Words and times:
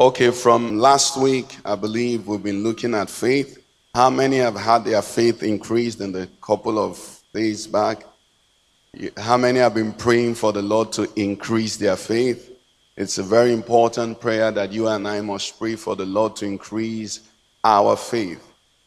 Okay, 0.00 0.32
from 0.32 0.80
last 0.80 1.16
week, 1.16 1.56
I 1.64 1.76
believe 1.76 2.26
we've 2.26 2.42
been 2.42 2.64
looking 2.64 2.94
at 2.94 3.08
faith. 3.08 3.64
How 3.94 4.10
many 4.10 4.38
have 4.38 4.56
had 4.56 4.84
their 4.84 5.00
faith 5.02 5.44
increased 5.44 6.00
in 6.00 6.10
the 6.10 6.28
couple 6.42 6.80
of 6.80 7.22
days 7.32 7.68
back? 7.68 8.02
How 9.16 9.36
many 9.36 9.60
have 9.60 9.74
been 9.74 9.92
praying 9.92 10.34
for 10.34 10.52
the 10.52 10.62
Lord 10.62 10.90
to 10.94 11.08
increase 11.14 11.76
their 11.76 11.94
faith? 11.94 12.50
It's 12.96 13.18
a 13.18 13.22
very 13.22 13.52
important 13.52 14.20
prayer 14.20 14.50
that 14.50 14.72
you 14.72 14.88
and 14.88 15.06
I 15.06 15.20
must 15.20 15.60
pray 15.60 15.76
for 15.76 15.94
the 15.94 16.06
Lord 16.06 16.34
to 16.36 16.46
increase 16.46 17.20
our 17.62 17.96
faith. 17.96 18.44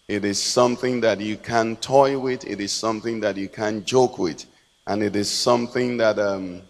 It 0.09 0.25
is 0.25 0.43
something 0.43 0.99
that 1.01 1.21
you 1.21 1.37
can 1.37 1.77
toy 1.77 2.19
with, 2.19 2.45
it 2.45 2.59
is 2.59 2.73
something 2.73 3.21
that 3.21 3.37
you 3.37 3.47
can 3.47 3.85
joke 3.85 4.19
with, 4.19 4.43
and 4.87 5.01
it 5.01 5.15
is 5.15 5.31
something 5.31 5.95
that 5.97 6.19
um, 6.19 6.63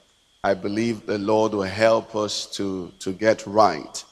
I 0.44 0.54
believe 0.54 1.08
the 1.08 1.18
Lord 1.18 1.54
will 1.54 1.64
help 1.64 2.16
us 2.16 2.46
to, 2.58 2.92
to 3.00 3.14
get 3.14 3.44
right. 3.48 4.04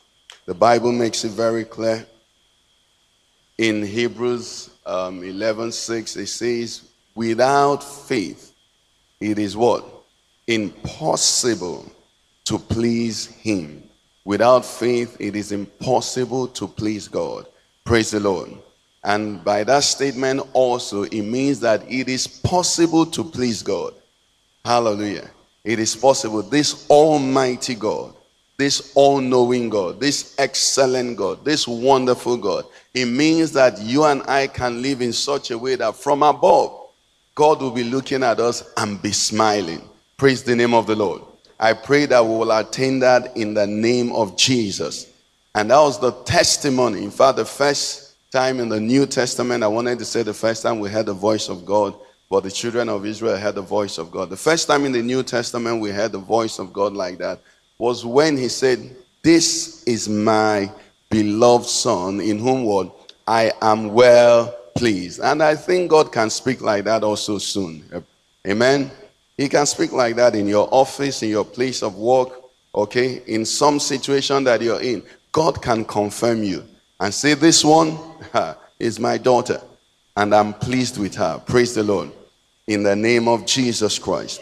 The 0.45 0.54
Bible 0.54 0.91
makes 0.91 1.23
it 1.23 1.31
very 1.31 1.66
clear. 1.66 2.06
In 3.58 3.83
Hebrews 3.83 4.70
um, 4.86 5.23
11 5.23 5.72
6, 5.72 6.16
it 6.17 6.28
says, 6.28 6.89
Without 7.16 7.83
faith, 7.83 8.53
it 9.20 9.39
is 9.39 9.58
what? 9.58 9.86
Impossible 10.47 11.92
to 12.44 12.59
please 12.59 13.28
Him. 13.28 13.83
Without 14.23 14.66
faith, 14.66 15.17
it 15.20 15.36
is 15.36 15.52
impossible 15.52 16.48
to 16.50 16.67
please 16.67 17.08
God. 17.08 17.48
Praise 17.83 18.11
the 18.11 18.20
Lord. 18.20 18.52
And 19.03 19.44
by 19.44 19.64
that 19.64 19.83
statement 19.83 20.42
also, 20.53 21.03
it 21.03 21.22
means 21.22 21.59
that 21.59 21.83
it 21.89 22.09
is 22.09 22.27
possible 22.27 23.05
to 23.08 23.23
please 23.23 23.61
God. 23.61 23.94
Hallelujah. 24.64 25.30
It 25.64 25.80
is 25.80 25.95
possible. 25.95 26.42
This 26.42 26.89
Almighty 26.89 27.75
God, 27.75 28.16
this 28.58 28.94
all 28.95 29.20
knowing 29.20 29.70
God, 29.70 30.00
this 30.00 30.36
excellent 30.38 31.17
God, 31.17 31.44
this 31.44 31.67
wonderful 31.67 32.38
God, 32.38 32.66
it 32.94 33.06
means 33.06 33.52
that 33.53 33.81
you 33.81 34.06
and 34.06 34.22
I 34.23 34.48
can 34.48 34.81
live 34.81 35.02
in 35.02 35.11
such 35.11 35.52
a 35.52 35.58
way 35.58 35.75
that 35.75 35.95
from 35.95 36.23
above, 36.23 36.89
God 37.36 37.61
will 37.61 37.72
be 37.72 37.83
looking 37.83 38.23
at 38.23 38.39
us 38.39 38.72
and 38.78 39.02
be 39.02 39.11
smiling. 39.11 39.81
Praise 40.17 40.44
the 40.44 40.56
name 40.56 40.73
of 40.73 40.88
the 40.88 40.95
Lord. 40.95 41.22
I 41.59 41.73
pray 41.73 42.06
that 42.06 42.23
we 42.23 42.31
will 42.31 42.52
attain 42.52 43.00
that 43.00 43.36
in 43.36 43.53
the 43.53 43.67
name 43.67 44.14
of 44.14 44.38
Jesus. 44.38 45.11
And 45.53 45.72
that 45.72 45.80
was 45.80 46.00
the 46.00 46.11
testimony. 46.23 47.03
In 47.03 47.11
fact, 47.11 47.38
the 47.38 47.45
first 47.45 48.16
time 48.31 48.59
in 48.59 48.70
the 48.70 48.80
New 48.80 49.06
Testament, 49.06 49.64
I 49.64 49.67
wanted 49.67 50.00
to 50.00 50.06
say 50.06 50.23
the 50.23 50.33
first 50.33 50.64
time 50.64 50.80
we 50.80 50.89
heard 50.89 51.06
the 51.06 51.14
voice 51.14 51.50
of 51.50 51.66
God 51.66 51.95
but 52.30 52.44
the 52.44 52.52
children 52.52 52.89
of 52.89 53.06
Israel 53.06 53.38
heard 53.38 53.56
the 53.56 53.61
voice 53.61 53.98
of 53.98 54.11
God. 54.11 54.30
The 54.30 54.38
first 54.38 54.67
time 54.67 54.86
in 54.86 54.92
the 54.92 55.02
New 55.02 55.23
Testament 55.23 55.80
we 55.80 55.92
heard 55.92 56.11
the 56.11 56.20
voice 56.20 56.59
of 56.59 56.73
God 56.73 56.94
like 56.94 57.17
that 57.20 57.39
was 57.78 58.06
when 58.06 58.38
he 58.38 58.48
said, 58.48 58.95
This 59.23 59.84
is 59.84 60.08
my 60.08 60.72
beloved 61.09 61.68
Son, 61.68 62.20
in 62.22 62.40
whom 62.40 62.64
what 62.64 63.14
I 63.28 63.52
am 63.62 63.94
well 63.94 64.56
pleased. 64.76 65.20
And 65.22 65.42
I 65.42 65.55
think 65.55 65.89
God 65.89 66.11
can 66.11 66.30
speak 66.30 66.61
like 66.61 66.83
that 66.86 67.04
also 67.04 67.38
soon. 67.38 67.83
Amen. 68.48 68.92
He 69.38 69.49
can 69.49 69.66
speak 69.66 69.92
like 69.92 70.16
that 70.16 70.36
in 70.36 70.48
your 70.48 70.67
office, 70.72 71.23
in 71.23 71.30
your 71.30 71.45
place 71.45 71.83
of 71.83 71.95
work, 71.95 72.30
okay, 72.73 73.22
in 73.27 73.45
some 73.45 73.80
situation 73.80 74.44
that 74.45 74.61
you're 74.61 74.82
in. 74.82 75.04
God 75.32 75.61
can 75.61 75.83
confirm 75.83 76.44
you 76.44 76.64
and 76.99 77.14
say, 77.14 77.33
This 77.33 77.64
one 77.64 77.98
is 78.80 78.99
my 78.99 79.17
daughter 79.17 79.61
and 80.17 80.33
I'm 80.33 80.54
pleased 80.54 80.98
with 80.98 81.16
her. 81.16 81.42
Praise 81.45 81.73
the 81.73 81.83
Lord. 81.83 82.11
In 82.67 82.83
the 82.83 82.95
name 82.95 83.28
of 83.28 83.45
Jesus 83.45 83.99
Christ. 83.99 84.42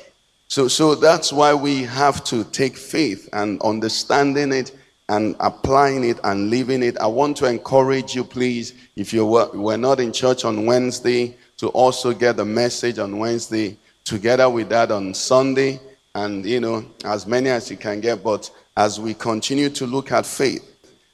So, 0.53 0.67
so 0.67 0.93
that's 0.93 1.33
why 1.33 1.55
we 1.55 1.81
have 1.81 2.23
to 2.25 2.43
take 2.43 2.77
faith 2.77 3.27
and 3.33 3.59
understanding 3.63 4.53
it 4.53 4.77
and 5.09 5.35
applying 5.39 6.03
it 6.03 6.19
and 6.23 6.51
living 6.51 6.83
it. 6.83 6.95
I 6.99 7.07
want 7.07 7.37
to 7.37 7.47
encourage 7.47 8.13
you, 8.13 8.23
please, 8.23 8.75
if 8.95 9.11
you 9.13 9.25
were, 9.25 9.49
were 9.49 9.77
not 9.77 9.99
in 9.99 10.13
church 10.13 10.45
on 10.45 10.67
Wednesday, 10.67 11.35
to 11.57 11.69
also 11.69 12.13
get 12.13 12.37
the 12.37 12.45
message 12.45 12.99
on 12.99 13.17
Wednesday 13.17 13.79
together 14.03 14.47
with 14.47 14.69
that 14.69 14.91
on 14.91 15.15
Sunday, 15.15 15.79
and 16.13 16.45
you 16.45 16.59
know, 16.59 16.85
as 17.03 17.25
many 17.25 17.49
as 17.49 17.71
you 17.71 17.77
can 17.77 17.99
get. 17.99 18.23
But 18.23 18.51
as 18.77 18.99
we 18.99 19.15
continue 19.15 19.71
to 19.71 19.87
look 19.87 20.11
at 20.11 20.23
faith, 20.23 20.71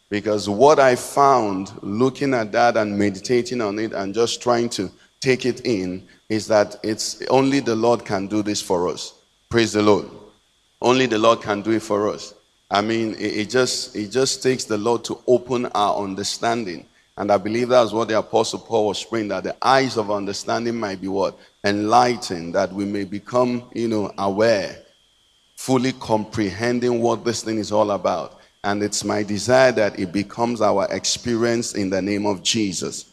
because 0.10 0.50
what 0.50 0.80
I 0.82 0.98
found 0.98 1.72
looking 1.82 2.34
at 2.34 2.52
that 2.52 2.76
and 2.76 3.00
meditating 3.00 3.62
on 3.62 3.80
it 3.80 3.94
and 3.94 4.14
just 4.14 4.42
trying 4.42 4.68
to 4.72 4.92
take 5.22 5.46
it 5.46 5.66
in 5.66 6.06
is 6.28 6.46
that 6.48 6.76
it's 6.84 7.26
only 7.28 7.62
the 7.62 7.78
Lord 7.78 8.04
can 8.04 8.28
do 8.28 8.44
this 8.44 8.62
for 8.62 8.90
us. 8.90 9.14
Praise 9.50 9.74
the 9.74 9.82
Lord. 9.82 10.06
Only 10.80 11.08
the 11.08 11.18
Lord 11.18 11.42
can 11.42 11.64
do 11.64 11.72
it 11.72 11.82
for 11.82 12.08
us. 12.10 12.36
I 12.70 12.82
mean, 12.82 13.16
it, 13.16 13.38
it 13.38 13.50
just 13.50 13.96
it 13.96 14.10
just 14.10 14.44
takes 14.44 14.64
the 14.64 14.78
Lord 14.78 15.04
to 15.06 15.20
open 15.26 15.66
our 15.74 16.04
understanding. 16.04 16.86
And 17.18 17.32
I 17.32 17.38
believe 17.38 17.70
that's 17.70 17.92
what 17.92 18.10
the 18.10 18.20
Apostle 18.20 18.60
Paul 18.60 18.90
was 18.90 19.04
praying 19.04 19.30
that 19.30 19.44
the 19.44 19.56
eyes 19.62 19.98
of 19.98 20.12
understanding 20.12 20.80
might 20.80 21.02
be 21.02 21.08
what? 21.08 21.36
Enlightened, 21.66 22.54
that 22.54 22.72
we 22.72 22.86
may 22.86 23.06
become, 23.06 23.70
you 23.74 23.88
know, 23.88 24.14
aware, 24.20 24.84
fully 25.56 25.94
comprehending 25.94 27.02
what 27.02 27.26
this 27.26 27.42
thing 27.42 27.58
is 27.58 27.72
all 27.72 27.90
about. 27.92 28.40
And 28.64 28.84
it's 28.84 29.04
my 29.04 29.24
desire 29.24 29.72
that 29.72 30.00
it 30.00 30.14
becomes 30.14 30.62
our 30.62 30.88
experience 30.92 31.74
in 31.74 31.90
the 31.90 32.04
name 32.04 32.28
of 32.28 32.44
Jesus. 32.44 33.06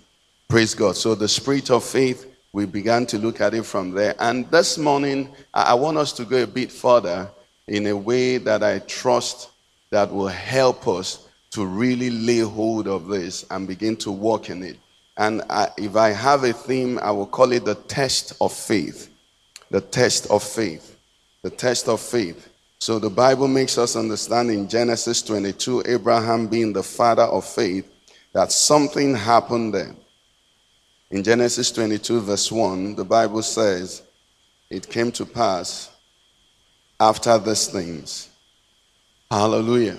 Praise 0.48 0.74
God. 0.74 0.96
So, 0.96 1.14
the 1.14 1.28
spirit 1.28 1.70
of 1.70 1.82
faith, 1.82 2.35
we 2.56 2.64
began 2.64 3.04
to 3.04 3.18
look 3.18 3.42
at 3.42 3.52
it 3.52 3.66
from 3.66 3.90
there. 3.90 4.14
And 4.18 4.50
this 4.50 4.78
morning, 4.78 5.28
I 5.52 5.74
want 5.74 5.98
us 5.98 6.10
to 6.14 6.24
go 6.24 6.42
a 6.42 6.46
bit 6.46 6.72
further 6.72 7.28
in 7.68 7.86
a 7.86 7.94
way 7.94 8.38
that 8.38 8.62
I 8.62 8.78
trust 8.78 9.50
that 9.90 10.10
will 10.10 10.28
help 10.28 10.88
us 10.88 11.28
to 11.50 11.66
really 11.66 12.08
lay 12.08 12.38
hold 12.38 12.88
of 12.88 13.08
this 13.08 13.44
and 13.50 13.68
begin 13.68 13.94
to 13.98 14.10
walk 14.10 14.48
in 14.48 14.62
it. 14.62 14.78
And 15.18 15.42
I, 15.50 15.68
if 15.76 15.96
I 15.96 16.12
have 16.12 16.44
a 16.44 16.54
theme, 16.54 16.98
I 17.02 17.10
will 17.10 17.26
call 17.26 17.52
it 17.52 17.66
the 17.66 17.74
test 17.74 18.32
of 18.40 18.54
faith. 18.54 19.10
The 19.70 19.82
test 19.82 20.26
of 20.30 20.42
faith. 20.42 20.98
The 21.42 21.50
test 21.50 21.90
of 21.90 22.00
faith. 22.00 22.48
So 22.78 22.98
the 22.98 23.10
Bible 23.10 23.48
makes 23.48 23.76
us 23.76 23.96
understand 23.96 24.50
in 24.50 24.66
Genesis 24.66 25.20
22, 25.20 25.82
Abraham 25.84 26.46
being 26.46 26.72
the 26.72 26.82
father 26.82 27.24
of 27.24 27.44
faith, 27.44 27.86
that 28.32 28.50
something 28.50 29.14
happened 29.14 29.74
there. 29.74 29.94
In 31.10 31.22
Genesis 31.22 31.70
22, 31.70 32.20
verse 32.20 32.50
1, 32.50 32.96
the 32.96 33.04
Bible 33.04 33.42
says, 33.42 34.02
It 34.70 34.88
came 34.88 35.12
to 35.12 35.24
pass 35.24 35.90
after 36.98 37.38
these 37.38 37.68
things. 37.68 38.28
Hallelujah. 39.30 39.98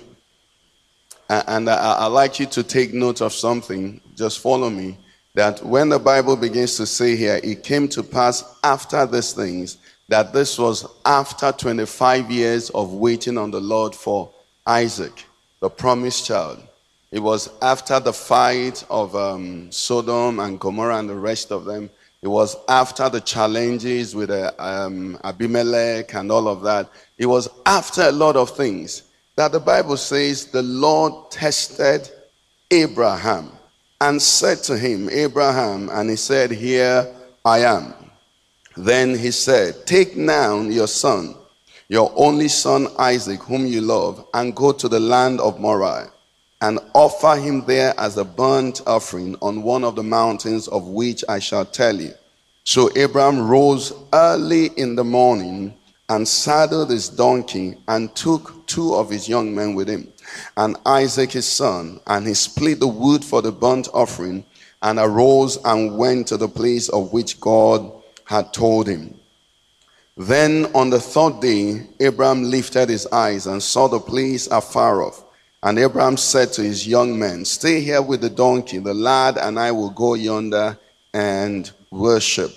And 1.30 1.70
I, 1.70 2.08
like 2.08 2.40
you 2.40 2.46
to 2.48 2.64
take 2.64 2.94
note 2.94 3.22
of 3.22 3.34
something. 3.34 4.02
Just 4.16 4.40
follow 4.40 4.70
me. 4.70 4.98
That 5.36 5.64
when 5.64 5.90
the 5.90 6.00
Bible 6.00 6.36
begins 6.36 6.78
to 6.78 6.86
say 6.86 7.16
here, 7.16 7.40
it 7.44 7.64
came 7.64 7.88
to 7.90 8.02
pass 8.02 8.44
after 8.64 9.06
these 9.06 9.34
things, 9.34 9.78
that 10.10 10.34
this 10.34 10.58
was 10.58 10.86
after 11.06 11.52
25 11.52 12.32
years 12.32 12.70
of 12.72 12.94
waiting 12.94 13.38
on 13.38 13.52
the 13.52 13.60
Lord 13.60 13.94
for 13.94 14.34
Isaac, 14.66 15.26
the 15.60 15.70
promised 15.70 16.26
child. 16.26 16.64
It 17.12 17.20
was 17.20 17.50
after 17.62 18.00
the 18.00 18.14
fight 18.14 18.84
of 18.90 19.16
um, 19.16 19.72
Sodom 19.72 20.40
and 20.40 20.60
Gomorrah 20.60 21.00
and 21.00 21.10
the 21.10 21.16
rest 21.16 21.52
of 21.52 21.66
them. 21.66 21.90
It 22.22 22.28
was 22.28 22.56
after 22.68 23.10
the 23.10 23.22
challenges 23.22 24.16
with 24.16 24.30
uh, 24.30 24.52
um, 24.60 25.18
Abimelech 25.24 26.14
and 26.16 26.32
all 26.32 26.48
of 26.48 26.62
that. 26.64 26.90
It 27.18 27.28
was 27.28 27.48
after 27.66 28.02
a 28.04 28.12
lot 28.12 28.36
of 28.36 28.50
things 28.50 29.04
that 29.36 29.52
the 29.52 29.60
Bible 29.60 29.98
says 29.98 30.46
the 30.48 30.64
Lord 30.64 31.32
tested 31.32 32.10
Abraham 32.72 33.52
and 34.02 34.22
said 34.22 34.60
to 34.64 34.78
him, 34.78 35.10
Abraham, 35.10 35.90
and 35.92 36.10
he 36.10 36.16
said, 36.16 36.52
Here 36.52 37.08
I 37.46 37.60
am. 37.60 37.94
Then 38.76 39.18
he 39.18 39.32
said, 39.32 39.86
Take 39.86 40.18
now 40.18 40.60
your 40.62 40.88
son, 40.88 41.36
your 41.88 42.12
only 42.16 42.48
son 42.48 42.88
Isaac, 43.00 43.42
whom 43.42 43.66
you 43.66 43.82
love, 43.82 44.28
and 44.34 44.56
go 44.56 44.72
to 44.72 44.88
the 44.88 45.00
land 45.00 45.40
of 45.40 45.60
Moriah, 45.60 46.12
and 46.62 46.80
offer 46.94 47.36
him 47.36 47.66
there 47.66 47.94
as 47.98 48.18
a 48.18 48.26
burnt 48.26 48.82
offering 48.88 49.36
on 49.42 49.64
one 49.64 49.84
of 49.84 49.96
the 49.96 50.04
mountains 50.04 50.68
of 50.68 50.88
which 50.88 51.24
I 51.30 51.40
shall 51.40 51.66
tell 51.66 52.00
you. 52.00 52.14
So 52.64 52.90
Abraham 52.96 53.48
rose 53.48 53.94
early 54.14 54.68
in 54.78 54.96
the 54.96 55.04
morning 55.04 55.76
and 56.10 56.28
saddled 56.28 56.90
his 56.90 57.10
donkey 57.10 57.76
and 57.88 58.14
took 58.16 58.66
two 58.68 58.96
of 58.96 59.10
his 59.10 59.30
young 59.30 59.54
men 59.54 59.76
with 59.76 59.88
him 59.88 60.12
and 60.56 60.78
Isaac 60.86 61.32
his 61.32 61.48
son, 61.48 62.00
and 62.08 62.28
he 62.28 62.34
split 62.34 62.80
the 62.80 62.88
wood 62.88 63.24
for 63.24 63.42
the 63.42 63.52
burnt 63.52 63.88
offering 63.94 64.46
and 64.82 65.00
arose 65.00 65.58
and 65.64 65.98
went 65.98 66.28
to 66.28 66.38
the 66.38 66.48
place 66.48 66.90
of 66.90 67.14
which 67.14 67.40
God 67.40 67.92
had 68.26 68.54
told 68.54 68.88
him. 68.88 69.20
Then 70.16 70.66
on 70.74 70.90
the 70.90 71.00
third 71.00 71.40
day, 71.42 71.88
Abraham 72.00 72.44
lifted 72.44 72.90
his 72.90 73.08
eyes 73.08 73.48
and 73.48 73.62
saw 73.62 73.88
the 73.88 74.00
place 74.00 74.48
afar 74.48 75.04
off. 75.04 75.24
And 75.64 75.80
Abraham 75.80 76.18
said 76.18 76.54
to 76.54 76.62
his 76.62 76.88
young 76.88 77.18
men, 77.18 77.44
Stay 77.44 77.82
here 77.82 78.02
with 78.02 78.22
the 78.22 78.30
donkey, 78.30 78.78
the 78.78 78.94
lad 78.94 79.38
and 79.38 79.60
I 79.60 79.72
will 79.72 79.90
go 79.90 80.14
yonder 80.14 80.78
and 81.14 81.70
worship. 81.90 82.52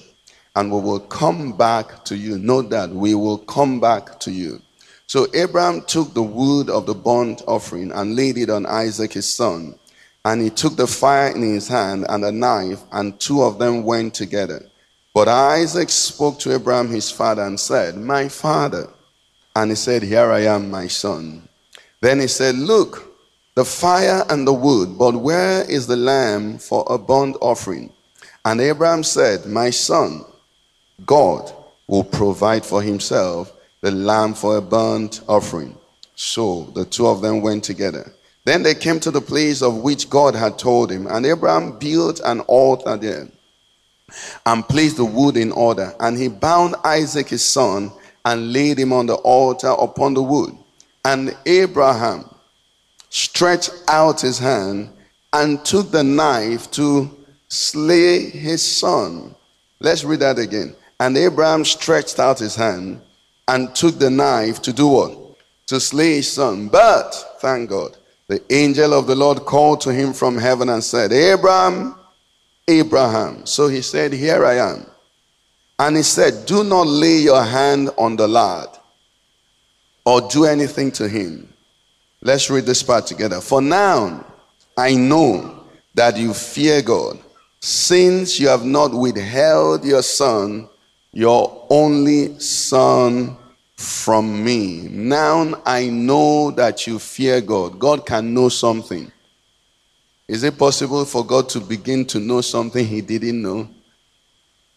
And 0.55 0.71
we 0.71 0.81
will 0.81 1.01
come 1.01 1.57
back 1.57 2.05
to 2.07 2.17
you. 2.17 2.39
Note 2.39 2.71
that 2.71 2.91
we 2.91 3.15
will 3.15 3.39
come 3.39 3.81
back 3.81 4.21
to 4.21 4.31
you. 4.31 4.61
So 5.07 5.27
Abraham 5.35 5.83
took 5.83 6.13
the 6.13 6.23
wood 6.23 6.69
of 6.69 6.87
the 6.87 6.95
burnt 6.95 7.43
offering 7.49 7.91
and 7.91 8.17
laid 8.17 8.37
it 8.37 8.51
on 8.51 8.67
Isaac 8.67 9.15
his 9.15 9.29
son. 9.29 9.77
And 10.25 10.43
he 10.43 10.51
took 10.51 10.77
the 10.77 10.87
fire 10.87 11.35
in 11.35 11.43
his 11.43 11.69
hand 11.69 12.05
and 12.09 12.25
a 12.25 12.31
knife, 12.31 12.83
and 12.93 13.19
two 13.19 13.43
of 13.43 13.59
them 13.59 13.85
went 13.85 14.13
together. 14.13 14.61
But 15.15 15.29
Isaac 15.29 15.89
spoke 15.89 16.39
to 16.41 16.55
Abraham 16.55 16.89
his 16.89 17.11
father 17.11 17.43
and 17.43 17.59
said, 17.59 17.97
My 17.97 18.29
father. 18.29 18.91
And 19.57 19.71
he 19.71 19.75
said, 19.75 20.03
Here 20.03 20.31
I 20.31 20.41
am, 20.41 20.71
my 20.71 20.87
son. 20.87 21.49
Then 22.01 22.21
he 22.21 22.27
said, 22.27 22.57
Look, 22.57 23.07
the 23.55 23.65
fire 23.65 24.25
and 24.31 24.47
the 24.47 24.53
wood, 24.53 24.97
but 24.99 25.15
where 25.17 25.69
is 25.71 25.87
the 25.87 25.97
lamb 25.97 26.59
for 26.59 26.85
a 26.89 26.97
burnt 26.97 27.37
offering? 27.41 27.93
And 28.45 28.61
Abraham 28.61 29.03
said, 29.03 29.47
My 29.47 29.71
son, 29.71 30.25
God 31.05 31.53
will 31.87 32.05
provide 32.05 32.65
for 32.65 32.83
himself 32.83 33.53
the 33.81 33.91
lamb 33.91 34.35
for 34.35 34.57
a 34.57 34.63
burnt 34.63 35.23
offering. 35.29 35.77
So 36.15 36.65
the 36.75 36.85
two 36.85 37.07
of 37.07 37.21
them 37.21 37.43
went 37.43 37.65
together. 37.65 38.13
Then 38.45 38.63
they 38.63 38.75
came 38.75 39.01
to 39.01 39.11
the 39.11 39.21
place 39.21 39.63
of 39.63 39.79
which 39.79 40.09
God 40.09 40.35
had 40.35 40.59
told 40.59 40.91
him, 40.91 41.07
and 41.07 41.27
Abraham 41.27 41.79
built 41.79 42.21
an 42.25 42.41
altar 42.41 42.97
there 42.97 43.29
and 44.47 44.69
placed 44.69 44.97
the 44.97 45.05
wood 45.05 45.37
in 45.37 45.53
order. 45.53 45.95
And 46.01 46.17
he 46.17 46.29
bound 46.29 46.75
Isaac 46.85 47.29
his 47.29 47.45
son 47.45 47.93
and 48.25 48.53
laid 48.53 48.79
him 48.79 48.93
on 48.93 49.07
the 49.07 49.15
altar 49.15 49.69
upon 49.69 50.15
the 50.15 50.23
wood. 50.23 50.57
And 51.05 51.37
Abraham 51.47 52.25
stretched 53.09 53.71
out 53.89 54.21
his 54.21 54.39
hand 54.39 54.91
and 55.33 55.65
took 55.65 55.91
the 55.91 56.05
knife 56.05 56.71
to 56.73 57.11
slay 57.49 58.31
his 58.31 58.63
son. 58.63 59.35
Let's 59.81 60.05
read 60.05 60.21
that 60.21 60.39
again. 60.39 60.75
And 60.99 61.17
Abraham 61.17 61.65
stretched 61.65 62.19
out 62.19 62.39
his 62.39 62.55
hand 62.55 63.01
and 63.49 63.75
took 63.75 63.99
the 63.99 64.11
knife 64.11 64.61
to 64.63 64.73
do 64.73 64.87
what? 64.87 65.37
To 65.69 65.81
slay 65.81 66.17
his 66.17 66.31
son. 66.31 66.69
But, 66.69 67.13
thank 67.41 67.71
God, 67.71 67.97
the 68.29 68.43
angel 68.51 68.93
of 68.93 69.07
the 69.07 69.17
Lord 69.17 69.41
called 69.41 69.81
to 69.83 69.93
him 69.93 70.13
from 70.13 70.37
heaven 70.37 70.69
and 70.69 70.85
said, 70.85 71.13
Abraham, 71.13 71.97
Abraham. 72.69 73.47
So 73.47 73.69
he 73.69 73.81
said, 73.81 74.13
Here 74.13 74.45
I 74.45 74.57
am. 74.57 74.87
And 75.79 75.97
he 75.97 76.03
said, 76.03 76.47
Do 76.47 76.63
not 76.63 76.87
lay 76.87 77.19
your 77.19 77.43
hand 77.43 77.91
on 77.97 78.17
the 78.17 78.29
lad 78.29 78.69
or 80.05 80.21
do 80.29 80.45
anything 80.45 80.91
to 80.93 81.09
him. 81.09 81.53
Let's 82.23 82.51
read 82.51 82.67
this 82.67 82.83
part 82.83 83.07
together. 83.07 83.41
For 83.41 83.61
now 83.61 84.25
I 84.77 84.95
know 84.95 85.65
that 85.95 86.17
you 86.17 86.35
fear 86.35 86.83
God, 86.83 87.19
since 87.61 88.39
you 88.39 88.49
have 88.49 88.65
not 88.65 88.93
withheld 88.93 89.85
your 89.85 90.03
son, 90.03 90.69
your 91.13 91.67
only 91.71 92.39
son, 92.39 93.37
from 93.81 94.45
me. 94.45 94.89
Now 94.91 95.63
I 95.65 95.89
know 95.89 96.51
that 96.51 96.87
you 96.87 96.99
fear 96.99 97.41
God. 97.41 97.79
God 97.79 98.05
can 98.05 98.35
know 98.35 98.51
something. 98.51 99.11
Is 100.29 100.45
it 100.45 100.59
possible 100.59 101.07
for 101.07 101.25
God 101.25 101.49
to 101.51 101.61
begin 101.61 102.05
to 102.07 102.21
know 102.21 102.43
something 102.43 102.87
he 102.87 103.01
didn't 103.01 103.41
know? 103.41 103.69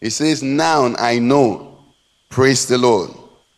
He 0.00 0.08
says, 0.08 0.42
Now 0.42 0.94
I 0.98 1.18
know. 1.18 1.78
Praise 2.30 2.66
the 2.66 2.78
Lord. 2.78 3.10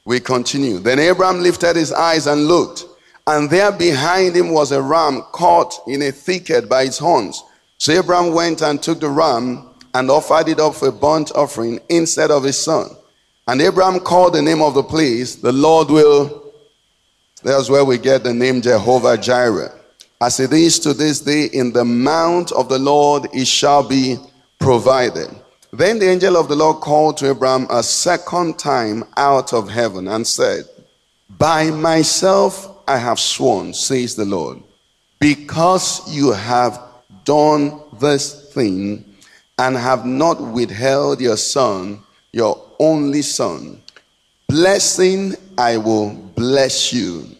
We 0.06 0.20
continue. 0.20 0.78
Then 0.78 1.00
Abraham 1.00 1.42
lifted 1.42 1.74
his 1.76 1.92
eyes 1.92 2.28
and 2.28 2.46
looked, 2.46 2.84
and 3.26 3.50
there 3.50 3.72
behind 3.72 4.36
him 4.36 4.50
was 4.50 4.70
a 4.70 4.80
ram 4.80 5.22
caught 5.32 5.74
in 5.88 6.00
a 6.00 6.12
thicket 6.12 6.68
by 6.68 6.84
its 6.84 6.96
horns. 6.96 7.42
So 7.78 7.92
Abraham 7.92 8.32
went 8.32 8.62
and 8.62 8.80
took 8.80 9.00
the 9.00 9.10
ram 9.10 9.68
and 9.94 10.08
offered 10.08 10.48
it 10.48 10.60
up 10.60 10.76
for 10.76 10.88
a 10.88 10.92
burnt 10.92 11.32
offering 11.34 11.80
instead 11.88 12.30
of 12.30 12.44
his 12.44 12.56
son. 12.56 12.88
And 13.48 13.60
Abraham 13.60 13.98
called 13.98 14.34
the 14.34 14.42
name 14.42 14.62
of 14.62 14.74
the 14.74 14.82
place, 14.84 15.34
the 15.36 15.52
Lord 15.52 15.88
will. 15.88 16.52
That's 17.42 17.68
where 17.68 17.84
we 17.84 17.98
get 17.98 18.22
the 18.22 18.32
name 18.32 18.62
Jehovah 18.62 19.18
Jireh. 19.18 19.72
As 20.20 20.38
it 20.38 20.52
is 20.52 20.78
to 20.80 20.94
this 20.94 21.20
day, 21.20 21.46
in 21.46 21.72
the 21.72 21.84
mount 21.84 22.52
of 22.52 22.68
the 22.68 22.78
Lord 22.78 23.28
it 23.32 23.46
shall 23.46 23.86
be 23.86 24.18
provided. 24.60 25.28
Then 25.76 25.98
the 25.98 26.08
angel 26.08 26.38
of 26.38 26.48
the 26.48 26.56
Lord 26.56 26.80
called 26.80 27.18
to 27.18 27.28
Abraham 27.28 27.66
a 27.68 27.82
second 27.82 28.58
time 28.58 29.04
out 29.18 29.52
of 29.52 29.68
heaven 29.68 30.08
and 30.08 30.26
said, 30.26 30.64
By 31.28 31.70
myself 31.70 32.80
I 32.88 32.96
have 32.96 33.20
sworn, 33.20 33.74
says 33.74 34.16
the 34.16 34.24
Lord, 34.24 34.62
because 35.20 36.00
you 36.10 36.32
have 36.32 36.80
done 37.24 37.78
this 38.00 38.54
thing 38.54 39.04
and 39.58 39.76
have 39.76 40.06
not 40.06 40.40
withheld 40.40 41.20
your 41.20 41.36
son, 41.36 42.00
your 42.32 42.58
only 42.78 43.20
son. 43.20 43.82
Blessing, 44.48 45.34
I 45.58 45.76
will 45.76 46.14
bless 46.36 46.90
you 46.90 47.36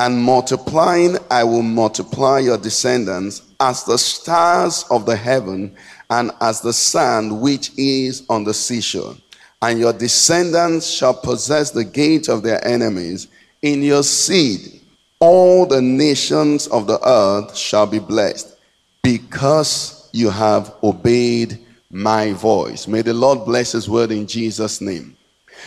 and 0.00 0.18
multiplying 0.18 1.18
I 1.30 1.44
will 1.44 1.62
multiply 1.62 2.38
your 2.38 2.56
descendants 2.56 3.42
as 3.60 3.84
the 3.84 3.98
stars 3.98 4.86
of 4.90 5.04
the 5.04 5.14
heaven 5.14 5.76
and 6.10 6.32
as 6.40 6.60
the 6.60 6.72
sand 6.72 7.40
which 7.40 7.70
is 7.78 8.24
on 8.28 8.44
the 8.44 8.52
seashore. 8.52 9.14
And 9.62 9.78
your 9.78 9.92
descendants 9.92 10.90
shall 10.90 11.14
possess 11.14 11.70
the 11.70 11.84
gate 11.84 12.28
of 12.28 12.42
their 12.42 12.66
enemies. 12.66 13.28
In 13.62 13.82
your 13.82 14.02
seed, 14.02 14.80
all 15.20 15.66
the 15.66 15.80
nations 15.80 16.66
of 16.68 16.86
the 16.86 16.98
earth 17.06 17.56
shall 17.56 17.86
be 17.86 17.98
blessed 17.98 18.56
because 19.02 20.08
you 20.12 20.30
have 20.30 20.74
obeyed 20.82 21.58
my 21.90 22.32
voice. 22.32 22.88
May 22.88 23.02
the 23.02 23.14
Lord 23.14 23.44
bless 23.44 23.72
his 23.72 23.88
word 23.88 24.10
in 24.10 24.26
Jesus' 24.26 24.80
name. 24.80 25.16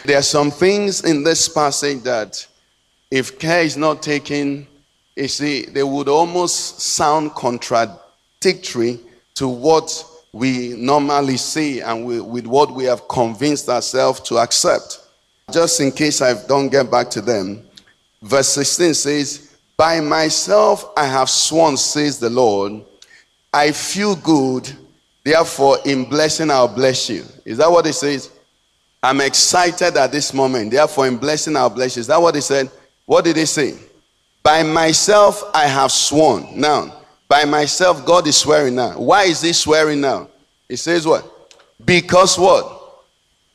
There 0.05 0.17
are 0.17 0.23
some 0.23 0.51
things 0.51 1.03
in 1.03 1.23
this 1.23 1.47
passage 1.47 2.01
that 2.03 2.45
if 3.11 3.37
care 3.37 3.61
is 3.61 3.77
not 3.77 4.01
taken, 4.01 4.67
you 5.15 5.27
see, 5.27 5.65
they 5.65 5.83
would 5.83 6.09
almost 6.09 6.81
sound 6.81 7.35
contradictory 7.35 8.99
to 9.35 9.47
what 9.47 10.03
we 10.33 10.69
normally 10.69 11.37
see 11.37 11.79
and 11.79 12.05
we, 12.05 12.19
with 12.19 12.47
what 12.47 12.71
we 12.73 12.85
have 12.85 13.07
convinced 13.07 13.69
ourselves 13.69 14.19
to 14.21 14.37
accept. 14.37 14.99
Just 15.51 15.79
in 15.79 15.91
case 15.91 16.21
I 16.21 16.33
don't 16.47 16.69
get 16.69 16.89
back 16.89 17.09
to 17.11 17.21
them, 17.21 17.63
verse 18.23 18.49
16 18.49 18.93
says, 18.95 19.55
By 19.77 19.99
myself 19.99 20.91
I 20.97 21.05
have 21.05 21.29
sworn, 21.29 21.77
says 21.77 22.17
the 22.17 22.31
Lord, 22.31 22.83
I 23.53 23.71
feel 23.71 24.15
good, 24.15 24.71
therefore 25.23 25.77
in 25.85 26.05
blessing 26.05 26.49
I'll 26.49 26.67
bless 26.67 27.09
you. 27.09 27.23
Is 27.45 27.59
that 27.59 27.69
what 27.69 27.85
it 27.85 27.93
says? 27.93 28.31
I'm 29.03 29.21
excited 29.21 29.95
at 29.97 30.11
this 30.11 30.33
moment, 30.33 30.71
therefore 30.71 31.07
in 31.07 31.17
blessing 31.17 31.55
I'll 31.55 31.69
bless 31.69 31.95
you. 31.95 31.99
Is 31.99 32.07
that 32.07 32.19
what 32.19 32.33
he 32.33 32.41
said? 32.41 32.71
What 33.05 33.25
did 33.25 33.37
he 33.37 33.45
say? 33.45 33.77
By 34.41 34.63
myself 34.63 35.43
I 35.53 35.67
have 35.67 35.91
sworn. 35.91 36.59
Now, 36.59 37.02
by 37.27 37.45
myself, 37.45 38.05
God 38.05 38.27
is 38.27 38.37
swearing 38.37 38.75
now. 38.75 38.99
Why 38.99 39.23
is 39.23 39.41
he 39.41 39.53
swearing 39.53 40.01
now? 40.01 40.29
He 40.67 40.75
says 40.75 41.05
what? 41.05 41.25
Because 41.83 42.37
what? 42.37 42.81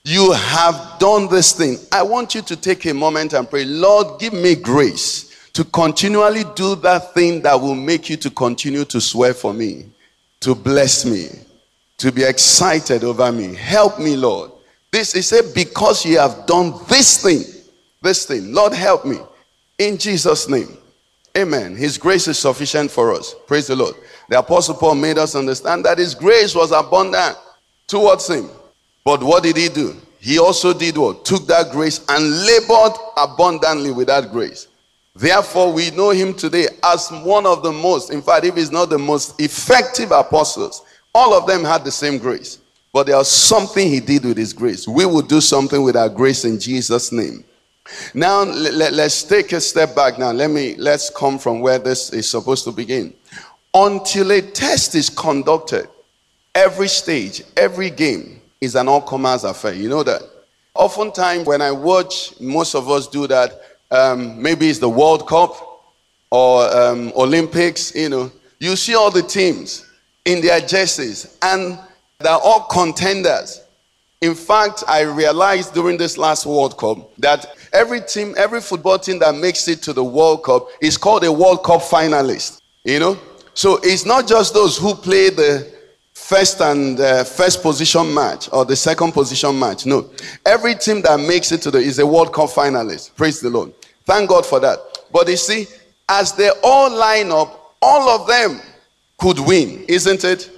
You 0.05 0.33
have 0.33 0.99
done 0.99 1.29
this 1.29 1.53
thing. 1.53 1.77
I 1.93 2.03
want 2.03 2.35
you 2.35 2.43
to 2.43 2.57
take 2.57 2.87
a 2.87 2.95
moment 2.95 3.35
and 3.35 3.49
pray, 3.49 3.65
Lord, 3.65 4.19
give 4.19 4.33
me 4.33 4.55
grace 4.55 5.51
to 5.53 5.65
continually 5.65 6.45
do 6.55 6.77
that 6.77 7.13
thing 7.15 7.43
that 7.43 7.61
will 7.61 7.75
make 7.75 8.09
you 8.09 8.17
to 8.17 8.31
continue 8.31 8.85
to 8.87 9.01
swear 9.01 9.35
for 9.35 9.53
me, 9.53 9.87
to 10.41 10.55
bless 10.55 11.05
me, 11.05 11.29
to 11.99 12.11
be 12.11 12.23
excited 12.23 13.05
over 13.05 13.31
me. 13.33 13.55
Help 13.55 13.99
me, 13.99 14.17
Lord. 14.17 14.53
This 14.91 15.15
is 15.15 15.29
said, 15.29 15.53
because 15.55 16.07
you 16.07 16.19
have 16.19 16.47
done 16.47 16.73
this 16.89 17.23
thing, 17.23 17.43
this 18.01 18.25
thing, 18.25 18.55
Lord, 18.55 18.73
help 18.73 19.05
me. 19.05 19.19
In 19.79 19.99
Jesus' 19.99 20.49
name. 20.49 20.78
Amen. 21.39 21.77
His 21.77 21.99
grace 21.99 22.27
is 22.27 22.37
sufficient 22.37 22.91
for 22.91 23.15
us. 23.15 23.37
Praise 23.47 23.69
the 23.69 23.77
Lord. 23.77 23.95
The 24.29 24.41
Apostle 24.41 24.75
Paul 24.75 24.97
made 24.97 25.19
us 25.19 25.37
understand 25.37 25.85
that 25.85 25.99
his 25.99 26.13
grace 26.13 26.53
was 26.53 26.73
abundant 26.73 27.37
towards 27.87 28.29
him. 28.29 28.51
But 29.05 29.23
what 29.23 29.45
did 29.45 29.57
he 29.57 29.69
do? 29.69 29.97
He 30.19 30.41
also 30.41 30.77
did 30.77 30.99
what? 30.99 31.25
Took 31.25 31.47
that 31.47 31.71
grace 31.71 32.05
and 32.09 32.45
labored 32.45 32.99
abundantly 33.17 33.93
with 33.93 34.09
that 34.09 34.33
grace. 34.33 34.67
Therefore, 35.15 35.73
we 35.73 35.93
know 35.93 36.11
him 36.11 36.35
today 36.35 36.67
as 36.83 37.09
one 37.11 37.47
of 37.47 37.63
the 37.63 37.73
most, 37.73 38.11
in 38.11 38.21
fact, 38.21 38.45
if 38.45 38.57
he's 38.57 38.73
not 38.73 38.91
the 38.91 38.99
most 38.99 39.41
effective 39.41 40.11
apostles, 40.11 40.83
all 41.15 41.35
of 41.35 41.47
them 41.47 41.63
had 41.63 41.85
the 41.85 41.91
same 41.93 42.19
grace. 42.19 42.59
But 42.93 43.07
there 43.07 43.17
was 43.17 43.31
something 43.31 43.89
he 43.89 44.01
did 44.01 44.25
with 44.25 44.37
his 44.37 44.53
grace. 44.53 44.89
We 44.89 45.07
will 45.07 45.23
do 45.23 45.41
something 45.41 45.83
with 45.83 45.97
our 45.97 46.09
grace 46.09 46.45
in 46.45 46.59
Jesus' 46.59 47.13
name. 47.13 47.45
Now 48.15 48.43
let, 48.45 48.93
us 48.95 49.23
take 49.23 49.53
a 49.53 49.61
step 49.61 49.95
back 49.95 50.19
now. 50.19 50.33
Let 50.33 50.51
me 50.51 50.77
let's 50.77 51.11
come 51.11 51.39
from 51.39 51.61
where 51.61 51.79
this 51.79 52.13
is 52.13 52.29
supposed 52.29 52.65
to 52.65 52.73
begin. 52.73 53.15
Until 53.75 54.31
a 54.33 54.41
test 54.41 54.95
is 54.95 55.11
conducted, 55.11 55.89
every 56.55 56.89
stage, 56.89 57.43
every 57.57 57.91
game 57.91 58.41
is 58.61 58.75
an 58.75 58.89
all-comers 58.89 59.45
affair. 59.45 59.75
You 59.75 59.89
know 59.89 60.03
that. 60.03 60.23
Oftentimes, 60.75 61.47
when 61.47 61.61
I 61.61 61.71
watch, 61.71 62.41
most 62.41 62.75
of 62.75 62.91
us 62.91 63.09
do 63.09 63.27
that. 63.27 63.61
Um, 63.91 64.41
maybe 64.41 64.69
it's 64.69 64.79
the 64.79 64.89
World 64.89 65.27
Cup 65.27 65.57
or 66.31 66.65
um, 66.77 67.13
Olympics. 67.17 67.95
You 67.95 68.09
know, 68.09 68.33
you 68.59 68.77
see 68.77 68.95
all 68.95 69.11
the 69.11 69.23
teams 69.23 69.89
in 70.25 70.41
their 70.41 70.61
jerseys, 70.61 71.37
and 71.43 71.79
they're 72.21 72.33
all 72.33 72.67
contenders. 72.71 73.63
In 74.21 74.35
fact, 74.35 74.83
I 74.89 75.03
realized 75.03 75.75
during 75.75 75.97
this 75.97 76.19
last 76.19 76.45
World 76.45 76.77
Cup 76.77 77.15
that 77.19 77.47
every 77.73 78.01
team, 78.01 78.35
every 78.37 78.61
football 78.61 78.99
team 78.99 79.19
that 79.21 79.35
makes 79.35 79.69
it 79.69 79.83
to 79.83 79.93
the 79.93 80.05
World 80.05 80.45
Cup 80.45 80.69
is 80.81 80.97
called 80.97 81.25
a 81.25 81.33
World 81.33 81.65
Cup 81.65 81.81
finalist. 81.81 82.61
You 82.85 82.99
know? 82.99 83.19
So 83.55 83.79
it's 83.83 84.05
not 84.05 84.27
just 84.27 84.55
those 84.55 84.79
who 84.79 84.95
play 84.95 85.31
the 85.31 85.73
first 86.13 86.61
and 86.61 87.01
uh, 87.01 87.25
first 87.25 87.63
position 87.63 88.13
match 88.13 88.49
or 88.53 88.65
the 88.65 88.77
second 88.77 89.13
position 89.13 89.59
match. 89.59 89.87
No. 89.87 90.11
Every 90.45 90.75
team 90.75 91.03
that 91.03 91.19
makes 91.21 91.53
it 91.53 91.63
to 91.63 91.71
the 91.71 91.79
is 91.79 91.99
a 91.99 92.07
World 92.07 92.33
Cup 92.33 92.51
finalist. 92.51 93.15
Praise 93.17 93.41
the 93.41 93.51
Lord. 93.51 93.73
Thank 94.05 94.29
God 94.29 94.47
for 94.47 94.61
that. 94.61 94.79
But 95.13 95.29
you 95.29 95.37
see, 95.37 95.67
as 96.09 96.33
they 96.33 96.51
all 96.63 96.91
line 96.91 97.31
up, 97.31 97.75
all 97.83 98.09
of 98.09 98.27
them 98.27 98.61
could 99.19 99.39
win, 99.41 99.85
isn't 99.89 100.25
it? 100.25 100.51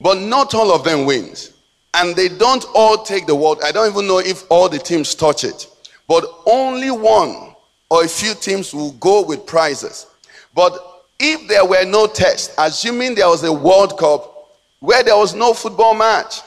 But 0.00 0.18
not 0.18 0.54
all 0.54 0.72
of 0.74 0.84
them 0.84 1.06
wins 1.06 1.52
and 1.94 2.16
they 2.16 2.28
don't 2.28 2.64
all 2.74 2.98
take 2.98 3.26
the 3.26 3.34
world. 3.34 3.60
I 3.64 3.72
don't 3.72 3.90
even 3.90 4.06
know 4.06 4.18
if 4.18 4.44
all 4.50 4.68
the 4.68 4.78
teams 4.78 5.14
touch 5.14 5.44
it, 5.44 5.66
but 6.06 6.24
only 6.46 6.90
one 6.90 7.54
or 7.90 8.04
a 8.04 8.08
few 8.08 8.34
teams 8.34 8.74
will 8.74 8.92
go 8.92 9.22
with 9.22 9.46
prizes. 9.46 10.06
But 10.54 10.78
if 11.18 11.48
there 11.48 11.64
were 11.64 11.84
no 11.84 12.06
tests, 12.06 12.54
assuming 12.58 13.14
there 13.14 13.28
was 13.28 13.44
a 13.44 13.52
World 13.52 13.98
Cup 13.98 14.48
where 14.80 15.02
there 15.02 15.16
was 15.16 15.34
no 15.34 15.54
football 15.54 15.94
match, 15.94 16.40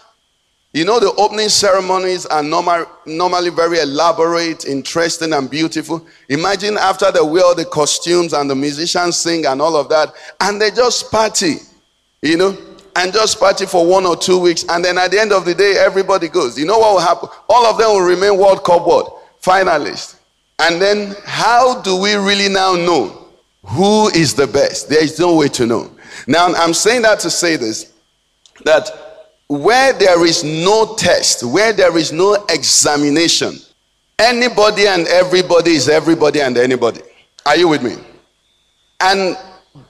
you 0.74 0.83
know, 0.83 1.00
the 1.00 1.13
opening 1.13 1.47
ceremonies 1.47 2.25
are 2.25 2.43
normal, 2.43 2.85
normally 3.05 3.50
very 3.50 3.79
elaborate, 3.79 4.65
interesting, 4.65 5.31
and 5.31 5.50
beautiful. 5.50 6.05
Imagine 6.27 6.77
after 6.77 7.12
they 7.12 7.21
wear 7.21 7.55
the 7.55 7.63
costumes 7.63 8.33
and 8.33 8.50
the 8.50 8.55
musicians 8.55 9.15
sing 9.15 9.45
and 9.45 9.62
all 9.62 9.77
of 9.77 9.88
that, 9.88 10.12
and 10.41 10.62
they 10.62 10.71
just 10.71 11.09
party, 11.12 11.55
you 12.21 12.35
know 12.35 12.57
and 12.95 13.12
just 13.12 13.39
party 13.39 13.65
for 13.65 13.85
one 13.85 14.05
or 14.05 14.15
two 14.15 14.39
weeks, 14.39 14.65
and 14.69 14.83
then 14.83 14.97
at 14.97 15.12
the 15.12 15.19
end 15.19 15.33
of 15.33 15.45
the 15.45 15.53
day, 15.53 15.75
everybody 15.77 16.29
goes. 16.29 16.57
You 16.57 16.65
know 16.65 16.79
what 16.79 16.93
will 16.93 17.00
happen? 17.01 17.29
All 17.50 17.65
of 17.65 17.77
them 17.77 17.89
will 17.89 18.01
remain 18.01 18.38
World 18.38 18.63
Cup 18.63 18.88
what? 18.88 19.13
Finalists. 19.45 20.15
And 20.59 20.81
then 20.81 21.15
how 21.25 21.81
do 21.81 21.99
we 22.01 22.15
really 22.15 22.49
now 22.49 22.73
know 22.73 23.27
who 23.65 24.07
is 24.09 24.33
the 24.33 24.47
best? 24.47 24.89
There 24.89 25.03
is 25.03 25.19
no 25.19 25.35
way 25.35 25.49
to 25.49 25.65
know. 25.65 25.91
Now, 26.27 26.47
I'm 26.53 26.73
saying 26.73 27.03
that 27.03 27.19
to 27.21 27.29
say 27.29 27.55
this 27.55 27.93
that 28.63 28.89
where 29.47 29.93
there 29.93 30.25
is 30.25 30.43
no 30.43 30.95
test, 30.95 31.43
where 31.43 31.73
there 31.73 31.95
is 31.97 32.11
no 32.11 32.33
examination, 32.49 33.53
anybody 34.17 34.87
and 34.87 35.07
everybody 35.07 35.71
is 35.71 35.89
everybody 35.89 36.41
and 36.41 36.57
anybody. 36.57 37.01
Are 37.45 37.57
you 37.57 37.67
with 37.67 37.83
me? 37.83 37.97
And 39.01 39.37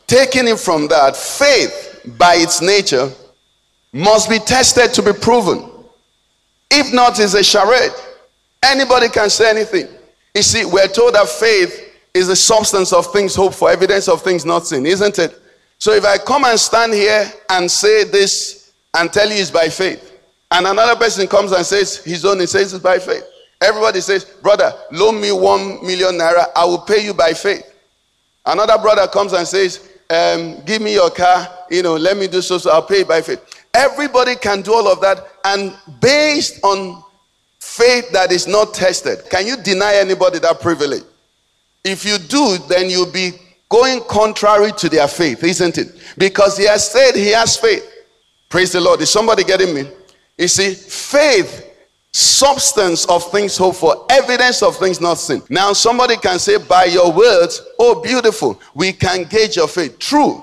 taking 0.07 0.47
it 0.47 0.59
from 0.59 0.87
that, 0.87 1.15
faith 1.15 2.01
by 2.17 2.35
its 2.35 2.61
nature 2.61 3.09
must 3.93 4.29
be 4.29 4.39
tested 4.39 4.93
to 4.95 5.01
be 5.01 5.13
proven. 5.13 5.69
If 6.71 6.93
not, 6.93 7.19
it's 7.19 7.33
a 7.35 7.43
charade. 7.43 7.93
Anybody 8.65 9.09
can 9.09 9.29
say 9.29 9.49
anything. 9.49 9.87
You 10.33 10.41
see, 10.41 10.65
we're 10.65 10.87
told 10.87 11.13
that 11.13 11.29
faith 11.29 11.93
is 12.13 12.27
the 12.27 12.35
substance 12.35 12.91
of 12.93 13.11
things 13.13 13.35
hoped 13.35 13.55
for, 13.55 13.69
evidence 13.69 14.07
of 14.07 14.21
things 14.21 14.43
not 14.43 14.65
seen, 14.65 14.85
isn't 14.85 15.19
it? 15.19 15.39
So 15.77 15.91
if 15.91 16.03
I 16.03 16.17
come 16.17 16.45
and 16.45 16.59
stand 16.59 16.93
here 16.93 17.31
and 17.49 17.69
say 17.69 18.05
this 18.05 18.73
and 18.97 19.11
tell 19.13 19.29
you 19.29 19.35
it's 19.35 19.51
by 19.51 19.69
faith, 19.69 20.19
and 20.51 20.65
another 20.65 20.95
person 20.95 21.27
comes 21.27 21.51
and 21.51 21.65
says 21.65 21.97
his 22.03 22.25
own, 22.25 22.39
he 22.39 22.47
says 22.47 22.73
it's 22.73 22.83
by 22.83 22.97
faith. 22.97 23.23
Everybody 23.61 24.01
says, 24.01 24.25
Brother, 24.25 24.73
loan 24.91 25.21
me 25.21 25.31
one 25.31 25.85
million 25.85 26.15
naira, 26.15 26.47
I 26.55 26.65
will 26.65 26.79
pay 26.79 27.03
you 27.03 27.13
by 27.13 27.33
faith. 27.33 27.63
Another 28.45 28.77
brother 28.77 29.07
comes 29.07 29.33
and 29.33 29.47
says, 29.47 29.89
um, 30.09 30.63
give 30.65 30.81
me 30.81 30.93
your 30.93 31.09
car, 31.09 31.47
you 31.69 31.81
know, 31.83 31.95
let 31.95 32.17
me 32.17 32.27
do 32.27 32.41
so, 32.41 32.57
so 32.57 32.71
I'll 32.71 32.83
pay 32.83 33.03
by 33.03 33.21
faith. 33.21 33.41
Everybody 33.73 34.35
can 34.35 34.61
do 34.61 34.73
all 34.73 34.87
of 34.87 35.01
that, 35.01 35.19
and 35.43 35.75
based 35.99 36.63
on 36.63 37.03
faith 37.77 38.11
that 38.11 38.31
is 38.31 38.47
not 38.47 38.73
tested, 38.73 39.29
can 39.29 39.45
you 39.45 39.57
deny 39.57 39.95
anybody 39.95 40.39
that 40.39 40.59
privilege? 40.61 41.03
If 41.83 42.05
you 42.05 42.17
do, 42.17 42.57
then 42.67 42.89
you'll 42.89 43.11
be 43.11 43.31
going 43.69 44.01
contrary 44.09 44.71
to 44.73 44.89
their 44.89 45.07
faith, 45.07 45.43
isn't 45.43 45.77
it? 45.77 45.95
Because 46.17 46.57
he 46.57 46.65
has 46.65 46.89
said 46.89 47.15
he 47.15 47.31
has 47.31 47.57
faith. 47.57 47.85
Praise 48.49 48.71
the 48.71 48.81
Lord. 48.81 49.01
Is 49.01 49.09
somebody 49.09 49.43
getting 49.43 49.73
me? 49.73 49.89
You 50.37 50.47
see, 50.47 50.73
faith 50.73 51.71
substance 52.11 53.05
of 53.07 53.29
things 53.29 53.57
hoped 53.57 53.77
for, 53.77 54.05
evidence 54.09 54.63
of 54.63 54.77
things 54.77 55.01
not 55.01 55.15
seen. 55.15 55.41
Now, 55.49 55.73
somebody 55.73 56.15
can 56.15 56.39
say, 56.39 56.57
by 56.57 56.85
your 56.85 57.11
words, 57.11 57.61
oh, 57.77 58.01
beautiful, 58.01 58.59
we 58.73 58.93
can 58.93 59.25
gauge 59.25 59.57
your 59.57 59.67
faith. 59.67 59.99
True. 59.99 60.41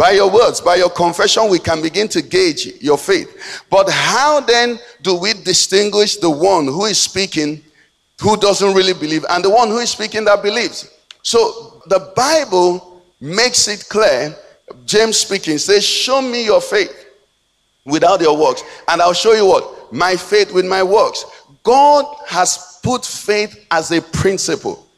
By 0.00 0.12
your 0.12 0.30
words, 0.30 0.62
by 0.62 0.76
your 0.76 0.88
confession, 0.88 1.50
we 1.50 1.58
can 1.58 1.82
begin 1.82 2.08
to 2.08 2.22
gauge 2.22 2.80
your 2.80 2.96
faith. 2.96 3.62
But 3.68 3.90
how 3.90 4.40
then 4.40 4.78
do 5.02 5.14
we 5.14 5.34
distinguish 5.34 6.16
the 6.16 6.30
one 6.30 6.64
who 6.64 6.86
is 6.86 6.98
speaking 6.98 7.62
who 8.18 8.38
doesn't 8.38 8.72
really 8.72 8.94
believe 8.94 9.26
and 9.28 9.44
the 9.44 9.50
one 9.50 9.68
who 9.68 9.76
is 9.76 9.90
speaking 9.90 10.24
that 10.24 10.42
believes? 10.42 10.90
So 11.20 11.82
the 11.84 12.14
Bible 12.16 13.02
makes 13.20 13.68
it 13.68 13.90
clear. 13.90 14.34
James 14.86 15.18
speaking 15.18 15.58
says, 15.58 15.84
Show 15.84 16.22
me 16.22 16.46
your 16.46 16.62
faith 16.62 17.08
without 17.84 18.22
your 18.22 18.38
works, 18.38 18.64
and 18.88 19.02
I'll 19.02 19.12
show 19.12 19.34
you 19.34 19.44
what 19.44 19.92
my 19.92 20.16
faith 20.16 20.50
with 20.50 20.64
my 20.64 20.82
works. 20.82 21.26
God 21.62 22.06
has 22.26 22.80
put 22.82 23.04
faith 23.04 23.66
as 23.70 23.90
a 23.90 24.00
principle 24.00 24.88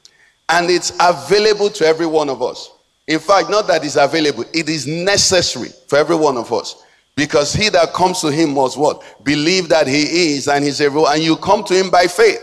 and 0.49 0.71
it's 0.71 0.93
available 1.01 1.71
to 1.71 1.85
every 1.85 2.07
one 2.07 2.29
of 2.29 2.41
us. 2.41 2.72
In 3.09 3.19
fact, 3.19 3.51
not 3.51 3.67
that 3.67 3.85
it's 3.85 3.97
available, 3.97 4.45
it 4.53 4.69
is 4.69 4.87
necessary 4.87 5.71
for 5.89 5.99
every 5.99 6.17
one 6.17 6.37
of 6.37 6.53
us. 6.53 6.85
Because 7.15 7.53
he 7.53 7.69
that 7.69 7.93
comes 7.93 8.21
to 8.21 8.31
him 8.31 8.55
must 8.55 8.79
what? 8.79 9.03
Believe 9.25 9.69
that 9.69 9.87
he 9.87 10.33
is 10.33 10.49
and 10.49 10.65
he's 10.65 10.81
a 10.81 10.91
and 10.91 11.23
you 11.23 11.37
come 11.37 11.63
to 11.65 11.75
him 11.75 11.91
by 11.91 12.07
faith. 12.07 12.41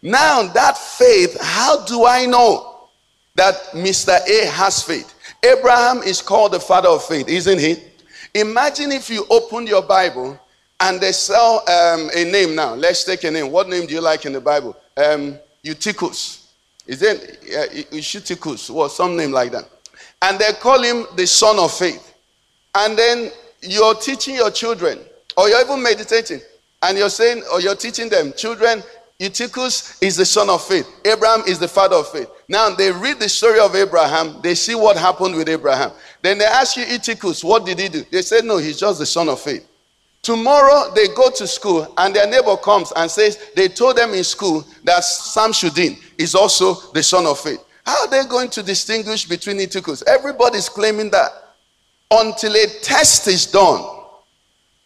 Now, 0.00 0.46
that 0.48 0.78
faith, 0.78 1.36
how 1.40 1.84
do 1.84 2.06
I 2.06 2.24
know 2.26 2.88
that 3.34 3.54
Mr. 3.72 4.16
A 4.26 4.46
has 4.50 4.82
faith? 4.82 5.14
Abraham 5.44 5.98
is 6.02 6.22
called 6.22 6.52
the 6.52 6.60
father 6.60 6.88
of 6.88 7.04
faith, 7.04 7.28
isn't 7.28 7.58
he? 7.58 7.76
Imagine 8.34 8.92
if 8.92 9.10
you 9.10 9.26
opened 9.28 9.68
your 9.68 9.82
Bible 9.82 10.38
and 10.80 11.00
they 11.00 11.12
sell 11.12 11.62
um, 11.68 12.10
a 12.14 12.24
name 12.30 12.54
now. 12.54 12.74
Let's 12.74 13.04
take 13.04 13.24
a 13.24 13.30
name. 13.30 13.50
What 13.50 13.68
name 13.68 13.86
do 13.86 13.94
you 13.94 14.00
like 14.00 14.24
in 14.26 14.32
the 14.32 14.40
Bible? 14.40 14.76
Um, 14.96 15.38
Eutychus. 15.62 16.52
Is 16.86 17.02
it 17.02 17.40
uh, 17.54 17.96
Eutychus 17.96 18.70
or 18.70 18.88
some 18.88 19.16
name 19.16 19.32
like 19.32 19.52
that? 19.52 19.68
And 20.26 20.40
they 20.40 20.52
call 20.60 20.82
him 20.82 21.06
the 21.14 21.24
son 21.24 21.56
of 21.60 21.72
faith. 21.72 22.14
And 22.74 22.98
then 22.98 23.30
you're 23.62 23.94
teaching 23.94 24.34
your 24.34 24.50
children, 24.50 24.98
or 25.36 25.48
you're 25.48 25.60
even 25.60 25.80
meditating, 25.80 26.40
and 26.82 26.98
you're 26.98 27.10
saying, 27.10 27.44
or 27.52 27.60
you're 27.60 27.76
teaching 27.76 28.08
them, 28.08 28.32
children, 28.36 28.82
Eutychus 29.20 30.02
is 30.02 30.16
the 30.16 30.26
son 30.26 30.50
of 30.50 30.64
faith. 30.64 30.86
Abraham 31.04 31.42
is 31.46 31.60
the 31.60 31.68
father 31.68 31.94
of 31.94 32.08
faith. 32.10 32.28
Now 32.48 32.70
they 32.70 32.90
read 32.90 33.20
the 33.20 33.28
story 33.28 33.60
of 33.60 33.76
Abraham. 33.76 34.40
They 34.42 34.56
see 34.56 34.74
what 34.74 34.96
happened 34.96 35.36
with 35.36 35.48
Abraham. 35.48 35.92
Then 36.22 36.38
they 36.38 36.44
ask 36.44 36.76
you, 36.76 36.84
Eutychus, 36.84 37.44
what 37.44 37.64
did 37.64 37.78
he 37.78 37.88
do? 37.88 38.04
They 38.10 38.22
said, 38.22 38.44
no, 38.44 38.58
he's 38.58 38.78
just 38.78 38.98
the 38.98 39.06
son 39.06 39.28
of 39.28 39.40
faith. 39.40 39.66
Tomorrow 40.22 40.92
they 40.92 41.06
go 41.14 41.30
to 41.30 41.46
school 41.46 41.94
and 41.96 42.14
their 42.14 42.26
neighbor 42.28 42.56
comes 42.56 42.92
and 42.96 43.08
says 43.08 43.38
they 43.54 43.68
told 43.68 43.96
them 43.96 44.12
in 44.12 44.24
school 44.24 44.66
that 44.82 45.02
Samshuddin 45.02 45.96
is 46.18 46.34
also 46.34 46.74
the 46.92 47.02
son 47.02 47.26
of 47.26 47.38
faith. 47.38 47.60
How 47.86 48.04
are 48.04 48.10
they 48.10 48.24
going 48.28 48.50
to 48.50 48.62
distinguish 48.62 49.26
between 49.26 49.58
Eutychus? 49.60 50.02
Everybody's 50.06 50.68
claiming 50.68 51.10
that. 51.10 51.30
Until 52.10 52.54
a 52.54 52.66
test 52.82 53.28
is 53.28 53.46
done. 53.46 53.84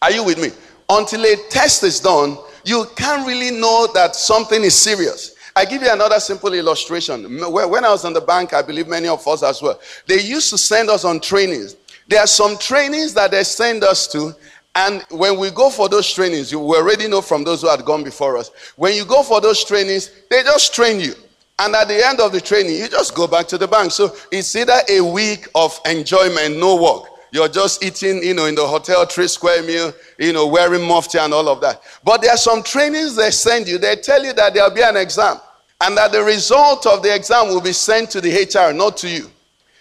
Are 0.01 0.11
you 0.11 0.23
with 0.23 0.39
me? 0.39 0.49
Until 0.89 1.23
a 1.25 1.35
test 1.49 1.83
is 1.83 1.99
done, 1.99 2.37
you 2.63 2.85
can't 2.95 3.25
really 3.27 3.51
know 3.51 3.87
that 3.93 4.15
something 4.15 4.63
is 4.63 4.75
serious. 4.75 5.35
I 5.55 5.65
give 5.65 5.81
you 5.81 5.91
another 5.91 6.19
simple 6.19 6.53
illustration. 6.53 7.23
When 7.51 7.85
I 7.85 7.89
was 7.89 8.05
on 8.05 8.13
the 8.13 8.21
bank, 8.21 8.53
I 8.53 8.61
believe 8.61 8.87
many 8.87 9.07
of 9.07 9.27
us 9.27 9.43
as 9.43 9.61
well, 9.61 9.79
they 10.07 10.21
used 10.21 10.49
to 10.51 10.57
send 10.57 10.89
us 10.89 11.03
on 11.03 11.19
trainings. 11.19 11.75
There 12.07 12.19
are 12.19 12.27
some 12.27 12.57
trainings 12.57 13.13
that 13.15 13.31
they 13.31 13.43
send 13.43 13.83
us 13.83 14.07
to, 14.13 14.33
and 14.75 15.03
when 15.09 15.37
we 15.37 15.49
go 15.51 15.69
for 15.69 15.89
those 15.89 16.11
trainings, 16.13 16.51
you 16.51 16.59
already 16.59 17.07
know 17.07 17.21
from 17.21 17.43
those 17.43 17.61
who 17.61 17.69
had 17.69 17.83
gone 17.83 18.03
before 18.03 18.37
us. 18.37 18.51
When 18.75 18.95
you 18.95 19.05
go 19.05 19.23
for 19.23 19.41
those 19.41 19.63
trainings, 19.65 20.11
they 20.29 20.43
just 20.43 20.73
train 20.73 20.99
you. 20.99 21.13
And 21.59 21.75
at 21.75 21.87
the 21.87 22.05
end 22.05 22.19
of 22.19 22.31
the 22.31 22.41
training, 22.41 22.75
you 22.75 22.87
just 22.87 23.13
go 23.13 23.27
back 23.27 23.47
to 23.49 23.57
the 23.57 23.67
bank. 23.67 23.91
So 23.91 24.15
it's 24.31 24.55
either 24.55 24.79
a 24.89 25.01
week 25.01 25.47
of 25.53 25.79
enjoyment, 25.85 26.57
no 26.57 26.81
work. 26.81 27.09
You're 27.31 27.47
just 27.47 27.83
eating, 27.83 28.23
you 28.23 28.33
know, 28.33 28.45
in 28.45 28.55
the 28.55 28.65
hotel, 28.67 29.05
three 29.05 29.27
square 29.27 29.63
meal, 29.63 29.93
you 30.17 30.33
know, 30.33 30.47
wearing 30.47 30.85
mufti 30.85 31.17
and 31.17 31.33
all 31.33 31.47
of 31.47 31.61
that. 31.61 31.81
But 32.03 32.21
there 32.21 32.31
are 32.31 32.37
some 32.37 32.61
trainings 32.63 33.15
they 33.15 33.31
send 33.31 33.67
you. 33.67 33.77
They 33.77 33.95
tell 33.95 34.23
you 34.23 34.33
that 34.33 34.53
there'll 34.53 34.73
be 34.73 34.81
an 34.81 34.97
exam. 34.97 35.37
and 35.81 35.97
that 35.97 36.11
the 36.11 36.23
result 36.23 36.85
of 36.85 37.01
the 37.01 37.13
exam 37.13 37.47
will 37.47 37.61
be 37.61 37.73
sent 37.73 38.11
to 38.11 38.21
the 38.21 38.29
HR, 38.31 38.71
not 38.71 38.95
to 38.97 39.09
you. 39.09 39.29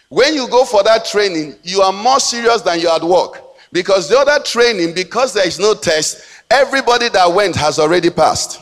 When 0.09 0.35
you 0.35 0.49
go 0.49 0.65
for 0.65 0.83
that 0.83 1.05
training, 1.05 1.57
you 1.62 1.83
are 1.83 1.93
more 1.93 2.19
serious 2.19 2.62
than 2.62 2.81
you 2.81 2.89
are 2.89 2.97
at 2.97 3.05
work. 3.05 3.43
Because 3.71 4.09
the 4.09 4.19
other 4.19 4.43
training, 4.43 4.95
because 4.95 5.35
there 5.35 5.47
is 5.47 5.59
no 5.61 5.75
test, 5.75 6.25
everybody 6.50 7.11
that 7.11 7.31
went 7.31 7.55
has 7.55 7.79
already 7.79 8.11
passed. 8.11 8.61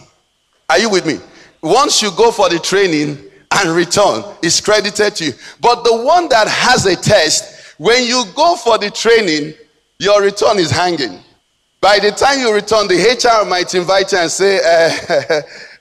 Are 0.69 0.79
you 0.79 0.91
with 0.91 1.07
me? 1.07 1.21
Once 1.63 2.03
you 2.03 2.11
go 2.17 2.31
for 2.31 2.49
the 2.49 2.59
training 2.59 3.19
and 3.53 3.71
return, 3.71 4.23
it's 4.43 4.61
credited 4.61 5.17
to 5.17 5.25
you. 5.27 5.33
But 5.61 5.85
the 5.85 5.97
one 6.05 6.29
that 6.29 6.49
has 6.49 6.87
a 6.87 6.97
test, 6.97 7.75
when 7.79 8.05
you 8.05 8.25
go 8.35 8.57
for 8.57 8.79
the 8.79 8.91
training, 8.91 9.55
your 9.99 10.23
return 10.23 10.59
is 10.59 10.71
hanging. 10.71 11.21
By 11.81 11.99
the 11.99 12.11
time 12.11 12.41
you 12.41 12.53
return, 12.53 12.89
the 12.89 12.97
HR 12.97 13.49
might 13.49 13.75
invite 13.75 14.13
you 14.13 14.19
and 14.19 14.31
say, 14.31 14.59
uh, 14.59 14.91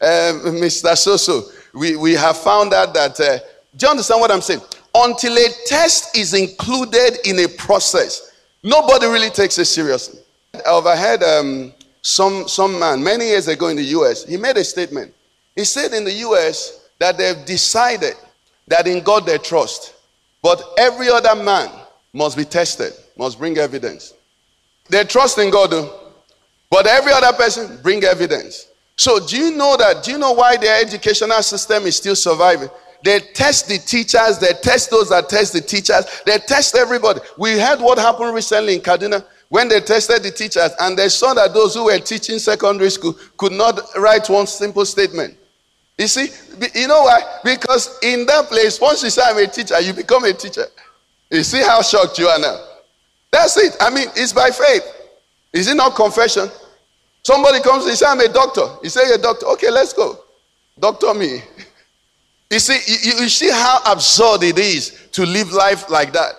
uh, 0.02 0.34
Mr. 0.52 0.94
Soso, 0.94 1.52
we, 1.74 1.96
we 1.96 2.14
have 2.14 2.38
found 2.38 2.74
out 2.74 2.94
that. 2.94 3.20
Uh, 3.20 3.40
do 3.76 3.86
you 3.86 3.90
understand 3.92 4.22
what 4.22 4.32
I'm 4.32 4.42
saying? 4.42 4.62
until 5.04 5.38
a 5.38 5.48
test 5.66 6.18
is 6.18 6.34
included 6.34 7.18
in 7.26 7.40
a 7.40 7.48
process, 7.48 8.32
nobody 8.64 9.06
really 9.06 9.30
takes 9.30 9.58
it 9.58 9.66
seriously. 9.66 10.20
I 10.54 10.70
overheard 10.70 11.24
um, 11.24 11.74
some, 12.02 12.48
some 12.48 12.80
man 12.80 13.04
many 13.04 13.28
years 13.28 13.48
ago 13.48 13.68
in 13.68 13.78
the 13.78 13.84
US, 13.84 14.26
he 14.26 14.38
made 14.38 14.58
a 14.58 14.64
statement. 14.64 15.14
He 15.58 15.66
said 15.66 15.92
in 15.94 16.04
the 16.06 16.14
US 16.14 16.88
that 17.00 17.18
they've 17.18 17.44
decided 17.44 18.14
that 18.68 18.88
in 18.88 19.04
God 19.04 19.26
they 19.26 19.40
trust, 19.40 19.96
but 20.44 20.62
every 20.78 21.10
other 21.10 21.36
man 21.36 21.70
must 22.14 22.38
be 22.38 22.46
tested, 22.46 22.94
must 23.18 23.40
bring 23.40 23.58
evidence. 23.58 24.14
They 24.90 25.04
trust 25.04 25.40
in 25.40 25.50
God, 25.50 25.72
but 26.70 26.86
every 26.86 27.12
other 27.12 27.36
person 27.36 27.80
bring 27.82 28.04
evidence. 28.04 28.68
So, 28.98 29.20
do 29.20 29.36
you 29.36 29.52
know 29.58 29.76
that? 29.78 30.04
Do 30.04 30.12
you 30.12 30.20
know 30.20 30.32
why 30.32 30.58
their 30.58 30.80
educational 30.80 31.42
system 31.42 31.84
is 31.84 31.98
still 31.98 32.16
surviving? 32.16 32.70
They 33.04 33.20
test 33.20 33.68
the 33.68 33.80
teachers, 33.80 34.38
they 34.38 34.54
test 34.62 34.92
those 34.92 35.10
that 35.10 35.28
test 35.28 35.54
the 35.54 35.62
teachers, 35.62 36.06
they 36.26 36.38
test 36.38 36.76
everybody. 36.76 37.20
We 37.36 37.60
heard 37.60 37.80
what 37.80 37.98
happened 37.98 38.36
recently 38.36 38.76
in 38.76 38.82
Kaduna 38.82 39.26
when 39.50 39.70
they 39.70 39.80
tested 39.82 40.22
the 40.22 40.32
teachers 40.32 40.72
and 40.80 40.98
they 40.98 41.10
saw 41.10 41.34
that 41.34 41.54
those 41.56 41.74
who 41.74 41.86
were 41.86 42.00
teaching 42.00 42.38
secondary 42.38 42.92
school 42.92 43.16
could 43.38 43.54
not 43.54 43.80
write 43.96 44.30
one 44.30 44.46
simple 44.46 44.86
statement. 44.86 45.36
You 45.98 46.08
see, 46.08 46.28
you 46.76 46.88
know 46.88 47.04
why? 47.04 47.22
Because 47.44 47.98
in 48.04 48.26
that 48.28 48.46
place, 48.48 48.80
once 48.80 49.04
you 49.04 49.10
say 49.10 49.24
I'm 49.26 49.38
a 49.38 49.48
teacher, 49.48 49.80
you 49.82 49.94
become 49.94 50.24
a 50.26 50.34
teacher. 50.34 50.66
You 51.32 51.44
see 51.44 51.62
how 51.62 51.82
shocked 51.82 52.20
you 52.20 52.28
are 52.28 52.40
now. 52.40 52.64
That's 53.32 53.58
it. 53.58 53.76
I 53.82 53.90
mean, 53.90 54.08
it's 54.16 54.32
by 54.32 54.50
faith. 54.52 54.84
Is 55.54 55.68
it 55.68 55.76
not 55.76 55.96
confession? 55.96 56.50
Somebody 57.24 57.62
comes 57.62 57.86
and 57.86 57.98
says, 57.98 58.04
I'm 58.04 58.20
a 58.20 58.30
doctor. 58.32 58.68
You 58.84 58.90
say, 58.90 59.02
You're 59.08 59.16
a 59.16 59.22
doctor. 59.22 59.48
Okay, 59.48 59.70
let's 59.70 59.94
go. 59.94 60.20
Doctor 60.80 61.14
me. 61.14 61.42
You 62.50 62.60
see, 62.60 62.80
you, 63.10 63.24
you 63.24 63.28
see 63.28 63.52
how 63.52 63.82
absurd 63.86 64.42
it 64.44 64.58
is 64.58 65.10
to 65.12 65.26
live 65.26 65.52
life 65.52 65.90
like 65.90 66.14
that. 66.14 66.32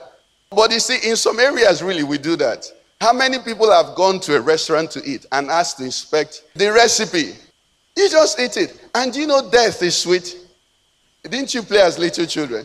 But 0.49 0.73
you 0.73 0.81
see, 0.81 1.07
in 1.07 1.17
some 1.17 1.39
areas, 1.39 1.83
really, 1.83 2.03
we 2.03 2.17
do 2.17 2.35
that. 2.37 2.65
How 2.99 3.13
many 3.13 3.39
people 3.41 3.71
have 3.71 3.95
gone 3.95 4.19
to 4.21 4.37
a 4.37 4.41
restaurant 4.41 4.91
to 4.93 5.05
eat 5.05 5.27
and 5.33 5.51
asked 5.51 5.77
to 5.77 5.85
inspect 5.85 6.45
the 6.55 6.73
recipe? 6.73 7.35
You 7.99 8.09
just 8.09 8.39
eat 8.39 8.57
it. 8.57 8.89
And 8.95 9.15
you 9.17 9.27
know 9.27 9.51
death 9.51 9.83
is 9.83 9.97
sweet? 9.97 10.37
Didn't 11.25 11.53
you 11.53 11.65
play 11.65 11.81
as 11.81 11.99
little 11.99 12.27
children? 12.27 12.65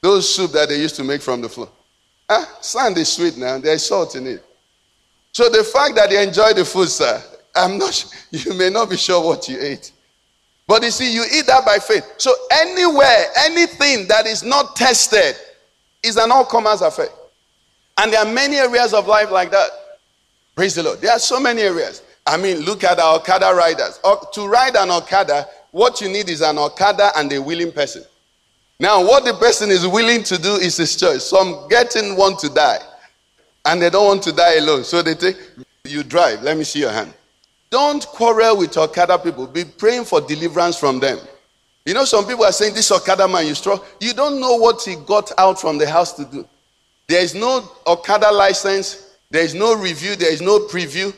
Those 0.00 0.34
soup 0.34 0.50
that 0.52 0.70
they 0.70 0.80
used 0.80 0.96
to 0.96 1.04
make 1.04 1.22
from 1.22 1.40
the 1.40 1.48
floor. 1.48 1.68
Ah, 2.28 2.58
sand 2.60 2.98
is 2.98 3.12
sweet 3.12 3.36
now. 3.36 3.58
There's 3.58 3.86
salt 3.86 4.16
in 4.16 4.26
it. 4.26 4.44
So 5.30 5.48
the 5.48 5.62
fact 5.62 5.94
that 5.94 6.10
they 6.10 6.20
enjoy 6.20 6.52
the 6.54 6.64
food, 6.64 6.88
sir, 6.88 7.22
I'm 7.54 7.78
not. 7.78 8.12
You 8.32 8.54
may 8.54 8.70
not 8.70 8.90
be 8.90 8.96
sure 8.96 9.24
what 9.24 9.48
you 9.48 9.56
ate. 9.60 9.92
But 10.66 10.82
you 10.82 10.90
see, 10.90 11.14
you 11.14 11.24
eat 11.32 11.46
that 11.46 11.64
by 11.64 11.78
faith. 11.78 12.14
So 12.18 12.34
anywhere, 12.50 13.26
anything 13.38 14.08
that 14.08 14.26
is 14.26 14.42
not 14.42 14.74
tested 14.74 15.36
is 16.02 16.16
an 16.16 16.32
all 16.32 16.44
comers 16.44 16.80
affair. 16.80 17.08
And 17.98 18.12
there 18.12 18.26
are 18.26 18.32
many 18.32 18.56
areas 18.56 18.94
of 18.94 19.06
life 19.06 19.30
like 19.30 19.52
that. 19.52 19.70
Praise 20.56 20.74
the 20.74 20.82
Lord. 20.82 21.00
There 21.00 21.12
are 21.12 21.20
so 21.20 21.38
many 21.38 21.62
areas. 21.62 22.02
I 22.26 22.36
mean, 22.36 22.60
look 22.60 22.84
at 22.84 22.98
our 22.98 23.16
Okada 23.16 23.52
riders. 23.54 23.98
To 24.32 24.46
ride 24.46 24.76
an 24.76 24.90
Okada, 24.90 25.46
what 25.72 26.00
you 26.00 26.08
need 26.08 26.28
is 26.28 26.40
an 26.40 26.58
Okada 26.58 27.10
and 27.16 27.32
a 27.32 27.40
willing 27.42 27.72
person. 27.72 28.04
Now, 28.78 29.02
what 29.02 29.24
the 29.24 29.34
person 29.34 29.70
is 29.70 29.86
willing 29.86 30.22
to 30.24 30.38
do 30.38 30.54
is 30.54 30.76
his 30.76 30.96
choice. 30.96 31.24
Some 31.24 31.68
getting 31.68 32.16
want 32.16 32.38
to 32.40 32.48
die, 32.48 32.78
and 33.64 33.80
they 33.80 33.90
don't 33.90 34.06
want 34.06 34.22
to 34.24 34.32
die 34.32 34.56
alone. 34.56 34.84
So 34.84 35.02
they 35.02 35.14
take, 35.14 35.36
you 35.84 36.02
drive. 36.02 36.42
Let 36.42 36.56
me 36.56 36.64
see 36.64 36.80
your 36.80 36.90
hand. 36.90 37.12
Don't 37.70 38.04
quarrel 38.06 38.58
with 38.58 38.76
Okada 38.76 39.18
people. 39.18 39.46
Be 39.46 39.64
praying 39.64 40.04
for 40.04 40.20
deliverance 40.20 40.76
from 40.76 41.00
them. 41.00 41.18
You 41.86 41.94
know, 41.94 42.04
some 42.04 42.26
people 42.26 42.44
are 42.44 42.52
saying, 42.52 42.74
This 42.74 42.90
Okada 42.92 43.26
man, 43.26 43.46
you 43.46 43.54
strong. 43.54 43.80
You 44.00 44.12
don't 44.12 44.40
know 44.40 44.56
what 44.56 44.82
he 44.82 44.96
got 45.06 45.32
out 45.38 45.60
from 45.60 45.78
the 45.78 45.88
house 45.88 46.12
to 46.14 46.24
do. 46.24 46.46
There 47.08 47.22
is 47.22 47.34
no 47.34 47.68
Okada 47.86 48.30
license, 48.30 49.16
there 49.30 49.42
is 49.42 49.54
no 49.54 49.74
review, 49.74 50.16
there 50.16 50.32
is 50.32 50.40
no 50.40 50.60
preview. 50.60 51.14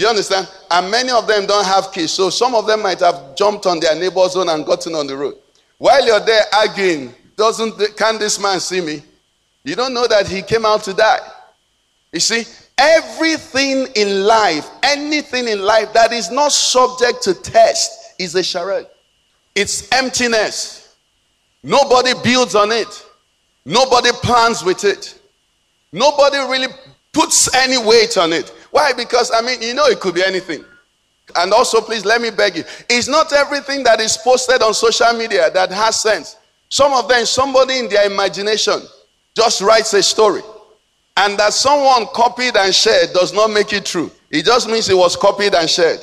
You 0.00 0.08
understand? 0.08 0.48
And 0.70 0.90
many 0.90 1.10
of 1.10 1.26
them 1.26 1.46
don't 1.46 1.64
have 1.66 1.92
keys. 1.92 2.10
So 2.10 2.30
some 2.30 2.54
of 2.54 2.66
them 2.66 2.82
might 2.82 3.00
have 3.00 3.36
jumped 3.36 3.66
on 3.66 3.80
their 3.80 3.94
neighbor's 3.94 4.32
zone 4.32 4.48
and 4.48 4.64
gotten 4.64 4.94
on 4.94 5.06
the 5.06 5.16
road. 5.16 5.34
While 5.78 6.04
you're 6.06 6.20
there 6.20 6.42
arguing, 6.54 7.14
doesn't 7.36 7.96
can 7.96 8.18
this 8.18 8.40
man 8.40 8.60
see 8.60 8.80
me? 8.80 9.02
You 9.64 9.76
don't 9.76 9.94
know 9.94 10.06
that 10.06 10.26
he 10.26 10.42
came 10.42 10.64
out 10.64 10.82
to 10.84 10.94
die. 10.94 11.20
You 12.12 12.20
see, 12.20 12.44
Everything 12.80 13.88
in 13.94 14.24
life, 14.24 14.66
anything 14.82 15.48
in 15.48 15.60
life 15.60 15.92
that 15.92 16.14
is 16.14 16.30
not 16.30 16.50
subject 16.50 17.22
to 17.24 17.34
test 17.34 18.14
is 18.18 18.34
a 18.34 18.42
charade. 18.42 18.86
It's 19.54 19.86
emptiness. 19.92 20.96
Nobody 21.62 22.14
builds 22.24 22.54
on 22.54 22.72
it. 22.72 23.06
Nobody 23.66 24.08
plans 24.22 24.64
with 24.64 24.84
it. 24.84 25.20
Nobody 25.92 26.38
really 26.38 26.68
puts 27.12 27.54
any 27.54 27.76
weight 27.76 28.16
on 28.16 28.32
it. 28.32 28.50
Why? 28.70 28.92
Because, 28.92 29.30
I 29.34 29.40
mean, 29.42 29.60
you 29.62 29.74
know, 29.74 29.86
it 29.86 30.00
could 30.00 30.14
be 30.14 30.24
anything. 30.24 30.64
And 31.36 31.52
also, 31.52 31.80
please 31.80 32.04
let 32.04 32.20
me 32.20 32.30
beg 32.30 32.56
you 32.56 32.64
it's 32.88 33.08
not 33.08 33.32
everything 33.32 33.84
that 33.84 34.00
is 34.00 34.16
posted 34.16 34.62
on 34.62 34.74
social 34.74 35.12
media 35.12 35.50
that 35.52 35.70
has 35.70 36.00
sense. 36.00 36.36
Some 36.68 36.92
of 36.92 37.08
them, 37.08 37.24
somebody 37.26 37.78
in 37.78 37.88
their 37.88 38.06
imagination 38.06 38.80
just 39.36 39.60
writes 39.60 39.92
a 39.94 40.02
story. 40.02 40.42
And 41.16 41.38
that 41.38 41.52
someone 41.52 42.06
copied 42.14 42.56
and 42.56 42.74
shared 42.74 43.12
does 43.12 43.32
not 43.32 43.50
make 43.50 43.72
it 43.72 43.84
true. 43.84 44.10
It 44.30 44.44
just 44.44 44.68
means 44.68 44.88
it 44.88 44.96
was 44.96 45.16
copied 45.16 45.54
and 45.54 45.68
shared. 45.68 46.00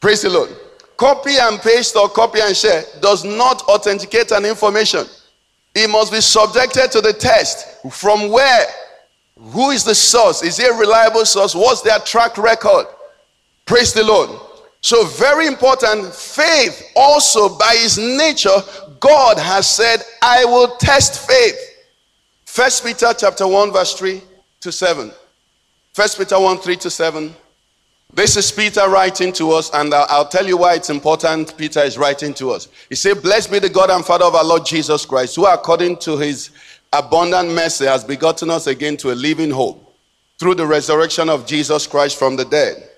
Praise 0.00 0.22
the 0.22 0.30
Lord. 0.30 0.50
Copy 0.96 1.32
and 1.38 1.60
paste 1.60 1.96
or 1.96 2.08
copy 2.08 2.40
and 2.40 2.56
share 2.56 2.82
does 3.00 3.24
not 3.24 3.62
authenticate 3.68 4.30
an 4.32 4.44
information. 4.44 5.06
It 5.74 5.88
must 5.88 6.12
be 6.12 6.20
subjected 6.20 6.90
to 6.92 7.00
the 7.00 7.12
test. 7.12 7.86
From 7.90 8.30
where? 8.30 8.66
Who 9.38 9.70
is 9.70 9.84
the 9.84 9.94
source? 9.94 10.42
Is 10.42 10.58
it 10.58 10.70
a 10.70 10.74
reliable 10.74 11.24
source? 11.24 11.54
What's 11.54 11.82
their 11.82 11.98
track 12.00 12.38
record? 12.38 12.86
Praise 13.66 13.92
the 13.92 14.04
Lord. 14.04 14.30
So, 14.80 15.04
very 15.04 15.46
important, 15.46 16.12
faith 16.12 16.90
also 16.96 17.56
by 17.56 17.74
its 17.76 17.98
nature, 17.98 18.56
God 18.98 19.38
has 19.38 19.68
said, 19.68 20.02
I 20.20 20.44
will 20.44 20.76
test 20.76 21.26
faith. 21.26 21.56
First 22.44 22.84
Peter 22.84 23.12
chapter 23.16 23.46
1, 23.46 23.72
verse 23.72 23.94
3 23.94 24.20
to 24.60 24.72
7. 24.72 25.12
First 25.92 26.18
Peter 26.18 26.38
1, 26.38 26.58
3 26.58 26.76
to 26.76 26.90
7. 26.90 27.34
This 28.14 28.36
is 28.36 28.52
Peter 28.52 28.88
writing 28.90 29.32
to 29.34 29.52
us, 29.52 29.70
and 29.72 29.94
I'll 29.94 30.28
tell 30.28 30.46
you 30.46 30.58
why 30.58 30.74
it's 30.74 30.90
important. 30.90 31.56
Peter 31.56 31.80
is 31.80 31.96
writing 31.96 32.34
to 32.34 32.50
us. 32.50 32.68
He 32.90 32.94
said, 32.94 33.22
Blessed 33.22 33.50
be 33.50 33.58
the 33.58 33.70
God 33.70 33.88
and 33.88 34.04
Father 34.04 34.26
of 34.26 34.34
our 34.34 34.44
Lord 34.44 34.66
Jesus 34.66 35.06
Christ, 35.06 35.36
who 35.36 35.46
according 35.46 35.96
to 35.98 36.18
his 36.18 36.50
abundant 36.92 37.50
mercy 37.50 37.86
has 37.86 38.04
begotten 38.04 38.50
us 38.50 38.66
again 38.66 38.96
to 38.98 39.12
a 39.12 39.14
living 39.14 39.50
hope 39.50 39.94
through 40.38 40.54
the 40.54 40.66
resurrection 40.66 41.28
of 41.28 41.46
Jesus 41.46 41.86
Christ 41.86 42.18
from 42.18 42.36
the 42.36 42.44
dead, 42.44 42.88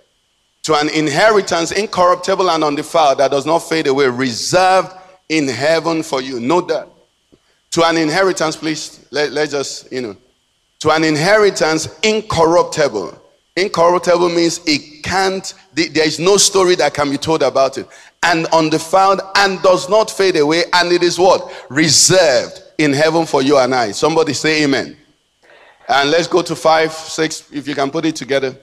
to 0.63 0.75
an 0.75 0.89
inheritance 0.89 1.73
incorruptible 1.73 2.51
and 2.51 2.65
undefiled 2.65 3.19
that 3.19 3.31
does 3.31 3.47
not 3.47 3.59
fade 3.59 3.87
away, 3.87 4.07
reserved 4.07 4.93
in 5.29 5.47
heaven 5.49 6.03
for 6.03 6.23
you. 6.23 6.41
Note 6.41 6.69
that 6.69 6.89
to 7.75 7.85
an 7.85 7.97
inheritance, 7.97 8.55
please. 8.55 9.05
Let, 9.11 9.33
let's 9.33 9.51
just, 9.51 9.91
you 9.91 10.01
know, 10.01 10.17
to 10.79 10.91
an 10.91 11.03
inheritance 11.03 11.99
incorruptible. 12.03 13.21
Incorruptible 13.57 14.29
means 14.29 14.61
it 14.65 15.03
can't, 15.03 15.53
there 15.75 16.07
is 16.07 16.21
no 16.21 16.37
story 16.37 16.77
that 16.77 16.95
can 16.95 17.11
be 17.11 17.19
told 17.19 17.43
about 17.43 17.77
it. 17.79 17.89
And 18.23 18.47
undefiled 18.47 19.21
and 19.37 19.61
does 19.63 19.89
not 19.89 20.09
fade 20.09 20.37
away. 20.37 20.65
And 20.73 20.93
it 20.93 21.03
is 21.03 21.19
what? 21.19 21.53
Reserved 21.69 22.63
in 22.79 22.93
heaven 22.93 23.27
for 23.27 23.43
you 23.43 23.59
and 23.59 23.75
I. 23.75 23.93
Somebody 23.93 24.33
say 24.33 24.65
amen. 24.65 24.97
And 25.89 26.11
let's 26.11 26.27
go 26.27 26.43
to 26.43 26.57
five, 26.57 26.93
six, 26.93 27.51
if 27.53 27.69
you 27.69 27.75
can 27.75 27.91
put 27.91 28.05
it 28.05 28.17
together. 28.17 28.57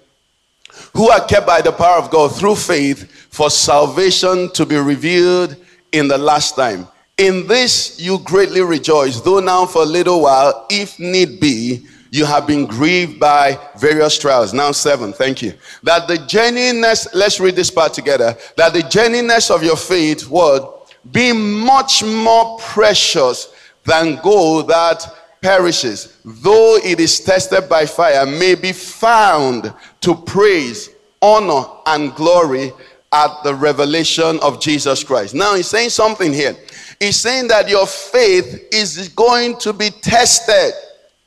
Who 0.94 1.10
are 1.10 1.26
kept 1.26 1.46
by 1.46 1.62
the 1.62 1.72
power 1.72 1.98
of 1.98 2.10
God 2.10 2.36
through 2.36 2.56
faith 2.56 3.12
for 3.30 3.50
salvation 3.50 4.52
to 4.54 4.66
be 4.66 4.78
revealed 4.78 5.56
in 5.92 6.08
the 6.08 6.18
last 6.18 6.56
time. 6.56 6.88
In 7.18 7.46
this 7.46 8.00
you 8.00 8.20
greatly 8.20 8.62
rejoice, 8.62 9.22
though 9.22 9.40
now 9.40 9.66
for 9.66 9.84
a 9.84 9.86
little 9.86 10.22
while, 10.22 10.66
if 10.70 10.98
need 10.98 11.40
be, 11.40 11.86
you 12.10 12.26
have 12.26 12.48
been 12.48 12.66
grieved 12.66 13.20
by 13.20 13.58
various 13.78 14.18
trials. 14.18 14.54
Now, 14.54 14.72
seven, 14.72 15.14
thank 15.14 15.42
you. 15.42 15.54
That 15.84 16.08
the 16.08 16.18
genuineness, 16.18 17.08
let's 17.14 17.40
read 17.40 17.56
this 17.56 17.72
part 17.72 17.94
together. 17.94 18.36
That 18.58 18.74
the 18.74 18.84
genuineness 18.84 19.50
of 19.50 19.64
your 19.64 19.78
faith, 19.78 20.28
what? 20.28 20.82
be 21.10 21.34
much 21.34 22.04
more 22.04 22.60
precious 22.60 23.54
than 23.86 24.20
gold 24.22 24.68
that 24.68 25.06
perishes, 25.42 26.18
though 26.24 26.78
it 26.84 27.00
is 27.00 27.20
tested 27.20 27.68
by 27.68 27.86
fire, 27.86 28.26
may 28.26 28.56
be 28.56 28.72
found 28.72 29.74
to 30.02 30.16
praise, 30.16 30.90
honor, 31.22 31.64
and 31.88 32.14
glory 32.16 32.72
at 33.12 33.44
the 33.44 33.54
revelation 33.54 34.40
of 34.42 34.62
Jesus 34.62 35.04
Christ. 35.04 35.34
Now 35.34 35.56
he's 35.56 35.68
saying 35.68 35.90
something 35.90 36.32
here. 36.32 36.56
He's 37.00 37.18
saying 37.18 37.48
that 37.48 37.68
your 37.68 37.88
faith 37.88 38.68
is 38.72 39.10
going 39.10 39.58
to 39.58 39.74
be 39.74 39.90
tested. 39.90 40.74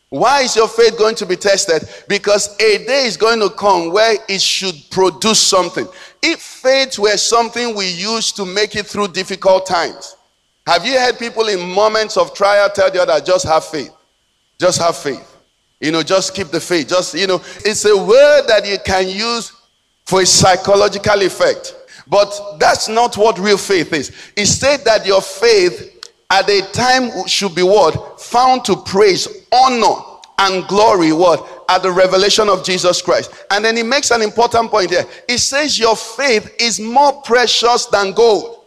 Why 0.08 0.42
is 0.42 0.54
your 0.54 0.68
faith 0.68 0.96
going 0.96 1.16
to 1.16 1.26
be 1.26 1.34
tested? 1.34 1.88
Because 2.08 2.54
a 2.60 2.78
day 2.86 3.06
is 3.06 3.16
going 3.16 3.40
to 3.40 3.50
come 3.50 3.92
where 3.92 4.16
it 4.28 4.40
should 4.40 4.76
produce 4.90 5.40
something. 5.40 5.88
If 6.22 6.40
faith 6.40 6.98
were 6.98 7.16
something 7.16 7.74
we 7.74 7.90
use 7.90 8.30
to 8.32 8.46
make 8.46 8.76
it 8.76 8.86
through 8.86 9.08
difficult 9.08 9.66
times, 9.66 10.16
have 10.66 10.86
you 10.86 10.98
heard 10.98 11.18
people 11.18 11.48
in 11.48 11.60
moments 11.60 12.16
of 12.16 12.34
trial 12.34 12.70
tell 12.70 12.90
the 12.90 13.02
other, 13.02 13.24
just 13.24 13.46
have 13.46 13.64
faith? 13.64 13.92
Just 14.58 14.80
have 14.80 14.96
faith. 14.96 15.36
You 15.80 15.92
know, 15.92 16.02
just 16.02 16.34
keep 16.34 16.48
the 16.48 16.60
faith. 16.60 16.88
Just, 16.88 17.14
you 17.14 17.26
know, 17.26 17.42
it's 17.64 17.84
a 17.84 17.96
word 17.96 18.46
that 18.46 18.66
you 18.66 18.78
can 18.84 19.08
use 19.08 19.52
for 20.06 20.22
a 20.22 20.26
psychological 20.26 21.20
effect. 21.22 21.74
But 22.06 22.58
that's 22.58 22.88
not 22.88 23.16
what 23.16 23.38
real 23.38 23.58
faith 23.58 23.92
is. 23.92 24.12
It 24.36 24.46
said 24.46 24.84
that 24.84 25.06
your 25.06 25.20
faith 25.20 26.10
at 26.30 26.48
a 26.48 26.62
time 26.72 27.26
should 27.26 27.54
be 27.54 27.62
what? 27.62 28.20
Found 28.20 28.64
to 28.66 28.76
praise, 28.76 29.28
honor, 29.52 30.00
and 30.38 30.66
glory 30.66 31.12
what? 31.12 31.64
At 31.68 31.82
the 31.82 31.92
revelation 31.92 32.48
of 32.48 32.64
Jesus 32.64 33.00
Christ. 33.02 33.32
And 33.50 33.64
then 33.64 33.76
he 33.76 33.82
makes 33.82 34.10
an 34.10 34.22
important 34.22 34.70
point 34.70 34.90
here. 34.90 35.04
He 35.28 35.38
says 35.38 35.78
your 35.78 35.96
faith 35.96 36.54
is 36.58 36.80
more 36.80 37.20
precious 37.22 37.86
than 37.86 38.12
gold. 38.12 38.63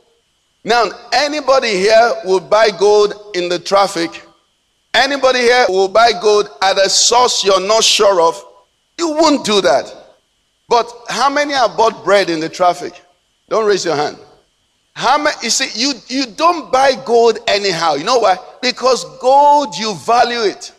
Now, 0.68 0.90
anybody 1.14 1.70
here 1.70 2.12
will 2.26 2.42
buy 2.42 2.72
gold 2.78 3.14
in 3.36 3.48
the 3.48 3.58
traffic. 3.58 4.22
Anybody 4.94 5.40
here 5.40 5.66
will 5.70 5.88
buy 5.88 6.12
gold 6.22 6.50
at 6.62 6.78
a 6.78 6.90
source 6.90 7.42
you're 7.42 7.66
not 7.66 7.86
sure 7.86 8.20
of. 8.22 8.44
You 8.98 9.12
won't 9.12 9.46
do 9.46 9.62
that. 9.62 9.86
But 10.68 10.92
how 11.08 11.30
many 11.30 11.54
have 11.54 11.78
bought 11.78 12.04
bread 12.04 12.30
in 12.30 12.42
the 12.42 12.50
traffic? 12.50 13.02
Don't 13.48 13.66
raise 13.66 13.86
your 13.86 13.96
hand. 13.96 14.18
How 14.94 15.18
many 15.18 15.38
you 15.42 15.52
see 15.52 15.70
you 15.74 15.94
you 16.10 16.26
don't 16.26 16.70
buy 16.70 17.02
gold 17.06 17.40
anyhow. 17.48 17.94
You 17.94 18.04
know 18.04 18.20
why? 18.20 18.38
Because 18.62 19.06
gold 19.20 19.74
you 19.78 19.96
value 19.96 20.42
it. 20.42 20.74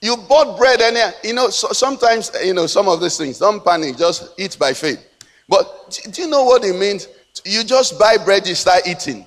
You 0.00 0.16
bought 0.16 0.56
bread 0.56 0.80
anyhow. 0.80 1.10
You 1.22 1.34
know, 1.34 1.50
so 1.50 1.72
sometimes 1.72 2.30
you 2.42 2.54
know 2.54 2.66
some 2.66 2.88
of 2.88 3.02
these 3.02 3.18
things. 3.18 3.38
Don't 3.38 3.62
panic, 3.62 3.98
just 3.98 4.32
eat 4.38 4.56
by 4.58 4.72
faith. 4.72 5.06
But 5.46 6.00
do 6.10 6.22
you 6.22 6.28
know 6.28 6.44
what 6.44 6.64
it 6.64 6.74
means? 6.74 7.08
You 7.44 7.64
just 7.64 7.98
buy 7.98 8.16
bread, 8.16 8.46
you 8.46 8.54
start 8.54 8.86
eating. 8.86 9.26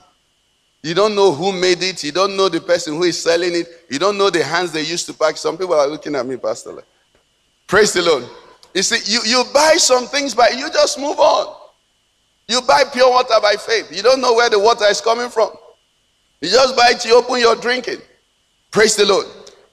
You 0.82 0.94
don't 0.94 1.14
know 1.14 1.34
who 1.34 1.52
made 1.52 1.84
it. 1.84 2.04
You 2.04 2.12
don't 2.12 2.38
know 2.38 2.48
the 2.48 2.62
person 2.62 2.96
who 2.96 3.04
is 3.04 3.22
selling 3.22 3.54
it. 3.54 3.68
You 3.90 4.00
don't 4.00 4.18
know 4.18 4.30
the 4.30 4.44
hands 4.44 4.72
they 4.72 4.82
used 4.82 5.06
to 5.08 5.14
pack. 5.14 5.36
Some 5.38 5.58
people 5.58 5.74
are 5.74 5.88
looking 5.88 6.16
at 6.16 6.26
me, 6.26 6.38
Pastor. 6.38 6.84
Praise 7.68 7.92
the 7.92 8.02
Lord. 8.02 8.24
You 8.74 8.84
see, 8.84 9.12
you, 9.12 9.20
you 9.26 9.44
buy 9.54 9.76
some 9.78 10.06
things, 10.06 10.34
but 10.34 10.58
you 10.58 10.70
just 10.72 10.98
move 10.98 11.20
on. 11.20 11.56
You 12.48 12.62
buy 12.62 12.84
pure 12.92 13.10
water 13.10 13.36
by 13.42 13.56
faith. 13.56 13.96
You 13.96 14.02
don't 14.02 14.22
know 14.22 14.34
where 14.34 14.50
the 14.50 14.60
water 14.60 14.86
is 14.86 15.02
coming 15.02 15.30
from. 15.30 15.52
You 16.42 16.50
just 16.50 16.76
buy 16.76 16.92
it, 16.92 17.06
you 17.06 17.16
open 17.18 17.40
your 17.40 17.56
drinking. 17.56 18.00
Praise 18.72 18.96
the 18.96 19.06
Lord. 19.06 19.26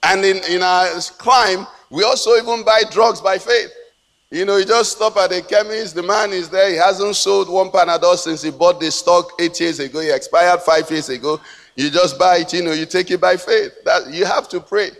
And 0.03 0.25
in, 0.25 0.38
in 0.53 0.62
our 0.62 0.88
climb, 1.18 1.66
we 1.90 2.03
also 2.03 2.37
even 2.37 2.64
buy 2.64 2.83
drugs 2.90 3.20
by 3.20 3.38
faith. 3.38 3.70
You 4.30 4.44
know, 4.44 4.56
you 4.56 4.64
just 4.64 4.92
stop 4.92 5.16
at 5.18 5.30
the 5.30 5.40
chemist, 5.42 5.94
the 5.94 6.02
man 6.02 6.32
is 6.32 6.48
there, 6.48 6.70
he 6.70 6.76
hasn't 6.76 7.14
sold 7.14 7.48
one 7.48 7.70
Panadol 7.70 8.16
since 8.16 8.42
he 8.42 8.50
bought 8.50 8.80
the 8.80 8.90
stock 8.90 9.30
eight 9.38 9.58
years 9.60 9.78
ago, 9.78 10.00
he 10.00 10.10
expired 10.10 10.60
five 10.62 10.90
years 10.90 11.08
ago. 11.08 11.40
You 11.76 11.90
just 11.90 12.18
buy 12.18 12.38
it, 12.38 12.52
you 12.52 12.62
know, 12.62 12.72
you 12.72 12.86
take 12.86 13.10
it 13.10 13.20
by 13.20 13.36
faith. 13.36 13.72
That 13.84 14.12
you 14.12 14.24
have 14.24 14.48
to 14.48 14.60
pray. 14.60 14.90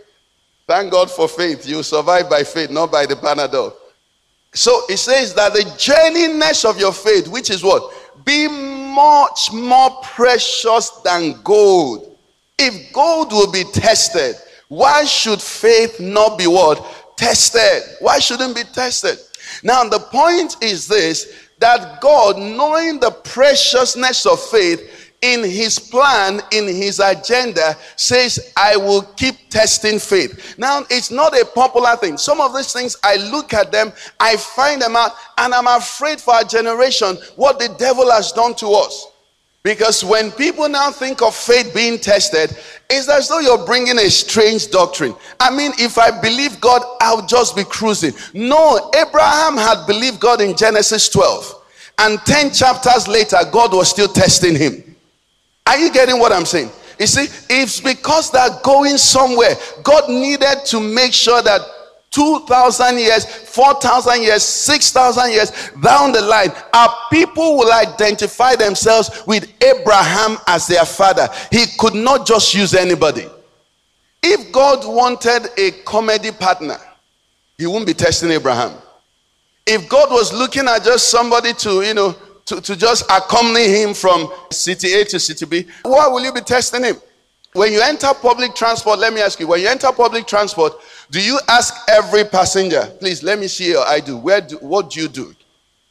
Thank 0.67 0.91
God 0.91 1.09
for 1.09 1.27
faith. 1.27 1.67
You 1.67 1.81
survive 1.81 2.29
by 2.29 2.43
faith, 2.43 2.69
not 2.69 2.91
by 2.91 3.05
the 3.05 3.15
Panadol. 3.15 3.73
So 4.53 4.81
it 4.87 4.97
says 4.97 5.33
that 5.33 5.53
the 5.53 5.73
genuineness 5.77 6.65
of 6.65 6.79
your 6.79 6.93
faith, 6.93 7.27
which 7.27 7.49
is 7.49 7.63
what? 7.63 7.93
Be 8.25 8.47
much 8.47 9.51
more 9.51 9.99
precious 10.03 10.89
than 11.03 11.41
gold. 11.43 12.17
If 12.59 12.91
gold 12.93 13.31
will 13.31 13.51
be 13.51 13.63
tested, 13.65 14.35
why 14.67 15.05
should 15.05 15.41
faith 15.41 15.99
not 15.99 16.37
be 16.37 16.47
what? 16.47 16.85
Tested. 17.17 17.83
Why 17.99 18.19
shouldn't 18.19 18.55
be 18.55 18.63
tested? 18.63 19.19
Now, 19.63 19.83
the 19.83 19.99
point 19.99 20.55
is 20.61 20.87
this 20.87 21.33
that 21.59 21.99
God, 22.01 22.37
knowing 22.37 22.99
the 22.99 23.11
preciousness 23.11 24.25
of 24.25 24.39
faith, 24.39 25.07
in 25.21 25.43
his 25.43 25.79
plan, 25.79 26.41
in 26.51 26.67
his 26.67 26.99
agenda, 26.99 27.75
says, 27.95 28.53
I 28.55 28.77
will 28.77 29.01
keep 29.01 29.49
testing 29.49 29.99
faith. 29.99 30.55
Now, 30.59 30.83
it's 30.89 31.09
not 31.09 31.39
a 31.39 31.43
popular 31.43 31.95
thing. 31.95 32.17
Some 32.17 32.39
of 32.39 32.55
these 32.55 32.71
things, 32.71 32.95
I 33.03 33.15
look 33.31 33.53
at 33.53 33.71
them, 33.71 33.91
I 34.19 34.37
find 34.37 34.81
them 34.81 34.95
out, 34.95 35.13
and 35.39 35.53
I'm 35.53 35.67
afraid 35.67 36.21
for 36.21 36.35
our 36.35 36.43
generation 36.43 37.17
what 37.35 37.57
the 37.57 37.69
devil 37.79 38.11
has 38.11 38.31
done 38.31 38.53
to 38.55 38.67
us. 38.67 39.07
Because 39.67 40.01
when 40.01 40.31
people 40.31 40.69
now 40.69 40.91
think 40.91 41.21
of 41.21 41.35
faith 41.35 41.75
being 41.75 41.99
tested, 41.99 42.57
it's 42.89 43.09
as 43.09 43.27
though 43.27 43.39
you're 43.39 43.65
bringing 43.65 43.97
a 43.97 44.09
strange 44.09 44.71
doctrine. 44.71 45.13
I 45.41 45.53
mean, 45.53 45.73
if 45.77 45.97
I 45.97 46.09
believe 46.21 46.61
God, 46.61 46.81
I'll 47.01 47.25
just 47.25 47.53
be 47.53 47.65
cruising. 47.65 48.13
No, 48.33 48.89
Abraham 48.95 49.57
had 49.57 49.85
believed 49.85 50.21
God 50.21 50.39
in 50.39 50.55
Genesis 50.55 51.09
12. 51.09 51.65
And 51.97 52.17
10 52.19 52.53
chapters 52.53 53.09
later, 53.09 53.39
God 53.51 53.73
was 53.73 53.89
still 53.89 54.07
testing 54.07 54.55
him. 54.55 54.95
Are 55.65 55.77
you 55.77 55.91
getting 55.91 56.17
what 56.17 56.31
I'm 56.31 56.45
saying? 56.45 56.69
You 56.97 57.07
see, 57.07 57.27
it's 57.49 57.81
because 57.81 58.31
they're 58.31 58.61
going 58.63 58.97
somewhere. 58.97 59.55
God 59.83 60.07
needed 60.07 60.63
to 60.67 60.79
make 60.79 61.11
sure 61.11 61.41
that 61.41 61.59
2,000 62.17 62.97
years, 62.97 63.25
4,000 63.25 64.23
years, 64.23 64.41
6,000 64.41 65.31
years 65.31 65.51
down 65.83 66.11
the 66.11 66.21
line, 66.21 66.49
our 66.73 66.89
people 67.11 67.57
will 67.57 67.71
identify 67.71 68.55
themselves 68.55 69.21
with 69.27 69.47
Abraham 69.63 70.39
as 70.47 70.65
their 70.65 70.83
father. 70.83 71.29
He 71.51 71.65
could 71.77 71.93
not 71.93 72.25
just 72.25 72.55
use 72.55 72.73
anybody. 72.73 73.27
If 74.23 74.51
God 74.51 74.79
wanted 74.83 75.49
a 75.59 75.69
comedy 75.85 76.31
partner, 76.31 76.77
he 77.55 77.67
wouldn't 77.67 77.85
be 77.85 77.93
testing 77.93 78.31
Abraham. 78.31 78.73
If 79.67 79.87
God 79.87 80.09
was 80.09 80.33
looking 80.33 80.67
at 80.67 80.83
just 80.83 81.11
somebody 81.11 81.53
to, 81.53 81.83
you 81.83 81.93
know, 81.93 82.15
to, 82.45 82.59
to 82.61 82.75
just 82.75 83.03
accompany 83.11 83.67
him 83.67 83.93
from 83.93 84.31
city 84.49 84.91
A 84.93 85.05
to 85.05 85.19
city 85.19 85.45
B, 85.45 85.67
why 85.83 86.07
will 86.07 86.23
you 86.23 86.33
be 86.33 86.41
testing 86.41 86.83
him? 86.83 86.95
When 87.57 87.73
you 87.73 87.81
enter 87.81 88.13
public 88.13 88.53
transport, 88.53 88.99
let 88.99 89.13
me 89.13 89.19
ask 89.19 89.39
you, 89.39 89.47
when 89.47 89.61
you 89.61 89.67
enter 89.67 89.91
public 89.91 90.27
transport, 90.27 90.73
do 91.09 91.19
you 91.19 91.39
ask 91.49 91.73
every 91.89 92.23
passenger, 92.23 92.85
please 92.99 93.23
let 93.23 93.39
me 93.39 93.47
see 93.47 93.69
your 93.69 93.83
ID, 93.87 94.11
where 94.11 94.41
do, 94.41 94.57
what 94.57 94.91
do 94.91 95.01
you 95.01 95.07
do? 95.07 95.33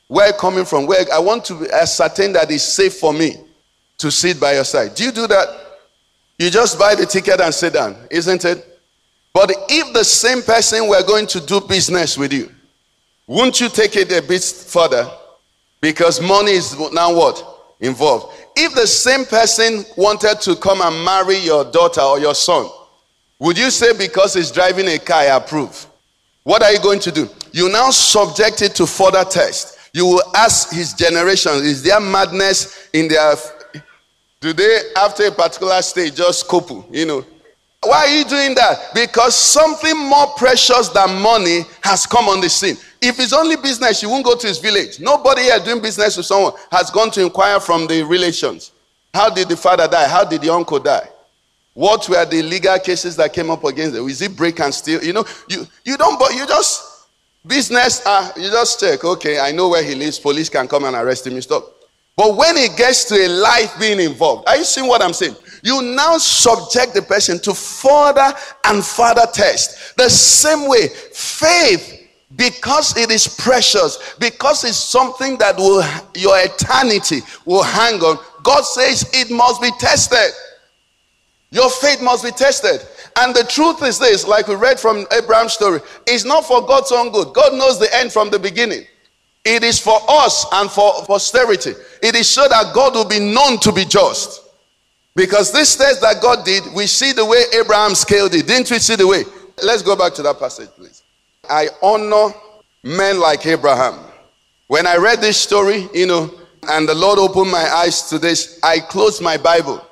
Where 0.07 0.33
coming 0.33 0.65
from? 0.65 0.87
Where 0.87 1.05
I 1.13 1.19
want 1.19 1.45
to 1.47 1.59
be 1.59 1.71
ascertain 1.73 2.33
that 2.35 2.53
it's 2.53 2.63
safe 2.63 2.95
for 2.95 3.13
me 3.13 3.39
to 3.99 4.13
sit 4.13 4.39
by 4.39 4.55
your 4.55 4.63
side. 4.63 4.95
Do 4.95 5.03
you 5.03 5.11
do 5.11 5.27
that? 5.27 5.49
You 6.39 6.51
just 6.51 6.79
buy 6.79 6.95
the 6.95 7.05
ticket 7.05 7.41
and 7.41 7.53
sit 7.53 7.73
down, 7.73 7.97
isn't 8.13 8.45
it? 8.45 8.81
But 9.35 9.51
if 9.69 9.93
the 9.93 10.05
same 10.05 10.43
person 10.43 10.87
were 10.87 11.03
going 11.03 11.27
to 11.27 11.41
do 11.41 11.61
business 11.61 12.17
with 12.17 12.33
you, 12.33 12.49
wouldn't 13.27 13.61
you 13.61 13.69
take 13.69 13.97
it 13.97 14.13
a 14.13 14.23
bit 14.23 14.45
further? 14.45 15.11
Because 15.81 16.21
money 16.21 16.53
is 16.53 16.79
now 16.93 17.13
what? 17.13 17.75
Involved. 17.81 18.46
If 18.57 18.75
the 18.75 18.87
same 18.87 19.27
person 19.27 19.85
wanted 19.97 20.41
to 20.43 20.57
come 20.57 20.81
and 20.81 21.05
marry 21.05 21.37
your 21.37 21.65
daughter 21.71 22.01
or 22.01 22.19
your 22.19 22.35
son, 22.35 22.69
would 23.39 23.59
you 23.59 23.71
say 23.71 23.97
because 23.97 24.35
he's 24.35 24.51
driving 24.51 24.89
a 24.89 24.99
car, 24.99 25.19
I 25.21 25.25
approve? 25.37 25.87
What 26.43 26.63
are 26.63 26.73
you 26.73 26.81
going 26.81 27.01
to 27.01 27.13
do? 27.13 27.29
You 27.53 27.69
now 27.69 27.91
subject 27.91 28.63
it 28.63 28.75
to 28.77 28.87
further 28.87 29.25
test. 29.25 29.79
You 29.93 30.07
will 30.07 30.23
ask 30.35 30.73
his 30.73 30.95
generation, 30.95 31.53
is 31.57 31.83
there 31.83 32.01
madness 32.01 32.89
in 32.93 33.09
their 33.09 33.35
do 34.41 34.53
they 34.53 34.81
after 34.97 35.27
a 35.27 35.33
particular 35.33 35.81
stage 35.83 36.15
just 36.15 36.47
couple, 36.47 36.87
you 36.91 37.07
know? 37.07 37.25
Why 37.83 37.99
are 37.99 38.19
you 38.19 38.25
doing 38.25 38.55
that? 38.55 38.91
Because 38.95 39.35
something 39.35 39.97
more 39.97 40.27
precious 40.37 40.89
than 40.89 41.21
money 41.21 41.63
has 41.83 42.07
come 42.07 42.27
on 42.29 42.41
the 42.41 42.49
scene. 42.49 42.77
If 43.01 43.21
it's 43.21 43.33
only 43.33 43.57
business, 43.57 44.03
you 44.03 44.09
won't 44.09 44.25
go 44.25 44.37
to 44.37 44.47
his 44.47 44.59
village. 44.59 45.01
Nobody 45.01 45.43
here 45.43 45.59
doing 45.61 45.83
business 45.83 46.17
with 46.17 46.27
someone 46.27 46.53
has 46.71 46.91
gone 46.91 47.11
to 47.13 47.23
inquire 47.23 47.61
from 47.61 47.87
the 47.87 48.03
relations. 48.03 48.73
How 49.13 49.31
did 49.31 49.49
the 49.49 49.57
father 49.57 49.89
die? 49.89 50.09
How 50.09 50.25
did 50.25 50.41
the 50.41 50.53
uncle 50.53 50.79
die? 50.79 51.09
What 51.75 52.09
were 52.09 52.25
the 52.25 52.43
legal 52.43 52.79
cases 52.79 53.17
that 53.17 53.33
came 53.33 53.51
up 53.51 53.63
against 53.65 53.95
them? 53.95 54.09
Is 54.09 54.23
it 54.23 54.35
break 54.35 54.61
and 54.61 54.73
steal? 54.73 55.03
You 55.05 55.13
know, 55.13 55.25
you, 55.49 55.67
you 55.85 55.97
don't, 55.97 56.19
but 56.19 56.35
you 56.35 56.47
just, 56.47 57.09
business, 57.47 58.05
uh, 58.07 58.33
you 58.37 58.51
just 58.51 58.81
check, 58.81 59.05
okay, 59.05 59.39
I 59.39 59.53
know 59.53 59.69
where 59.69 59.83
he 59.83 59.95
lives. 59.95 60.19
Police 60.19 60.49
can 60.49 60.67
come 60.69 60.85
and 60.85 60.97
arrest 60.97 61.27
him. 61.27 61.35
You 61.35 61.43
stop. 61.43 61.65
But 62.17 62.35
when 62.35 62.57
it 62.57 62.79
gets 62.79 63.05
to 63.07 63.15
a 63.15 63.29
life 63.29 63.79
being 63.79 64.01
involved, 64.01 64.49
are 64.49 64.57
you 64.57 64.65
seeing 64.65 64.89
what 64.89 65.03
I'm 65.03 65.13
saying? 65.13 65.37
You 65.63 65.83
now 65.83 66.17
subject 66.17 66.95
the 66.95 67.03
person 67.03 67.39
to 67.41 67.53
further 67.53 68.33
and 68.65 68.83
further 68.83 69.27
test. 69.33 69.97
The 69.97 70.09
same 70.09 70.69
way, 70.69 70.89
faith 70.89 71.96
because 72.37 72.97
it 72.97 73.11
is 73.11 73.27
precious, 73.27 74.15
because 74.19 74.65
it's 74.65 74.77
something 74.77 75.39
that 75.39 75.57
will 75.57 75.83
your 76.15 76.37
eternity 76.39 77.21
will 77.45 77.63
hang 77.63 78.01
on. 78.03 78.19
God 78.43 78.63
says 78.63 79.09
it 79.13 79.31
must 79.31 79.61
be 79.61 79.71
tested. 79.79 80.33
Your 81.51 81.71
faith 81.71 82.03
must 82.03 82.25
be 82.25 82.31
tested. 82.31 82.87
And 83.17 83.35
the 83.35 83.45
truth 83.45 83.83
is 83.83 83.99
this, 83.99 84.27
like 84.27 84.49
we 84.49 84.57
read 84.57 84.79
from 84.79 85.07
Abraham's 85.13 85.55
story, 85.55 85.81
it's 86.07 86.25
not 86.25 86.45
for 86.45 86.67
God's 86.67 86.93
own 86.93 87.11
good. 87.13 87.33
God 87.33 87.55
knows 87.55 87.79
the 87.79 87.95
end 87.97 88.13
from 88.13 88.31
the 88.31 88.39
beginning. 88.39 88.85
It 89.45 89.63
is 89.63 89.79
for 89.79 89.99
us 90.09 90.45
and 90.53 90.71
for 90.71 90.93
posterity. 91.07 91.73
It 92.03 92.15
is 92.17 92.29
so 92.29 92.49
that 92.49 92.75
God 92.75 92.95
will 92.95 93.09
be 93.09 93.21
known 93.21 93.59
to 93.61 93.73
be 93.73 93.85
just. 93.85 94.43
Because 95.15 95.51
this 95.53 95.77
test 95.77 96.03
that 96.03 96.21
God 96.21 96.45
did, 96.45 96.65
we 96.75 96.87
see 96.87 97.13
the 97.13 97.25
way 97.25 97.45
Abraham 97.59 97.95
scaled 97.95 98.35
it. 98.35 98.47
Didn't 98.47 98.71
we 98.71 98.79
see 98.79 98.97
the 98.97 99.07
way? 99.07 99.23
Let's 99.63 99.83
go 99.83 99.97
back 99.97 100.13
to 100.15 100.23
that 100.23 100.39
passage, 100.39 100.69
please. 100.77 101.03
I 101.49 101.69
honor 101.83 102.35
men 102.83 103.19
like 103.21 103.47
Abraham. 103.47 103.99
When 104.69 104.87
I 104.87 104.97
read 104.97 105.21
this 105.21 105.39
story, 105.39 105.89
you 105.95 106.07
know, 106.07 106.31
and 106.69 106.89
the 106.89 106.95
Lord 106.95 107.19
opened 107.19 107.51
my 107.51 107.65
eyes 107.65 108.09
to 108.11 108.19
this, 108.19 108.59
I 108.63 108.81
closed 108.81 109.23
my 109.23 109.37
Bible 109.37 109.85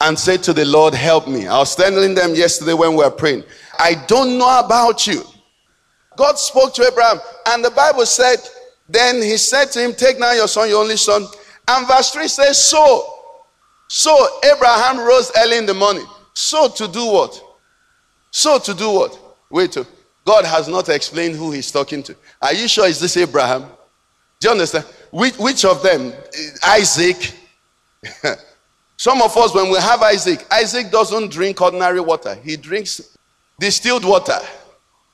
and 0.00 0.18
said 0.18 0.42
to 0.44 0.52
the 0.52 0.64
Lord, 0.64 0.94
Help 0.94 1.28
me. 1.28 1.46
I 1.46 1.58
was 1.58 1.74
telling 1.74 2.14
them 2.14 2.34
yesterday 2.34 2.74
when 2.74 2.90
we 2.90 2.98
were 2.98 3.10
praying, 3.10 3.44
I 3.78 3.94
don't 4.06 4.38
know 4.38 4.60
about 4.60 5.06
you. 5.06 5.22
God 6.16 6.38
spoke 6.38 6.74
to 6.74 6.84
Abraham, 6.84 7.18
and 7.46 7.64
the 7.64 7.70
Bible 7.70 8.04
said, 8.04 8.38
Then 8.88 9.22
he 9.22 9.36
said 9.36 9.66
to 9.72 9.80
him, 9.80 9.94
Take 9.94 10.18
now 10.18 10.32
your 10.32 10.48
son, 10.48 10.68
your 10.68 10.82
only 10.82 10.96
son. 10.96 11.24
And 11.68 11.86
verse 11.86 12.10
3 12.10 12.28
says, 12.28 12.62
So, 12.62 13.14
so 13.88 14.40
Abraham 14.44 14.98
rose 14.98 15.30
early 15.36 15.58
in 15.58 15.66
the 15.66 15.74
morning. 15.74 16.06
So 16.34 16.68
to 16.68 16.88
do 16.88 17.06
what? 17.06 17.40
So 18.30 18.58
to 18.58 18.74
do 18.74 18.90
what? 18.90 19.18
Wait, 19.50 19.76
oh, 19.76 19.86
God 20.28 20.44
has 20.44 20.68
not 20.68 20.90
explained 20.90 21.36
who 21.36 21.52
he's 21.52 21.72
talking 21.72 22.02
to. 22.02 22.14
Are 22.42 22.52
you 22.52 22.68
sure 22.68 22.86
is 22.86 23.00
this 23.00 23.16
Abraham? 23.16 23.62
Do 24.38 24.48
you 24.48 24.50
understand? 24.50 24.84
Which, 25.10 25.38
which 25.38 25.64
of 25.64 25.82
them? 25.82 26.12
Eh, 26.12 26.50
Isaac. 26.66 27.32
Some 28.98 29.22
of 29.22 29.34
us, 29.38 29.54
when 29.54 29.70
we 29.70 29.78
have 29.78 30.02
Isaac, 30.02 30.44
Isaac 30.52 30.90
doesn't 30.90 31.32
drink 31.32 31.62
ordinary 31.62 32.00
water. 32.00 32.34
He 32.34 32.58
drinks 32.58 33.16
distilled 33.58 34.04
water. 34.04 34.38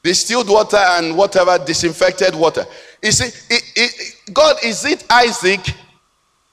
Distilled 0.03 0.49
water 0.49 0.79
and 0.79 1.17
whatever 1.17 1.65
disinfected 1.65 2.35
water. 2.35 2.65
You 3.01 3.13
see, 3.13 3.27
it, 3.55 3.63
it, 3.77 4.35
God, 4.35 4.57
is 4.65 4.85
it 4.85 5.07
Isaac? 5.09 5.61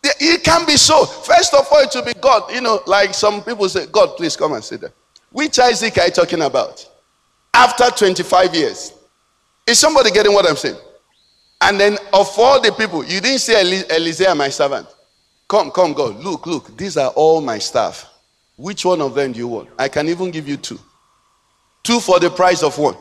It 0.04 0.43
can 0.43 0.67
be 0.67 0.78
so. 0.78 1.06
First 1.06 1.56
of 1.56 1.65
all, 1.71 1.80
it 1.80 1.89
will 1.95 2.06
be 2.06 2.13
God. 2.13 2.54
You 2.54 2.62
know, 2.62 2.84
like 2.86 3.15
some 3.15 3.41
people 3.41 3.67
say, 3.69 3.88
God, 3.88 4.15
please 4.17 4.38
come 4.38 4.54
and 4.54 4.63
sit 4.63 4.82
there. 4.82 4.93
Which 5.32 5.58
Isaac 5.58 5.97
are 5.97 6.06
you 6.06 6.12
talking 6.12 6.43
about? 6.43 6.91
After 7.54 7.90
25 7.90 8.56
years. 8.56 8.94
Is 9.68 9.80
somebody 9.80 10.12
getting 10.12 10.34
what 10.34 10.50
I'm 10.50 10.56
saying? 10.56 10.78
And 11.62 11.80
then 11.80 11.98
of 12.14 12.28
all 12.38 12.60
the 12.60 12.72
people, 12.72 13.04
you 13.06 13.22
didn't 13.22 13.40
say 13.40 13.62
Eliezer, 13.62 14.34
my 14.34 14.50
servant. 14.50 14.88
Come, 15.48 15.70
come, 15.70 15.94
God. 15.94 16.16
Look, 16.24 16.48
look. 16.48 16.76
These 16.78 16.98
are 16.98 17.10
all 17.10 17.42
my 17.42 17.60
staff. 17.60 18.10
Which 18.58 18.86
one 18.86 19.02
of 19.02 19.14
them 19.16 19.34
do 19.34 19.40
you 19.40 19.48
want? 19.48 19.70
I 19.78 19.88
can 19.88 20.08
even 20.08 20.32
give 20.32 20.48
you 20.48 20.58
two. 20.58 20.80
Two 21.84 22.00
for 22.00 22.20
the 22.20 22.30
price 22.30 22.64
of 22.64 22.78
one. 22.78 22.96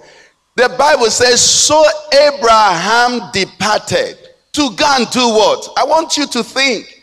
The 0.56 0.74
Bible 0.78 1.10
says, 1.10 1.40
So 1.40 1.82
Abraham 2.12 3.30
departed 3.32 4.18
to 4.52 4.70
go 4.76 4.84
and 4.96 5.08
do 5.10 5.28
what? 5.28 5.68
I 5.76 5.84
want 5.84 6.16
you 6.16 6.26
to 6.26 6.42
think. 6.42 7.02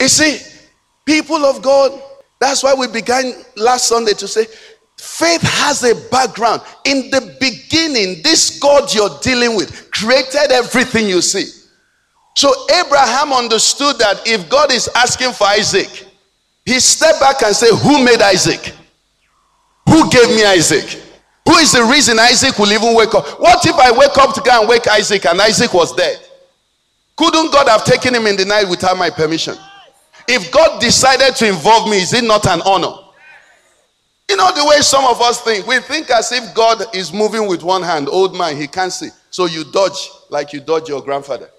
You 0.00 0.08
see, 0.08 0.38
people 1.04 1.44
of 1.44 1.60
God, 1.60 2.00
that's 2.40 2.62
why 2.62 2.74
we 2.74 2.88
began 2.88 3.32
last 3.56 3.88
Sunday 3.88 4.12
to 4.12 4.28
say, 4.28 4.46
faith 5.02 5.42
has 5.42 5.82
a 5.82 5.94
background. 6.10 6.62
In 6.84 7.10
the 7.10 7.36
beginning, 7.40 8.22
this 8.22 8.60
God 8.60 8.94
you're 8.94 9.18
dealing 9.20 9.56
with 9.56 9.90
created 9.90 10.52
everything 10.52 11.08
you 11.08 11.20
see. 11.20 11.46
So 12.36 12.52
Abraham 12.70 13.32
understood 13.32 13.98
that 13.98 14.22
if 14.26 14.48
God 14.48 14.72
is 14.72 14.88
asking 14.94 15.32
for 15.32 15.48
Isaac, 15.48 16.06
he 16.64 16.78
stepped 16.78 17.20
back 17.20 17.42
and 17.42 17.54
said, 17.54 17.74
Who 17.82 18.04
made 18.04 18.22
Isaac? 18.22 18.72
Who 19.88 20.08
gave 20.08 20.28
me 20.28 20.44
Isaac? 20.44 21.02
Who 21.46 21.56
is 21.56 21.72
the 21.72 21.82
reason 21.82 22.20
Isaac 22.20 22.56
will 22.58 22.72
even 22.72 22.94
wake 22.94 23.14
up? 23.14 23.40
What 23.40 23.66
if 23.66 23.74
I 23.74 23.90
wake 23.90 24.16
up 24.16 24.34
to 24.36 24.40
go 24.40 24.60
and 24.60 24.68
wake 24.68 24.86
Isaac 24.86 25.26
and 25.26 25.40
Isaac 25.40 25.74
was 25.74 25.94
dead? 25.96 26.16
Couldn't 27.16 27.52
God 27.52 27.68
have 27.68 27.84
taken 27.84 28.14
him 28.14 28.26
in 28.28 28.36
the 28.36 28.44
night 28.44 28.68
without 28.68 28.96
my 28.96 29.10
permission? 29.10 29.56
If 30.28 30.52
God 30.52 30.80
decided 30.80 31.34
to 31.36 31.48
involve 31.48 31.90
me, 31.90 32.00
is 32.00 32.14
it 32.14 32.22
not 32.22 32.46
an 32.46 32.62
honor? 32.64 33.01
You 34.32 34.38
know 34.38 34.50
the 34.50 34.64
way 34.64 34.80
some 34.80 35.04
of 35.04 35.20
us 35.20 35.42
think. 35.42 35.66
We 35.66 35.78
think 35.80 36.08
as 36.08 36.32
if 36.32 36.54
God 36.54 36.82
is 36.94 37.12
moving 37.12 37.46
with 37.46 37.62
one 37.62 37.82
hand. 37.82 38.08
Old 38.08 38.34
man, 38.34 38.56
he 38.56 38.66
can't 38.66 38.90
see. 38.90 39.10
So 39.28 39.44
you 39.44 39.62
dodge 39.62 40.08
like 40.30 40.54
you 40.54 40.60
dodge 40.60 40.88
your 40.88 41.02
grandfather. 41.02 41.50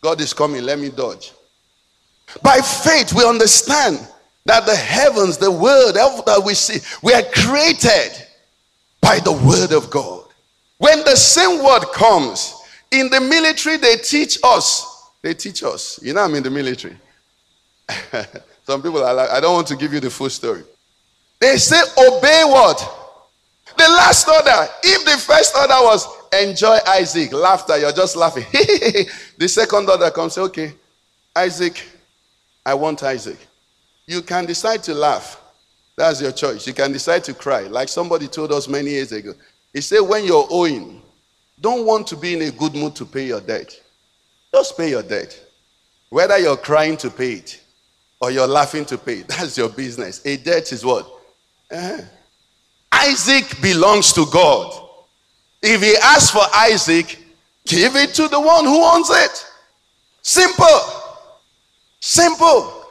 God 0.00 0.22
is 0.22 0.32
coming, 0.32 0.62
let 0.62 0.78
me 0.78 0.88
dodge. 0.88 1.32
By 2.42 2.60
faith, 2.62 3.12
we 3.12 3.26
understand 3.26 4.08
that 4.46 4.64
the 4.64 4.74
heavens, 4.74 5.36
the 5.36 5.50
world 5.50 5.96
that 5.96 6.42
we 6.42 6.54
see, 6.54 6.78
we 7.02 7.12
are 7.12 7.24
created 7.24 8.26
by 9.02 9.18
the 9.18 9.32
word 9.32 9.76
of 9.76 9.90
God. 9.90 10.24
When 10.78 11.04
the 11.04 11.16
same 11.16 11.62
word 11.62 11.84
comes, 11.92 12.54
in 12.90 13.10
the 13.10 13.20
military, 13.20 13.76
they 13.76 13.96
teach 13.96 14.38
us. 14.42 15.10
They 15.20 15.34
teach 15.34 15.62
us. 15.62 16.00
You 16.02 16.14
know, 16.14 16.22
I'm 16.22 16.34
in 16.34 16.42
the 16.42 16.50
military. 16.50 16.96
Some 18.66 18.80
people 18.80 19.04
are 19.04 19.12
like, 19.12 19.28
I 19.28 19.40
don't 19.40 19.52
want 19.52 19.66
to 19.66 19.76
give 19.76 19.92
you 19.92 20.00
the 20.00 20.08
full 20.08 20.30
story. 20.30 20.64
They 21.40 21.56
say, 21.56 21.80
obey 21.98 22.42
what? 22.46 22.78
The 23.76 23.88
last 23.88 24.28
order. 24.28 24.68
If 24.82 25.04
the 25.04 25.18
first 25.18 25.56
order 25.56 25.74
was 25.80 26.06
enjoy 26.32 26.78
Isaac, 26.86 27.32
laughter, 27.32 27.78
you're 27.78 27.92
just 27.92 28.16
laughing. 28.16 28.44
the 28.52 29.48
second 29.48 29.88
order 29.88 30.10
comes, 30.10 30.38
okay, 30.38 30.72
Isaac, 31.36 31.82
I 32.64 32.74
want 32.74 33.02
Isaac. 33.02 33.38
You 34.06 34.22
can 34.22 34.46
decide 34.46 34.82
to 34.84 34.94
laugh. 34.94 35.40
That's 35.96 36.20
your 36.20 36.32
choice. 36.32 36.66
You 36.66 36.74
can 36.74 36.92
decide 36.92 37.24
to 37.24 37.34
cry. 37.34 37.62
Like 37.62 37.88
somebody 37.88 38.26
told 38.26 38.52
us 38.52 38.68
many 38.68 38.90
years 38.90 39.12
ago. 39.12 39.32
He 39.72 39.80
said, 39.80 40.00
when 40.00 40.24
you're 40.24 40.46
owing, 40.50 41.02
don't 41.60 41.86
want 41.86 42.06
to 42.08 42.16
be 42.16 42.34
in 42.34 42.42
a 42.42 42.50
good 42.50 42.74
mood 42.74 42.94
to 42.96 43.04
pay 43.04 43.26
your 43.26 43.40
debt. 43.40 43.74
Just 44.52 44.76
pay 44.76 44.90
your 44.90 45.02
debt. 45.02 45.38
Whether 46.10 46.38
you're 46.38 46.56
crying 46.56 46.96
to 46.98 47.10
pay 47.10 47.32
it 47.34 47.60
or 48.20 48.30
you're 48.30 48.46
laughing 48.46 48.84
to 48.86 48.98
pay 48.98 49.18
it, 49.18 49.28
that's 49.28 49.56
your 49.58 49.68
business. 49.68 50.24
A 50.24 50.36
debt 50.36 50.72
is 50.72 50.84
what? 50.84 51.08
Uh-huh. 51.70 52.02
Isaac 52.92 53.60
belongs 53.60 54.12
to 54.12 54.26
God. 54.26 54.80
If 55.62 55.82
he 55.82 55.96
asks 55.96 56.30
for 56.30 56.44
Isaac, 56.54 57.18
give 57.66 57.96
it 57.96 58.14
to 58.14 58.28
the 58.28 58.40
one 58.40 58.64
who 58.64 58.82
owns 58.82 59.10
it. 59.10 59.46
Simple. 60.22 60.80
Simple. 62.00 62.84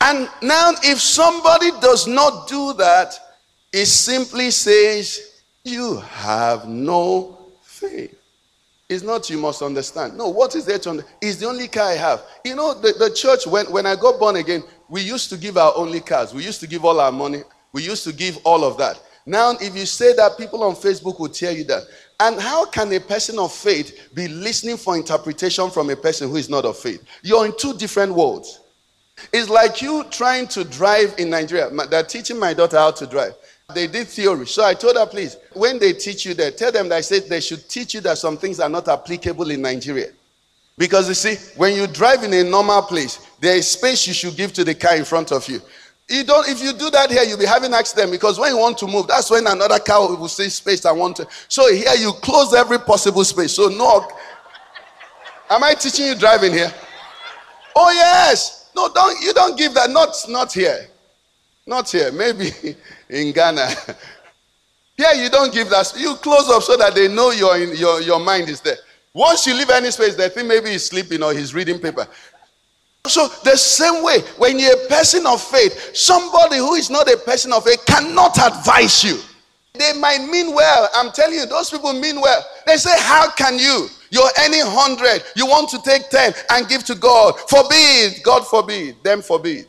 And 0.00 0.28
now, 0.42 0.72
if 0.82 1.00
somebody 1.00 1.70
does 1.80 2.06
not 2.06 2.48
do 2.48 2.72
that, 2.74 3.18
it 3.72 3.86
simply 3.86 4.50
says, 4.50 5.42
You 5.64 5.96
have 5.96 6.68
no 6.68 7.38
faith. 7.62 8.14
It's 8.88 9.02
not 9.02 9.28
you 9.28 9.36
must 9.36 9.60
understand. 9.60 10.16
No, 10.16 10.28
what 10.28 10.54
is 10.54 10.64
there 10.64 10.78
to 10.78 10.90
understand? 10.90 11.16
It's 11.20 11.36
the 11.36 11.46
only 11.46 11.68
car 11.68 11.90
I 11.90 11.96
have. 11.96 12.22
You 12.42 12.56
know, 12.56 12.72
the, 12.72 12.94
the 12.98 13.10
church, 13.10 13.46
when, 13.46 13.66
when 13.66 13.84
I 13.84 13.96
got 13.96 14.18
born 14.18 14.36
again, 14.36 14.62
we 14.88 15.02
used 15.02 15.28
to 15.30 15.36
give 15.36 15.58
our 15.58 15.74
only 15.76 16.00
cars. 16.00 16.32
We 16.32 16.42
used 16.42 16.60
to 16.60 16.66
give 16.66 16.84
all 16.84 16.98
our 16.98 17.12
money. 17.12 17.42
We 17.72 17.82
used 17.82 18.04
to 18.04 18.12
give 18.12 18.38
all 18.44 18.64
of 18.64 18.78
that. 18.78 19.02
Now, 19.26 19.52
if 19.60 19.76
you 19.76 19.84
say 19.84 20.14
that, 20.14 20.38
people 20.38 20.62
on 20.64 20.74
Facebook 20.74 21.20
will 21.20 21.28
tell 21.28 21.52
you 21.52 21.64
that. 21.64 21.82
And 22.20 22.40
how 22.40 22.64
can 22.64 22.92
a 22.92 22.98
person 23.00 23.38
of 23.38 23.52
faith 23.52 24.10
be 24.14 24.26
listening 24.26 24.76
for 24.76 24.96
interpretation 24.96 25.70
from 25.70 25.90
a 25.90 25.96
person 25.96 26.28
who 26.30 26.36
is 26.36 26.48
not 26.48 26.64
of 26.64 26.78
faith? 26.78 27.04
You're 27.22 27.46
in 27.46 27.52
two 27.58 27.74
different 27.74 28.14
worlds. 28.14 28.60
It's 29.32 29.48
like 29.48 29.82
you 29.82 30.04
trying 30.10 30.46
to 30.48 30.64
drive 30.64 31.14
in 31.18 31.30
Nigeria. 31.30 31.70
They're 31.90 32.02
teaching 32.04 32.38
my 32.38 32.54
daughter 32.54 32.78
how 32.78 32.92
to 32.92 33.06
drive. 33.06 33.34
They 33.74 33.86
did 33.86 34.08
theory. 34.08 34.46
So 34.46 34.64
I 34.64 34.72
told 34.72 34.96
her, 34.96 35.04
please, 35.04 35.36
when 35.52 35.78
they 35.78 35.92
teach 35.92 36.24
you 36.24 36.32
that, 36.34 36.56
tell 36.56 36.72
them 36.72 36.88
that 36.88 36.96
I 36.96 37.00
said 37.02 37.24
they 37.28 37.40
should 37.40 37.68
teach 37.68 37.94
you 37.94 38.00
that 38.00 38.16
some 38.16 38.38
things 38.38 38.60
are 38.60 38.68
not 38.68 38.88
applicable 38.88 39.50
in 39.50 39.60
Nigeria. 39.60 40.08
Because 40.78 41.08
you 41.08 41.14
see, 41.14 41.34
when 41.56 41.74
you 41.74 41.86
drive 41.86 42.22
in 42.22 42.32
a 42.32 42.44
normal 42.44 42.82
place, 42.82 43.18
there 43.40 43.56
is 43.56 43.68
space 43.68 44.06
you 44.06 44.14
should 44.14 44.36
give 44.36 44.52
to 44.54 44.64
the 44.64 44.74
car 44.74 44.96
in 44.96 45.04
front 45.04 45.32
of 45.32 45.46
you. 45.48 45.60
You 46.08 46.24
don't, 46.24 46.48
if 46.48 46.62
you 46.62 46.72
do 46.72 46.88
that 46.90 47.10
here, 47.10 47.22
you'll 47.22 47.38
be 47.38 47.44
having 47.44 47.74
accident 47.74 48.10
because 48.10 48.38
when 48.38 48.50
you 48.50 48.58
want 48.58 48.78
to 48.78 48.86
move, 48.86 49.06
that's 49.06 49.30
when 49.30 49.46
another 49.46 49.78
car 49.78 50.08
will 50.16 50.28
say 50.28 50.48
space 50.48 50.86
I 50.86 50.92
want 50.92 51.16
to. 51.16 51.28
So 51.48 51.70
here 51.72 51.94
you 51.98 52.12
close 52.12 52.54
every 52.54 52.78
possible 52.78 53.24
space. 53.24 53.52
So 53.52 53.68
no. 53.68 54.08
Am 55.50 55.62
I 55.62 55.74
teaching 55.74 56.06
you 56.06 56.14
driving 56.14 56.52
here? 56.52 56.72
Oh 57.76 57.90
yes. 57.92 58.70
No, 58.74 58.88
don't 58.92 59.20
you 59.22 59.34
don't 59.34 59.58
give 59.58 59.74
that. 59.74 59.90
Not 59.90 60.14
not 60.28 60.52
here. 60.52 60.88
Not 61.66 61.90
here. 61.90 62.10
Maybe 62.10 62.50
in 63.10 63.32
Ghana. 63.32 63.68
Here 64.96 65.12
you 65.12 65.30
don't 65.30 65.54
give 65.54 65.70
that. 65.70 65.92
You 65.96 66.16
close 66.16 66.50
up 66.50 66.60
so 66.60 66.76
that 66.76 66.92
they 66.92 67.06
know 67.06 67.30
your 67.30 67.56
your 67.56 68.00
your 68.00 68.18
mind 68.18 68.48
is 68.48 68.60
there. 68.60 68.78
Once 69.14 69.46
you 69.46 69.54
leave 69.54 69.70
any 69.70 69.92
space, 69.92 70.16
they 70.16 70.28
think 70.28 70.48
maybe 70.48 70.70
he's 70.70 70.86
sleeping 70.86 71.22
or 71.22 71.32
he's 71.32 71.54
reading 71.54 71.78
paper. 71.78 72.08
So, 73.06 73.28
the 73.44 73.56
same 73.56 74.02
way, 74.04 74.20
when 74.36 74.58
you're 74.58 74.84
a 74.84 74.88
person 74.88 75.26
of 75.26 75.42
faith, 75.42 75.96
somebody 75.96 76.56
who 76.56 76.74
is 76.74 76.90
not 76.90 77.10
a 77.10 77.16
person 77.16 77.52
of 77.52 77.64
faith 77.64 77.84
cannot 77.86 78.38
advise 78.38 79.02
you. 79.02 79.18
They 79.74 79.92
might 79.94 80.26
mean 80.28 80.54
well. 80.54 80.88
I'm 80.94 81.12
telling 81.12 81.34
you, 81.34 81.46
those 81.46 81.70
people 81.70 81.92
mean 81.92 82.20
well. 82.20 82.44
They 82.66 82.76
say, 82.76 82.92
How 82.98 83.30
can 83.30 83.58
you? 83.58 83.88
You're 84.10 84.30
any 84.38 84.60
hundred. 84.60 85.22
You 85.36 85.46
want 85.46 85.70
to 85.70 85.80
take 85.82 86.10
ten 86.10 86.32
and 86.50 86.68
give 86.68 86.84
to 86.84 86.94
God. 86.94 87.38
Forbid. 87.48 88.22
God 88.22 88.46
forbid. 88.46 88.96
Them 89.02 89.22
forbid. 89.22 89.66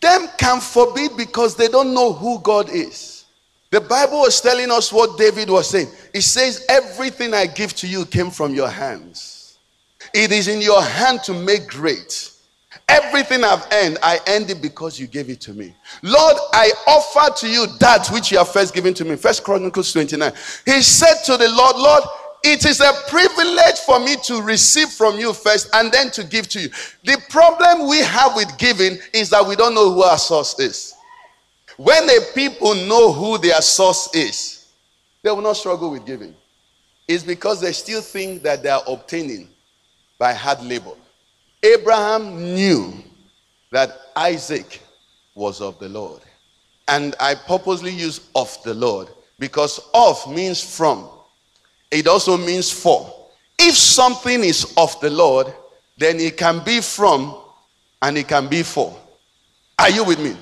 them 0.00 0.28
can 0.38 0.60
forbid 0.60 1.16
because 1.16 1.56
they 1.56 1.68
don't 1.68 1.94
know 1.94 2.12
who 2.12 2.38
God 2.40 2.70
is. 2.70 3.24
The 3.70 3.80
Bible 3.80 4.20
was 4.20 4.40
telling 4.40 4.70
us 4.70 4.92
what 4.92 5.18
David 5.18 5.50
was 5.50 5.68
saying. 5.68 5.88
It 6.12 6.22
says, 6.22 6.64
Everything 6.68 7.34
I 7.34 7.46
give 7.46 7.74
to 7.76 7.88
you 7.88 8.06
came 8.06 8.30
from 8.30 8.54
your 8.54 8.68
hands. 8.68 9.58
It 10.12 10.30
is 10.30 10.46
in 10.46 10.60
your 10.60 10.82
hand 10.82 11.24
to 11.24 11.32
make 11.34 11.66
great. 11.66 12.30
Everything 12.88 13.44
I've 13.44 13.66
earned, 13.72 13.98
I 14.02 14.20
earned 14.28 14.50
it 14.50 14.60
because 14.60 15.00
you 15.00 15.06
gave 15.06 15.30
it 15.30 15.40
to 15.42 15.54
me. 15.54 15.74
Lord, 16.02 16.36
I 16.52 16.70
offer 16.86 17.34
to 17.40 17.48
you 17.48 17.66
that 17.78 18.08
which 18.08 18.30
you 18.30 18.38
have 18.38 18.48
first 18.52 18.74
given 18.74 18.92
to 18.94 19.04
me. 19.04 19.16
First 19.16 19.42
Chronicles 19.42 19.92
29. 19.92 20.32
He 20.66 20.82
said 20.82 21.22
to 21.24 21.36
the 21.36 21.48
Lord, 21.48 21.76
Lord, 21.76 22.02
it 22.44 22.66
is 22.66 22.80
a 22.80 22.92
privilege 23.08 23.78
for 23.86 23.98
me 23.98 24.16
to 24.24 24.42
receive 24.42 24.88
from 24.88 25.18
you 25.18 25.32
first 25.32 25.70
and 25.72 25.90
then 25.90 26.10
to 26.10 26.24
give 26.24 26.46
to 26.50 26.60
you. 26.60 26.68
The 27.04 27.18
problem 27.30 27.88
we 27.88 28.00
have 28.00 28.36
with 28.36 28.56
giving 28.58 28.98
is 29.14 29.30
that 29.30 29.46
we 29.46 29.56
don't 29.56 29.74
know 29.74 29.92
who 29.94 30.02
our 30.02 30.18
source 30.18 30.58
is. 30.58 30.94
When 31.78 32.06
the 32.06 32.26
people 32.34 32.74
know 32.74 33.12
who 33.12 33.38
their 33.38 33.62
source 33.62 34.14
is, 34.14 34.66
they 35.22 35.30
will 35.30 35.40
not 35.40 35.56
struggle 35.56 35.90
with 35.90 36.04
giving. 36.04 36.34
It's 37.08 37.24
because 37.24 37.62
they 37.62 37.72
still 37.72 38.02
think 38.02 38.42
that 38.42 38.62
they 38.62 38.68
are 38.68 38.82
obtaining 38.86 39.48
by 40.18 40.34
hard 40.34 40.62
labor. 40.62 40.92
Abraham 41.64 42.54
knew 42.54 42.92
that 43.72 43.90
Isaac 44.14 44.80
was 45.34 45.60
of 45.60 45.78
the 45.78 45.88
Lord. 45.88 46.20
And 46.88 47.14
I 47.18 47.34
purposely 47.34 47.90
use 47.90 48.28
of 48.34 48.56
the 48.62 48.74
Lord 48.74 49.08
because 49.38 49.80
of 49.94 50.32
means 50.32 50.60
from. 50.62 51.08
It 51.90 52.06
also 52.06 52.36
means 52.36 52.70
for. 52.70 53.12
If 53.58 53.74
something 53.76 54.44
is 54.44 54.74
of 54.76 55.00
the 55.00 55.10
Lord, 55.10 55.52
then 55.96 56.20
it 56.20 56.36
can 56.36 56.62
be 56.64 56.80
from 56.80 57.34
and 58.02 58.18
it 58.18 58.28
can 58.28 58.48
be 58.48 58.62
for. 58.62 58.94
Are 59.78 59.90
you 59.90 60.04
with 60.04 60.20
me? 60.20 60.36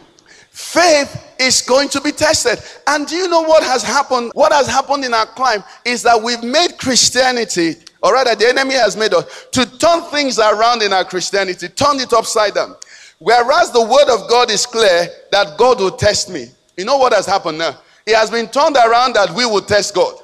Faith 0.51 1.35
is 1.39 1.63
going 1.63 1.89
to 1.91 2.01
be 2.01 2.11
tested. 2.11 2.59
And 2.87 3.07
do 3.07 3.17
you 3.17 3.29
know 3.29 3.43
what 3.43 3.63
has 3.63 3.83
happened? 3.83 4.33
What 4.35 4.53
has 4.53 4.67
happened 4.67 5.05
in 5.05 5.15
our 5.15 5.27
clime 5.27 5.63
is 5.85 6.03
that 6.03 6.21
we've 6.21 6.43
made 6.43 6.79
Christianity 6.79 7.77
or 8.03 8.15
rather, 8.15 8.35
the 8.35 8.49
enemy 8.49 8.75
has 8.75 8.97
made 8.97 9.15
us 9.15 9.47
to 9.53 9.65
turn 9.79 10.03
things 10.11 10.39
around 10.39 10.83
in 10.83 10.93
our 10.93 11.05
Christianity, 11.05 11.69
turn 11.69 12.01
it 12.01 12.13
upside 12.13 12.55
down. 12.55 12.75
Whereas 13.19 13.71
the 13.71 13.83
word 13.83 14.13
of 14.13 14.29
God 14.29 14.51
is 14.51 14.67
clear 14.67 15.07
that 15.31 15.57
God 15.57 15.79
will 15.79 15.93
test 15.93 16.29
me. 16.29 16.47
You 16.77 16.85
know 16.85 16.99
what 16.99 17.13
has 17.13 17.27
happened 17.27 17.59
now? 17.59 17.79
It 18.05 18.17
has 18.17 18.31
been 18.31 18.49
turned 18.49 18.77
around 18.77 19.15
that 19.15 19.31
we 19.31 19.47
will 19.47 19.61
test 19.61 19.95
God. 19.95 20.15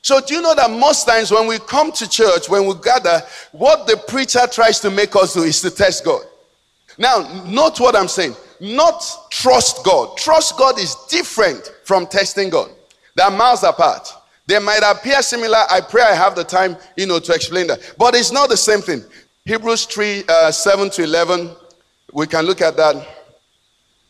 So, 0.00 0.20
do 0.20 0.34
you 0.34 0.40
know 0.40 0.54
that 0.54 0.70
most 0.70 1.06
times 1.06 1.30
when 1.30 1.46
we 1.46 1.58
come 1.60 1.92
to 1.92 2.08
church, 2.08 2.48
when 2.48 2.66
we 2.66 2.74
gather, 2.82 3.22
what 3.52 3.86
the 3.86 3.96
preacher 4.08 4.46
tries 4.50 4.80
to 4.80 4.90
make 4.90 5.14
us 5.14 5.34
do 5.34 5.42
is 5.42 5.60
to 5.60 5.70
test 5.70 6.04
God? 6.04 6.22
Now, 6.98 7.44
note 7.46 7.78
what 7.78 7.94
I'm 7.94 8.08
saying. 8.08 8.34
Not 8.60 9.04
trust 9.30 9.84
God. 9.84 10.16
Trust 10.16 10.56
God 10.56 10.78
is 10.78 10.94
different 11.08 11.70
from 11.84 12.06
testing 12.06 12.48
God. 12.48 12.70
They 13.16 13.22
are 13.22 13.30
miles 13.30 13.62
apart. 13.62 14.08
They 14.52 14.58
might 14.58 14.82
appear 14.84 15.22
similar. 15.22 15.60
I 15.70 15.80
pray 15.80 16.02
I 16.02 16.12
have 16.14 16.36
the 16.36 16.44
time, 16.44 16.76
you 16.94 17.06
know, 17.06 17.18
to 17.18 17.32
explain 17.32 17.68
that. 17.68 17.94
But 17.96 18.14
it's 18.14 18.30
not 18.30 18.50
the 18.50 18.56
same 18.58 18.82
thing. 18.82 19.02
Hebrews 19.46 19.86
3 19.86 20.24
uh, 20.28 20.52
7 20.52 20.90
to 20.90 21.04
11, 21.04 21.50
we 22.12 22.26
can 22.26 22.44
look 22.44 22.60
at 22.60 22.76
that. 22.76 22.96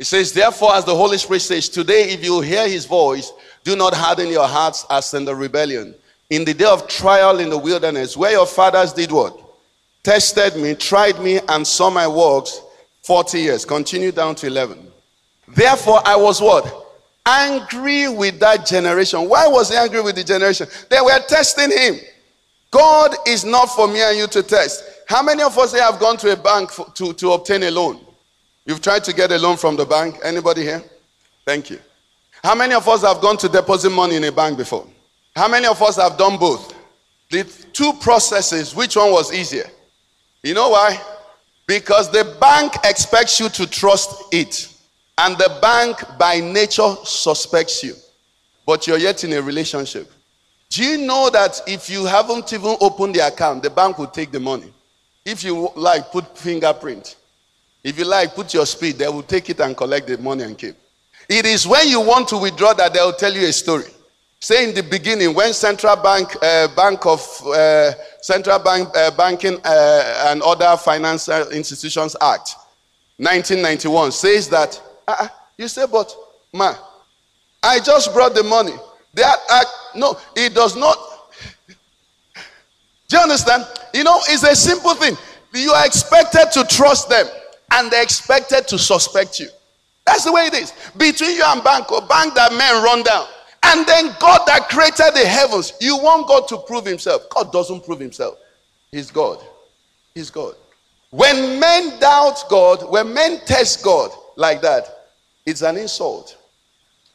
It 0.01 0.07
says, 0.07 0.33
Therefore, 0.33 0.75
as 0.75 0.85
the 0.85 0.97
Holy 0.97 1.17
Spirit 1.19 1.43
says, 1.43 1.69
Today, 1.69 2.11
if 2.11 2.25
you 2.25 2.41
hear 2.41 2.67
his 2.69 2.87
voice, 2.87 3.33
do 3.63 3.77
not 3.77 3.95
harden 3.95 4.31
your 4.31 4.49
hearts 4.49 4.85
as 4.91 5.15
in 5.15 5.25
the 5.25 5.33
rebellion. 5.33 5.95
In 6.29 6.45
the 6.45 6.55
day 6.55 6.65
of 6.65 6.89
trial 6.89 7.39
in 7.39 7.49
the 7.49 7.59
wilderness, 7.59 8.17
where 8.17 8.33
your 8.33 8.47
fathers 8.47 8.93
did 8.93 9.13
what? 9.13 9.39
Tested 10.03 10.57
me, 10.57 10.75
tried 10.75 11.21
me, 11.21 11.39
and 11.51 11.65
saw 11.65 11.89
my 11.89 12.09
works 12.09 12.63
40 13.05 13.39
years. 13.39 13.65
Continue 13.65 14.11
down 14.11 14.35
to 14.35 14.49
11. 14.49 14.91
Therefore, 15.47 16.01
I 16.05 16.17
was 16.17 16.41
what? 16.41 16.82
Angry 17.27 18.09
with 18.09 18.41
that 18.41 18.67
generation. 18.67 19.29
Why 19.29 19.47
was 19.47 19.71
he 19.71 19.77
angry 19.77 20.01
with 20.01 20.17
the 20.17 20.25
generation? 20.25 20.67
They 20.91 21.01
were 21.01 21.19
testing 21.29 21.71
him. 21.71 21.97
God 22.71 23.15
is 23.27 23.45
not 23.45 23.67
for 23.67 23.87
me 23.87 24.01
and 24.01 24.17
you 24.19 24.27
to 24.29 24.43
test. 24.43 24.83
How 25.07 25.23
many 25.23 25.43
of 25.43 25.57
us 25.59 25.79
have 25.79 26.01
gone 26.01 26.17
to 26.19 26.33
a 26.33 26.37
bank 26.37 26.71
for, 26.71 26.87
to, 26.95 27.13
to 27.13 27.33
obtain 27.33 27.63
a 27.65 27.71
loan? 27.71 28.01
You've 28.65 28.81
tried 28.81 29.05
to 29.05 29.13
get 29.13 29.31
a 29.31 29.39
loan 29.39 29.57
from 29.57 29.77
the 29.77 29.85
bank? 29.85 30.19
Anybody 30.25 30.63
here? 30.63 30.83
Thank 31.45 31.71
you. 31.71 31.79
How 32.43 32.55
many 32.55 32.75
of 32.75 32.89
us 32.89 33.03
have 33.03 33.21
gone 33.21 33.37
to 33.39 33.49
deposit 33.49 33.91
money 33.91 34.17
in 34.17 34.25
a 34.25 34.33
bank 34.33 34.57
before? 34.57 34.87
How 35.37 35.49
many 35.49 35.67
of 35.67 35.81
us 35.83 35.97
have 35.97 36.17
done 36.17 36.39
both? 36.39 36.75
The 37.31 37.45
two 37.73 37.93
processes, 37.95 38.75
which 38.75 38.97
one 38.97 39.13
was 39.13 39.33
easier? 39.33 39.69
You 40.43 40.55
know 40.55 40.71
why? 40.71 41.01
Because 41.67 42.11
the 42.11 42.37
bank 42.41 42.75
expects 42.85 43.39
you 43.39 43.49
to 43.51 43.67
trust 43.67 44.25
it. 44.33 44.72
And 45.19 45.37
the 45.37 45.59
bank 45.61 45.99
by 46.19 46.41
nature 46.41 46.95
suspects 47.05 47.83
you, 47.83 47.95
but 48.67 48.87
you're 48.87 48.99
yet 48.99 49.25
in 49.25 49.33
a 49.35 49.43
relationship. 49.43 50.11
Do 50.71 50.83
you 50.83 50.99
know 50.99 51.29
that 51.31 51.61
if 51.67 51.91
you 51.91 52.07
haven't 52.07 52.53
even 52.53 52.77
opened 52.81 53.15
the 53.15 53.27
account, 53.27 53.63
the 53.63 53.71
bank 53.71 53.99
will 53.99 54.07
take 54.07 54.33
the 54.33 54.41
money? 54.41 54.73
If 55.25 55.45
you 55.45 55.71
like, 55.77 56.11
put 56.11 56.37
fingerprint. 56.37 57.17
If 57.85 57.99
you 57.99 58.05
like, 58.05 58.35
put 58.35 58.55
your 58.55 58.65
speed, 58.65 58.97
they 58.97 59.09
will 59.09 59.23
take 59.23 59.51
it 59.51 59.61
and 59.61 59.77
collect 59.77 60.07
the 60.07 60.17
money 60.19 60.45
and 60.45 60.57
keep. 60.57 60.77
It 61.29 61.47
is 61.47 61.67
when 61.67 61.89
you 61.89 62.01
want 62.01 62.29
to 62.29 62.39
withdraw 62.39 62.73
that 62.75 62.95
they'll 62.95 63.13
tell 63.13 63.33
you 63.33 63.47
a 63.47 63.53
story. 63.53 63.85
Say 64.41 64.69
in 64.69 64.75
the 64.75 64.83
beginning, 64.83 65.35
when 65.35 65.53
central 65.53 65.95
bank, 65.97 66.35
uh, 66.43 66.69
bank 66.75 67.07
of 67.07 67.21
uh, 67.47 67.93
central 68.21 68.59
bank 68.59 68.89
uh, 68.97 69.11
banking 69.13 69.59
uh, 69.65 70.25
and 70.31 70.43
other 70.43 70.77
financial 70.77 71.49
institutions 71.51 72.17
act, 72.21 72.57
1991 73.19 74.11
says 74.11 74.49
that 74.49 74.81
uh, 75.09 75.29
you 75.59 75.69
say, 75.69 75.85
but 75.91 76.15
ma, 76.53 76.75
I 77.63 77.79
just 77.81 78.13
brought 78.13 78.35
the 78.35 78.43
money. 78.43 78.75
That 79.15 79.37
act, 79.51 79.69
no, 79.95 80.19
it 80.35 80.55
does 80.55 80.77
not. 80.77 80.97
Do 83.09 83.17
you 83.17 83.23
understand? 83.23 83.67
You 83.93 84.05
know, 84.05 84.19
it's 84.29 84.43
a 84.43 84.57
simple 84.57 84.95
thing. 84.95 85.17
You 85.55 85.73
are 85.73 85.85
expected 85.85 86.51
to 86.53 86.65
trust 86.65 87.11
them, 87.11 87.27
and 87.73 87.91
they're 87.91 88.03
expected 88.03 88.67
to 88.69 88.79
suspect 88.79 89.39
you. 89.39 89.49
That's 90.07 90.25
the 90.25 90.33
way 90.33 90.47
it 90.47 90.55
is. 90.55 90.73
Between 90.97 91.37
you 91.37 91.45
and 91.47 91.63
bank, 91.63 91.93
or 91.93 92.01
bank 92.07 92.35
that 92.35 92.53
men 92.53 92.83
run 92.83 93.03
down. 93.03 93.27
And 93.65 93.87
then 93.87 94.17
God 94.19 94.41
that 94.47 94.69
created 94.69 95.15
the 95.15 95.27
heavens, 95.27 95.75
you 95.81 95.97
want 95.97 96.27
God 96.27 96.49
to 96.49 96.59
prove 96.59 96.85
himself. 96.85 97.23
God 97.31 97.53
doesn't 97.53 97.85
prove 97.85 98.01
himself. 98.01 98.39
He's 98.91 99.11
God. 99.11 99.39
He's 100.15 100.31
God. 100.31 100.55
When 101.11 101.61
men 101.61 102.01
doubt 102.01 102.45
God, 102.49 102.91
when 102.91 103.13
men 103.13 103.41
test 103.45 103.85
God, 103.85 104.11
like 104.37 104.63
that, 104.63 104.89
it's 105.47 105.63
an 105.63 105.77
insult. 105.77 106.37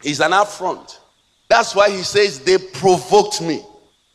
It's 0.04 0.20
an 0.20 0.34
affront. 0.34 1.00
That's 1.50 1.74
why 1.76 1.90
he 1.90 2.04
says 2.04 2.40
they 2.40 2.58
provoked 2.58 3.42
me. 3.42 3.64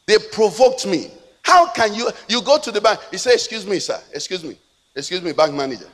They 0.06 0.18
provoked 0.32 0.86
me. 0.86 1.10
How 1.42 1.70
can 1.72 1.94
you 1.94 2.10
you 2.28 2.42
go 2.42 2.58
to 2.58 2.70
the 2.70 2.80
bank? 2.80 3.00
He 3.10 3.18
says, 3.18 3.34
Excuse 3.34 3.66
me, 3.66 3.78
sir. 3.78 4.00
Excuse 4.14 4.44
me. 4.44 4.56
Excuse 4.94 5.22
me, 5.22 5.32
bank 5.32 5.54
manager. 5.54 5.88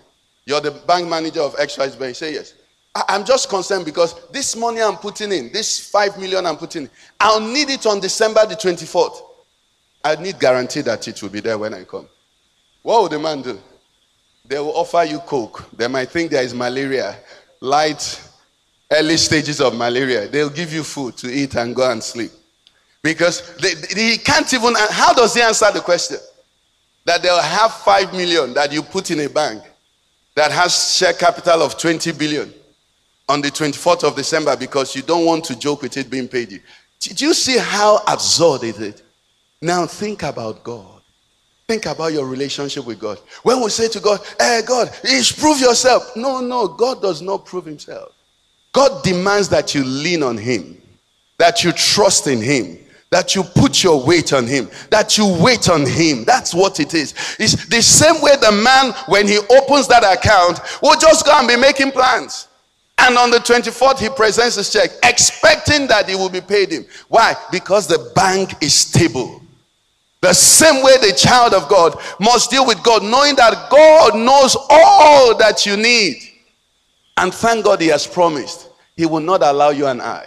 You're 0.44 0.60
the 0.60 0.70
bank 0.72 1.08
manager 1.08 1.40
of 1.40 1.54
XYZ 1.56 1.98
Bank. 1.98 2.16
Say 2.16 2.34
yes. 2.34 2.54
I, 2.94 3.16
am 3.16 3.24
just 3.24 3.48
concerned 3.48 3.84
because 3.84 4.28
this 4.30 4.56
money 4.56 4.80
I'm 4.82 4.96
putting 4.96 5.30
in, 5.30 5.52
this 5.52 5.88
five 5.90 6.18
million 6.18 6.46
I'm 6.46 6.56
putting 6.56 6.84
in, 6.84 6.90
I'll 7.20 7.40
need 7.40 7.70
it 7.70 7.86
on 7.86 8.00
December 8.00 8.46
the 8.46 8.54
24th. 8.54 9.20
I 10.04 10.16
need 10.16 10.38
guarantee 10.40 10.80
that 10.82 11.06
it 11.06 11.22
will 11.22 11.28
be 11.28 11.40
there 11.40 11.58
when 11.58 11.74
I 11.74 11.84
come. 11.84 12.08
What 12.82 13.02
will 13.02 13.08
the 13.08 13.18
man 13.18 13.42
do? 13.42 13.58
They 14.48 14.58
will 14.58 14.74
offer 14.74 15.04
you 15.04 15.18
coke. 15.18 15.68
They 15.76 15.88
might 15.88 16.10
think 16.10 16.30
there 16.30 16.42
is 16.42 16.54
malaria, 16.54 17.16
light, 17.60 18.20
early 18.90 19.18
stages 19.18 19.60
of 19.60 19.76
malaria. 19.76 20.26
They'll 20.26 20.48
give 20.48 20.72
you 20.72 20.82
food 20.82 21.18
to 21.18 21.28
eat 21.30 21.54
and 21.54 21.76
go 21.76 21.90
and 21.90 22.02
sleep. 22.02 22.30
Because 23.02 23.56
they, 23.56 23.74
he 23.94 24.16
can't 24.18 24.52
even, 24.52 24.74
uh, 24.74 24.92
how 24.92 25.12
does 25.12 25.34
he 25.34 25.42
answer 25.42 25.70
the 25.70 25.80
question? 25.80 26.16
That 27.04 27.22
they'll 27.22 27.40
have 27.40 27.74
5 27.74 28.12
million 28.12 28.54
that 28.54 28.72
you 28.72 28.82
put 28.82 29.10
in 29.10 29.20
a 29.20 29.28
bank 29.28 29.62
that 30.34 30.50
has 30.50 30.96
share 30.96 31.12
capital 31.12 31.62
of 31.62 31.78
20 31.78 32.12
billion 32.12 32.52
on 33.28 33.42
the 33.42 33.48
24th 33.48 34.04
of 34.04 34.16
December 34.16 34.56
because 34.56 34.96
you 34.96 35.02
don't 35.02 35.26
want 35.26 35.44
to 35.44 35.58
joke 35.58 35.82
with 35.82 35.96
it 35.96 36.10
being 36.10 36.28
paid 36.28 36.50
you. 36.52 36.60
Did 37.00 37.20
you 37.20 37.34
see 37.34 37.58
how 37.58 38.00
absurd 38.08 38.64
it 38.64 38.78
is? 38.78 39.02
Now 39.60 39.86
think 39.86 40.22
about 40.22 40.64
God. 40.64 40.97
Think 41.68 41.84
about 41.84 42.14
your 42.14 42.26
relationship 42.26 42.86
with 42.86 42.98
God. 42.98 43.18
When 43.42 43.62
we 43.62 43.68
say 43.68 43.88
to 43.88 44.00
God, 44.00 44.20
Hey, 44.40 44.62
God, 44.66 44.90
prove 45.36 45.60
yourself. 45.60 46.16
No, 46.16 46.40
no, 46.40 46.66
God 46.66 47.02
does 47.02 47.20
not 47.20 47.44
prove 47.44 47.66
himself. 47.66 48.14
God 48.72 49.04
demands 49.04 49.50
that 49.50 49.74
you 49.74 49.84
lean 49.84 50.22
on 50.22 50.38
him, 50.38 50.80
that 51.36 51.62
you 51.62 51.72
trust 51.72 52.26
in 52.26 52.40
him, 52.40 52.78
that 53.10 53.34
you 53.34 53.42
put 53.42 53.84
your 53.84 54.02
weight 54.02 54.32
on 54.32 54.46
him, 54.46 54.70
that 54.88 55.18
you 55.18 55.26
wait 55.42 55.68
on 55.68 55.84
him. 55.84 56.24
That's 56.24 56.54
what 56.54 56.80
it 56.80 56.94
is. 56.94 57.12
It's 57.38 57.66
the 57.66 57.82
same 57.82 58.22
way 58.22 58.32
the 58.36 58.50
man, 58.50 58.94
when 59.06 59.28
he 59.28 59.36
opens 59.36 59.88
that 59.88 60.04
account, 60.04 60.60
will 60.80 60.98
just 60.98 61.26
go 61.26 61.32
and 61.38 61.46
be 61.46 61.56
making 61.56 61.90
plans. 61.90 62.48
And 62.96 63.18
on 63.18 63.30
the 63.30 63.40
24th, 63.40 63.98
he 63.98 64.08
presents 64.08 64.56
his 64.56 64.72
check, 64.72 64.88
expecting 65.02 65.86
that 65.88 66.08
he 66.08 66.14
will 66.14 66.30
be 66.30 66.40
paid 66.40 66.72
him. 66.72 66.86
Why? 67.08 67.34
Because 67.52 67.86
the 67.86 68.10
bank 68.14 68.54
is 68.62 68.72
stable. 68.72 69.42
The 70.20 70.32
same 70.32 70.82
way 70.82 70.96
the 70.98 71.16
child 71.16 71.54
of 71.54 71.68
God 71.68 71.96
must 72.20 72.50
deal 72.50 72.66
with 72.66 72.82
God, 72.82 73.04
knowing 73.04 73.36
that 73.36 73.70
God 73.70 74.16
knows 74.16 74.56
all 74.68 75.36
that 75.38 75.64
you 75.64 75.76
need. 75.76 76.16
And 77.16 77.32
thank 77.32 77.64
God 77.64 77.80
he 77.80 77.88
has 77.88 78.06
promised 78.06 78.68
he 78.96 79.06
will 79.06 79.20
not 79.20 79.42
allow 79.42 79.70
you 79.70 79.86
and 79.86 80.02
I 80.02 80.26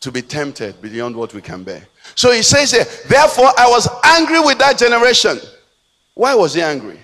to 0.00 0.10
be 0.10 0.20
tempted 0.20 0.82
beyond 0.82 1.14
what 1.14 1.32
we 1.34 1.40
can 1.40 1.62
bear. 1.62 1.86
So 2.16 2.32
he 2.32 2.42
says 2.42 2.72
here, 2.72 2.84
therefore 3.08 3.50
I 3.56 3.68
was 3.68 3.88
angry 4.04 4.40
with 4.40 4.58
that 4.58 4.76
generation. 4.76 5.38
Why 6.14 6.34
was 6.34 6.54
he 6.54 6.62
angry? 6.62 6.98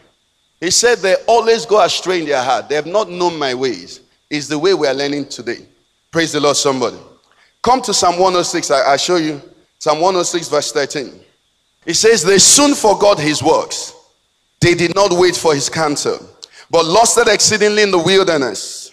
He 0.61 0.71
said 0.71 0.99
they 0.99 1.15
always 1.27 1.67
go 1.67 1.83
astray 1.83 2.21
in 2.21 2.27
their 2.27 2.43
heart. 2.43 2.69
They 2.69 2.75
have 2.75 2.87
not 2.87 3.11
known 3.11 3.39
my 3.39 3.55
ways. 3.55 4.01
Is 4.31 4.49
the 4.49 4.59
way 4.59 4.73
we 4.73 4.87
are 4.87 4.95
learning 4.95 5.29
today. 5.29 5.67
Praise 6.11 6.33
the 6.33 6.41
Lord, 6.41 6.57
somebody. 6.57 6.97
Come 7.61 7.83
to 7.83 7.93
Psalm 7.93 8.15
106. 8.15 8.71
I, 8.71 8.93
I 8.93 8.97
show 8.97 9.17
you. 9.17 9.43
Psalm 9.79 10.01
106, 10.01 10.49
verse 10.49 10.73
13. 10.73 11.21
It 11.85 11.95
says, 11.95 12.22
They 12.22 12.39
soon 12.39 12.74
forgot 12.74 13.18
his 13.18 13.43
works. 13.43 13.95
They 14.61 14.74
did 14.74 14.95
not 14.95 15.12
wait 15.12 15.37
for 15.37 15.55
his 15.55 15.68
counsel, 15.68 16.18
but 16.70 16.85
lusted 16.85 17.28
exceedingly 17.28 17.83
in 17.83 17.91
the 17.91 17.99
wilderness 17.99 18.93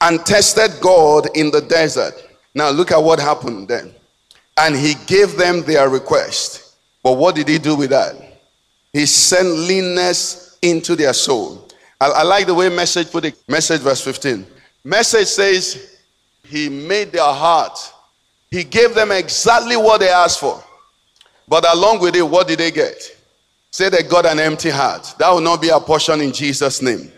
and 0.00 0.24
tested 0.24 0.70
God 0.80 1.28
in 1.34 1.50
the 1.50 1.60
desert. 1.60 2.14
Now 2.54 2.70
look 2.70 2.92
at 2.92 3.02
what 3.02 3.18
happened 3.18 3.68
then. 3.68 3.92
And 4.56 4.76
he 4.76 4.94
gave 5.06 5.36
them 5.36 5.62
their 5.62 5.88
request. 5.88 6.76
But 7.02 7.14
what 7.14 7.34
did 7.34 7.48
he 7.48 7.58
do 7.58 7.74
with 7.74 7.90
that? 7.90 8.14
He 8.92 9.06
sent 9.06 9.48
leanness 9.48 10.56
into 10.62 10.94
their 10.94 11.12
soul. 11.12 11.68
I, 12.00 12.06
I 12.06 12.22
like 12.22 12.46
the 12.46 12.54
way 12.54 12.68
message 12.68 13.10
put 13.10 13.24
it. 13.24 13.34
Message 13.48 13.80
verse 13.80 14.00
15. 14.00 14.46
Message 14.84 15.26
says, 15.26 15.98
He 16.44 16.68
made 16.68 17.10
their 17.10 17.22
heart. 17.24 17.78
He 18.50 18.62
gave 18.62 18.94
them 18.94 19.10
exactly 19.10 19.76
what 19.76 20.00
they 20.00 20.08
asked 20.08 20.38
for. 20.38 20.62
But 21.46 21.70
along 21.74 22.00
with 22.00 22.16
it, 22.16 22.22
what 22.22 22.48
did 22.48 22.58
they 22.58 22.70
get? 22.70 23.16
Say 23.70 23.88
they 23.88 24.02
got 24.02 24.24
an 24.26 24.38
empty 24.38 24.70
heart. 24.70 25.14
That 25.18 25.30
will 25.30 25.40
not 25.40 25.60
be 25.60 25.68
a 25.68 25.80
portion 25.80 26.20
in 26.20 26.32
Jesus' 26.32 26.80
name. 26.80 27.10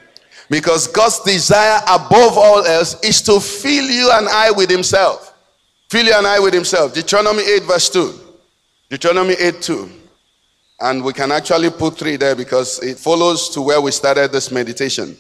Because 0.49 0.87
God's 0.87 1.21
desire 1.21 1.81
above 1.89 2.39
all 2.39 2.65
else 2.65 3.03
is 3.03 3.21
to 3.23 3.41
fill 3.41 3.91
you 3.91 4.11
and 4.13 4.29
I 4.29 4.51
with 4.53 4.71
Himself. 4.71 5.35
Fill 5.91 6.07
you 6.07 6.15
and 6.15 6.27
I 6.27 6.39
with 6.39 6.55
Himself. 6.55 6.95
Deuteronomy 6.95 7.43
8, 7.43 7.63
verse 7.65 7.91
2. 7.91 8.15
Deuteronomy 8.91 9.35
8, 9.35 9.61
2. 9.61 9.91
And 10.81 11.05
we 11.05 11.13
can 11.13 11.33
actually 11.33 11.71
put 11.71 11.99
3 11.99 12.17
there 12.17 12.37
because 12.37 12.83
it 12.83 12.99
follows 12.99 13.49
to 13.51 13.63
where 13.63 13.81
we 13.81 13.91
started 13.91 14.31
this 14.33 14.51
meditation. 14.51 15.17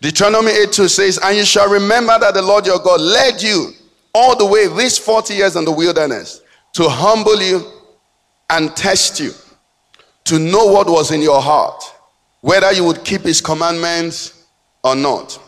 Deuteronomy 0.00 0.50
8, 0.50 0.72
2 0.72 0.88
says, 0.88 1.18
And 1.22 1.36
you 1.36 1.44
shall 1.44 1.70
remember 1.70 2.18
that 2.18 2.34
the 2.34 2.42
Lord 2.42 2.66
your 2.66 2.78
God 2.78 3.00
led 3.00 3.42
you 3.42 3.72
all 4.12 4.36
the 4.36 4.46
way 4.46 4.68
these 4.68 4.98
40 4.98 5.34
years 5.34 5.56
in 5.56 5.64
the 5.64 5.72
wilderness 5.72 6.42
to 6.74 6.88
humble 6.88 7.40
you 7.40 7.70
and 8.50 8.76
test 8.76 9.20
you, 9.20 9.32
to 10.24 10.38
know 10.38 10.66
what 10.66 10.88
was 10.88 11.10
in 11.10 11.20
your 11.20 11.40
heart, 11.40 11.82
whether 12.40 12.72
you 12.72 12.84
would 12.84 13.04
keep 13.04 13.22
His 13.22 13.40
commandments 13.40 14.46
or 14.82 14.94
not. 14.94 15.38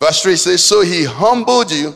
Verse 0.00 0.22
3 0.22 0.36
says, 0.36 0.64
So 0.64 0.82
he 0.82 1.04
humbled 1.04 1.72
you, 1.72 1.94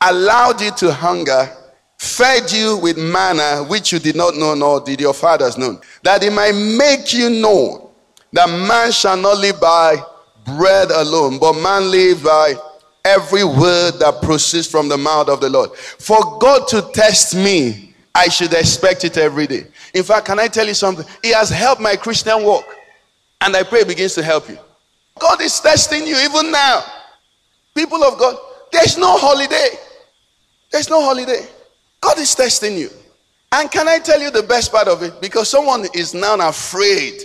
allowed 0.00 0.60
you 0.60 0.70
to 0.72 0.92
hunger, 0.92 1.50
fed 1.98 2.50
you 2.50 2.78
with 2.78 2.96
manna 2.96 3.64
which 3.64 3.92
you 3.92 3.98
did 3.98 4.16
not 4.16 4.36
know, 4.36 4.54
nor 4.54 4.80
did 4.80 5.00
your 5.00 5.14
fathers 5.14 5.58
know, 5.58 5.80
that 6.02 6.22
he 6.22 6.30
might 6.30 6.52
make 6.52 7.12
you 7.12 7.28
know 7.30 7.90
that 8.32 8.48
man 8.48 8.92
shall 8.92 9.16
not 9.16 9.38
live 9.38 9.60
by 9.60 9.96
bread 10.44 10.90
alone, 10.90 11.38
but 11.38 11.52
man 11.54 11.90
live 11.90 12.22
by 12.22 12.54
every 13.04 13.44
word 13.44 13.92
that 13.98 14.20
proceeds 14.22 14.66
from 14.66 14.88
the 14.88 14.96
mouth 14.96 15.28
of 15.28 15.40
the 15.40 15.50
Lord. 15.50 15.74
For 15.76 16.38
God 16.38 16.66
to 16.68 16.82
test 16.92 17.34
me, 17.34 17.85
I 18.16 18.28
should 18.28 18.54
expect 18.54 19.04
it 19.04 19.18
every 19.18 19.46
day. 19.46 19.66
In 19.92 20.02
fact, 20.02 20.24
can 20.24 20.38
I 20.40 20.48
tell 20.48 20.66
you 20.66 20.72
something? 20.72 21.04
It 21.22 21.34
has 21.34 21.50
helped 21.50 21.82
my 21.82 21.96
Christian 21.96 22.44
walk, 22.44 22.64
and 23.42 23.54
I 23.54 23.62
pray 23.62 23.80
it 23.80 23.88
begins 23.88 24.14
to 24.14 24.22
help 24.22 24.48
you. 24.48 24.58
God 25.18 25.42
is 25.42 25.60
testing 25.60 26.06
you 26.06 26.16
even 26.16 26.50
now. 26.50 26.82
People 27.74 28.02
of 28.02 28.18
God, 28.18 28.38
there's 28.72 28.96
no 28.96 29.18
holiday. 29.18 29.68
There's 30.72 30.88
no 30.88 31.02
holiday. 31.02 31.46
God 32.00 32.18
is 32.18 32.34
testing 32.34 32.78
you. 32.78 32.88
And 33.52 33.70
can 33.70 33.86
I 33.86 33.98
tell 33.98 34.20
you 34.20 34.30
the 34.30 34.42
best 34.42 34.72
part 34.72 34.88
of 34.88 35.02
it? 35.02 35.20
Because 35.20 35.50
someone 35.50 35.86
is 35.94 36.14
now 36.14 36.36
afraid. 36.48 37.20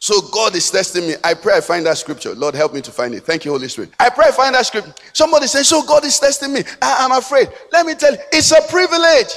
So 0.00 0.20
God 0.20 0.56
is 0.56 0.68
testing 0.68 1.06
me. 1.06 1.14
I 1.22 1.34
pray 1.34 1.56
I 1.56 1.60
find 1.60 1.86
that 1.86 1.96
scripture. 1.96 2.34
Lord, 2.34 2.56
help 2.56 2.74
me 2.74 2.80
to 2.82 2.90
find 2.90 3.14
it. 3.14 3.22
Thank 3.22 3.44
you, 3.44 3.52
Holy 3.52 3.68
Spirit. 3.68 3.92
I 4.00 4.10
pray 4.10 4.26
I 4.26 4.32
find 4.32 4.54
that 4.56 4.66
scripture. 4.66 4.92
Somebody 5.12 5.46
says, 5.46 5.68
So 5.68 5.86
God 5.86 6.04
is 6.04 6.18
testing 6.18 6.52
me. 6.52 6.62
I, 6.82 7.04
am 7.04 7.12
afraid. 7.12 7.48
Let 7.72 7.86
me 7.86 7.94
tell 7.94 8.12
you, 8.12 8.18
it's 8.32 8.50
a 8.50 8.60
privilege. 8.68 9.32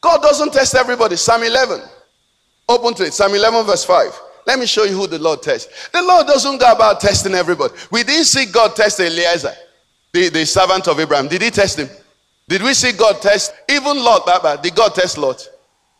God 0.00 0.22
doesn't 0.22 0.52
test 0.52 0.74
everybody. 0.74 1.16
Psalm 1.16 1.42
11. 1.42 1.80
Open 2.68 2.94
to 2.94 3.04
it. 3.04 3.14
Psalm 3.14 3.34
11, 3.34 3.64
verse 3.64 3.84
5. 3.84 4.20
Let 4.46 4.58
me 4.58 4.66
show 4.66 4.84
you 4.84 4.96
who 4.96 5.06
the 5.06 5.18
Lord 5.18 5.42
tests. 5.42 5.88
The 5.90 6.02
Lord 6.02 6.26
doesn't 6.26 6.58
go 6.58 6.70
about 6.70 7.00
testing 7.00 7.34
everybody. 7.34 7.74
We 7.90 8.04
didn't 8.04 8.26
see 8.26 8.46
God 8.46 8.76
test 8.76 9.00
Eliezer, 9.00 9.52
the, 10.12 10.28
the 10.28 10.46
servant 10.46 10.86
of 10.86 11.00
Abraham. 11.00 11.26
Did 11.26 11.42
he 11.42 11.50
test 11.50 11.78
him? 11.78 11.88
Did 12.48 12.62
we 12.62 12.74
see 12.74 12.92
God 12.92 13.20
test 13.20 13.52
even 13.68 13.96
Lot? 13.96 14.24
Baba, 14.24 14.60
did 14.62 14.74
God 14.74 14.94
test 14.94 15.18
Lot? 15.18 15.48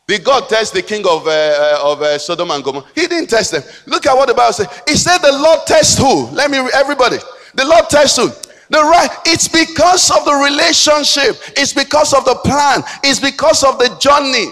Did 0.07 0.23
God 0.23 0.49
test 0.49 0.75
the 0.75 0.83
king 0.83 1.05
of, 1.09 1.27
uh, 1.27 1.31
uh, 1.31 1.93
of 1.93 2.03
uh, 2.03 2.17
Sodom 2.19 2.53
and 2.53 2.63
Gomorrah? 2.63 2.87
He 2.95 3.09
didn't 3.09 3.29
test 3.29 3.51
them. 3.51 3.63
Look 3.87 4.07
at 4.07 4.15
what 4.15 4.29
the 4.29 4.35
Bible 4.35 4.53
says. 4.53 4.69
He 4.87 4.95
said 4.95 5.19
the 5.19 5.33
Lord 5.33 5.67
tests 5.67 5.99
who? 5.99 6.27
Let 6.27 6.49
me, 6.49 6.59
everybody. 6.73 7.17
The 7.55 7.65
Lord 7.65 7.91
tests 7.91 8.17
who? 8.17 8.31
The 8.71 8.79
right. 8.79 9.11
It's 9.27 9.49
because 9.49 10.11
of 10.11 10.25
the 10.25 10.35
relationship. 10.35 11.37
It's 11.57 11.73
because 11.73 12.13
of 12.13 12.25
the 12.25 12.35
plan. 12.37 12.83
It's 13.05 13.21
because 13.21 13.63
of 13.63 13.79
the 13.79 13.97
journey. 14.01 14.47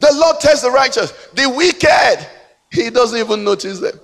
The 0.00 0.10
Lord 0.14 0.40
tests 0.40 0.62
the 0.62 0.70
righteous. 0.70 1.12
The 1.34 1.48
wicked 1.48 2.26
he 2.72 2.88
doesn't 2.90 3.18
even 3.18 3.44
notice 3.44 3.78
them. 3.78 4.00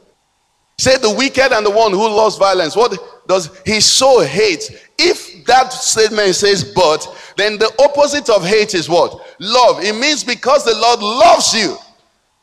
Say 0.76 0.96
the 0.98 1.12
wicked 1.12 1.52
and 1.52 1.66
the 1.66 1.70
one 1.70 1.90
who 1.90 2.08
loves 2.08 2.36
violence. 2.36 2.76
What 2.76 2.96
does 3.26 3.50
he 3.64 3.80
so 3.80 4.20
hate? 4.20 4.70
If 4.98 5.44
that 5.46 5.72
statement 5.72 6.34
says 6.36 6.72
but, 6.74 7.32
then 7.36 7.58
the 7.58 7.72
opposite 7.80 8.28
of 8.28 8.44
hate 8.44 8.74
is 8.74 8.88
what? 8.88 9.36
Love. 9.40 9.82
It 9.82 9.96
means 9.96 10.22
because 10.22 10.64
the 10.64 10.76
Lord 10.76 11.00
loves 11.00 11.54
you. 11.54 11.76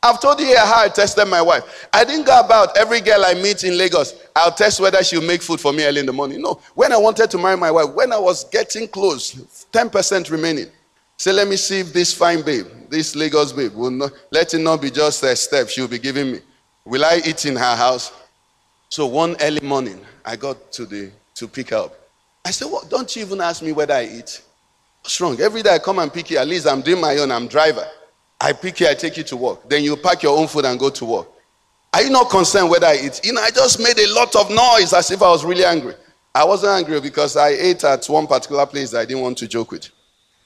I've 0.06 0.20
told 0.20 0.40
you 0.40 0.56
how 0.56 0.84
I 0.84 0.88
tested 0.88 1.26
my 1.26 1.42
wife. 1.42 1.88
I 1.92 2.04
didn't 2.04 2.26
go 2.26 2.38
about 2.38 2.76
every 2.76 3.00
girl 3.00 3.24
I 3.24 3.34
meet 3.34 3.64
in 3.64 3.76
Lagos. 3.76 4.14
I'll 4.36 4.52
test 4.52 4.80
whether 4.80 5.02
she'll 5.02 5.20
make 5.20 5.42
food 5.42 5.60
for 5.60 5.72
me 5.72 5.84
early 5.84 6.00
in 6.00 6.06
the 6.06 6.12
morning. 6.12 6.40
No. 6.40 6.60
When 6.74 6.92
I 6.92 6.96
wanted 6.96 7.30
to 7.32 7.38
marry 7.38 7.56
my 7.56 7.70
wife, 7.70 7.92
when 7.92 8.12
I 8.12 8.18
was 8.18 8.44
getting 8.44 8.86
close, 8.86 9.34
10% 9.72 10.30
remaining. 10.30 10.66
Say, 11.18 11.32
let 11.32 11.48
me 11.48 11.56
see 11.56 11.80
if 11.80 11.92
this 11.92 12.12
fine 12.12 12.42
babe, 12.42 12.66
this 12.88 13.16
Lagos 13.16 13.52
babe, 13.52 13.74
will 13.74 13.90
not 13.90 14.12
let 14.30 14.54
it 14.54 14.58
not 14.58 14.80
be 14.80 14.90
just 14.90 15.22
a 15.24 15.34
step 15.34 15.68
she'll 15.68 15.88
be 15.88 15.98
giving 15.98 16.32
me. 16.32 16.40
Will 16.84 17.04
I 17.04 17.20
eat 17.26 17.44
in 17.46 17.56
her 17.56 17.74
house? 17.76 18.12
So 18.90 19.06
one 19.06 19.34
early 19.40 19.60
morning, 19.66 20.00
I 20.24 20.36
got 20.36 20.70
to 20.72 20.86
the 20.86 21.10
to 21.34 21.48
pick 21.48 21.70
her 21.70 21.76
up. 21.78 21.94
I 22.44 22.50
said, 22.52 22.66
What? 22.66 22.88
Don't 22.88 23.14
you 23.16 23.22
even 23.22 23.40
ask 23.40 23.60
me 23.62 23.72
whether 23.72 23.94
I 23.94 24.04
eat? 24.04 24.40
What's 25.02 25.20
wrong? 25.20 25.40
Every 25.40 25.62
day 25.62 25.74
I 25.74 25.78
come 25.78 25.98
and 25.98 26.12
pick 26.12 26.30
you. 26.30 26.38
At 26.38 26.46
least 26.46 26.66
I'm 26.68 26.80
doing 26.80 27.00
my 27.00 27.16
own. 27.18 27.32
I'm 27.32 27.48
driver. 27.48 27.86
I 28.46 28.52
pick 28.52 28.78
you, 28.78 28.86
I 28.86 28.94
take 28.94 29.16
you 29.16 29.24
to 29.24 29.36
work. 29.36 29.68
Then 29.68 29.82
you 29.82 29.96
pack 29.96 30.22
your 30.22 30.38
own 30.38 30.46
food 30.46 30.66
and 30.66 30.78
go 30.78 30.88
to 30.88 31.04
work. 31.04 31.26
Are 31.92 32.00
you 32.00 32.10
not 32.10 32.30
concerned 32.30 32.70
whether 32.70 32.86
I 32.86 32.94
eat? 32.94 33.20
You 33.24 33.32
know, 33.32 33.40
I 33.40 33.50
just 33.50 33.80
made 33.80 33.98
a 33.98 34.06
lot 34.14 34.36
of 34.36 34.48
noise 34.50 34.92
as 34.92 35.10
if 35.10 35.20
I 35.20 35.28
was 35.30 35.44
really 35.44 35.64
angry. 35.64 35.94
I 36.32 36.44
wasn't 36.44 36.70
angry 36.74 37.00
because 37.00 37.36
I 37.36 37.48
ate 37.48 37.82
at 37.82 38.06
one 38.06 38.28
particular 38.28 38.64
place 38.64 38.94
I 38.94 39.04
didn't 39.04 39.24
want 39.24 39.36
to 39.38 39.48
joke 39.48 39.72
with. 39.72 39.88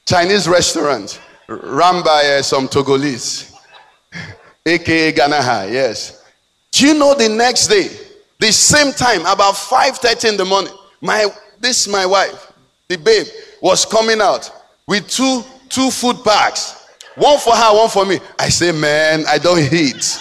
Chinese 0.07 0.49
restaurant 0.49 1.21
run 1.47 2.03
by 2.03 2.39
uh, 2.39 2.43
some 2.43 2.69
Togolese, 2.69 3.53
aka 4.65 5.13
Ganaha. 5.13 5.71
Yes. 5.71 6.25
Do 6.73 6.87
you 6.87 6.95
know 6.95 7.15
the 7.15 7.29
next 7.29 7.67
day, 7.67 7.89
the 8.39 8.51
same 8.51 8.93
time, 8.95 9.21
about 9.27 9.57
5:30 9.57 10.31
in 10.31 10.37
the 10.39 10.47
morning, 10.47 10.73
my 11.03 11.27
this 11.61 11.87
my 11.87 12.07
wife, 12.07 12.51
the 12.89 12.97
babe, 12.97 13.27
was 13.61 13.85
coming 13.85 14.23
out 14.23 14.51
with 14.87 15.07
two 15.07 15.45
two 15.69 15.91
food 15.91 16.17
packs, 16.25 16.80
one 17.17 17.39
for 17.39 17.55
her, 17.55 17.75
one 17.75 17.89
for 17.89 18.05
me. 18.07 18.19
I 18.39 18.49
say, 18.49 18.73
man, 18.73 19.25
I 19.29 19.39
don't 19.39 19.73
eat. 19.73 20.19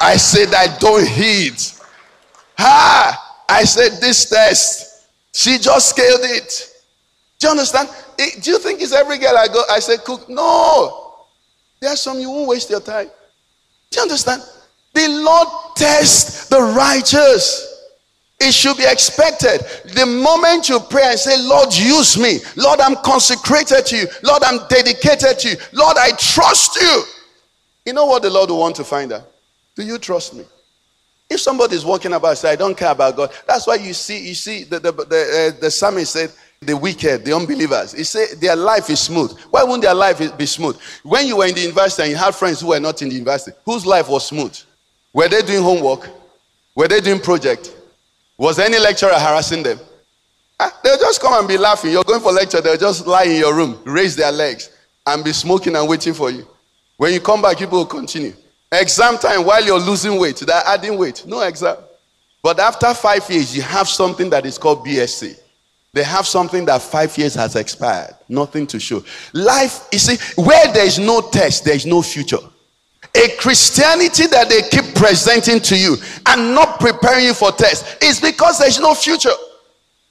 I 0.00 0.16
said, 0.16 0.54
I 0.54 0.76
don't 0.78 1.08
eat. 1.18 1.80
Ha! 2.58 3.44
I 3.48 3.64
said, 3.64 4.00
this 4.00 4.28
test. 4.28 5.08
She 5.32 5.58
just 5.58 5.90
scaled 5.90 6.20
it. 6.22 6.70
Do 7.38 7.48
you 7.48 7.50
understand? 7.52 7.88
do 8.16 8.50
you 8.50 8.58
think 8.58 8.80
it's 8.80 8.92
every 8.92 9.18
girl 9.18 9.36
I 9.36 9.48
go, 9.48 9.62
I 9.70 9.80
say, 9.80 9.96
cook? 9.98 10.28
No. 10.28 11.24
There 11.80 11.90
are 11.90 11.96
some 11.96 12.18
you 12.18 12.30
won't 12.30 12.48
waste 12.48 12.70
your 12.70 12.80
time. 12.80 13.10
Do 13.90 13.96
you 13.96 14.02
understand? 14.02 14.42
The 14.92 15.08
Lord 15.08 15.48
tests 15.76 16.48
the 16.48 16.60
righteous. 16.60 17.73
It 18.40 18.52
should 18.52 18.76
be 18.76 18.84
expected. 18.86 19.60
The 19.94 20.04
moment 20.04 20.68
you 20.68 20.80
pray 20.80 21.04
and 21.04 21.18
say, 21.18 21.40
Lord, 21.40 21.74
use 21.74 22.18
me. 22.18 22.38
Lord, 22.56 22.80
I'm 22.80 22.96
consecrated 22.96 23.86
to 23.86 23.96
you. 23.96 24.06
Lord, 24.22 24.42
I'm 24.42 24.66
dedicated 24.68 25.38
to 25.38 25.50
you. 25.50 25.56
Lord, 25.72 25.96
I 25.98 26.10
trust 26.12 26.76
you. 26.80 27.04
You 27.86 27.92
know 27.92 28.06
what 28.06 28.22
the 28.22 28.30
Lord 28.30 28.50
will 28.50 28.60
want 28.60 28.76
to 28.76 28.84
find 28.84 29.12
out? 29.12 29.30
Do 29.76 29.84
you 29.84 29.98
trust 29.98 30.34
me? 30.34 30.44
If 31.30 31.40
somebody 31.40 31.74
is 31.74 31.84
walking 31.84 32.12
about, 32.12 32.36
say, 32.38 32.52
I 32.52 32.56
don't 32.56 32.76
care 32.76 32.92
about 32.92 33.16
God. 33.16 33.32
That's 33.46 33.66
why 33.66 33.76
you 33.76 33.94
see, 33.94 34.28
you 34.28 34.34
see, 34.34 34.64
the 34.64 34.78
the 34.78 34.92
the, 34.92 35.52
uh, 35.56 35.60
the 35.60 35.70
psalmist 35.70 36.12
said, 36.12 36.32
the 36.60 36.76
wicked, 36.76 37.24
the 37.24 37.34
unbelievers. 37.34 37.92
He 37.92 38.04
said 38.04 38.40
their 38.40 38.56
life 38.56 38.90
is 38.90 39.00
smooth. 39.00 39.36
Why 39.50 39.62
wouldn't 39.62 39.82
their 39.82 39.94
life 39.94 40.36
be 40.36 40.46
smooth? 40.46 40.78
When 41.02 41.26
you 41.26 41.38
were 41.38 41.46
in 41.46 41.54
the 41.54 41.60
university 41.62 42.02
and 42.02 42.10
you 42.12 42.16
had 42.16 42.34
friends 42.34 42.60
who 42.60 42.68
were 42.68 42.80
not 42.80 43.00
in 43.02 43.08
the 43.08 43.14
university, 43.14 43.56
whose 43.64 43.86
life 43.86 44.08
was 44.08 44.26
smooth? 44.26 44.56
Were 45.12 45.28
they 45.28 45.42
doing 45.42 45.62
homework? 45.62 46.08
Were 46.74 46.88
they 46.88 47.00
doing 47.00 47.20
project? 47.20 47.73
Was 48.36 48.58
any 48.58 48.78
lecturer 48.78 49.12
harassing 49.12 49.62
them? 49.62 49.78
Ah, 50.58 50.78
they'll 50.82 50.98
just 50.98 51.20
come 51.20 51.34
and 51.38 51.48
be 51.48 51.58
laughing. 51.58 51.92
You're 51.92 52.04
going 52.04 52.20
for 52.20 52.32
lecture, 52.32 52.60
they'll 52.60 52.76
just 52.76 53.06
lie 53.06 53.24
in 53.24 53.36
your 53.36 53.54
room, 53.54 53.80
raise 53.84 54.16
their 54.16 54.32
legs, 54.32 54.70
and 55.06 55.24
be 55.24 55.32
smoking 55.32 55.76
and 55.76 55.88
waiting 55.88 56.14
for 56.14 56.30
you. 56.30 56.46
When 56.96 57.12
you 57.12 57.20
come 57.20 57.42
back, 57.42 57.58
people 57.58 57.78
will 57.78 57.86
continue. 57.86 58.32
Exam 58.72 59.18
time 59.18 59.44
while 59.44 59.64
you're 59.64 59.80
losing 59.80 60.18
weight, 60.18 60.36
they're 60.36 60.62
adding 60.66 60.98
weight. 60.98 61.24
No 61.26 61.40
exam. 61.42 61.76
But 62.42 62.60
after 62.60 62.92
five 62.94 63.28
years, 63.30 63.56
you 63.56 63.62
have 63.62 63.88
something 63.88 64.30
that 64.30 64.44
is 64.46 64.58
called 64.58 64.84
BSc. 64.86 65.38
They 65.92 66.02
have 66.02 66.26
something 66.26 66.64
that 66.64 66.82
five 66.82 67.16
years 67.16 67.34
has 67.36 67.54
expired, 67.54 68.14
nothing 68.28 68.66
to 68.66 68.80
show. 68.80 69.04
Life, 69.32 69.86
you 69.92 69.98
see, 70.00 70.16
where 70.42 70.72
there 70.72 70.84
is 70.84 70.98
no 70.98 71.20
test, 71.20 71.64
there 71.64 71.74
is 71.76 71.86
no 71.86 72.02
future. 72.02 72.38
A 73.14 73.28
Christianity 73.38 74.26
that 74.26 74.48
they 74.48 74.62
keep 74.62 74.92
presenting 74.96 75.60
to 75.60 75.78
you 75.78 75.96
and 76.26 76.52
not 76.54 76.63
preparing 76.78 77.24
you 77.24 77.34
for 77.34 77.52
test 77.52 78.02
is 78.02 78.20
because 78.20 78.58
there's 78.58 78.80
no 78.80 78.94
future. 78.94 79.30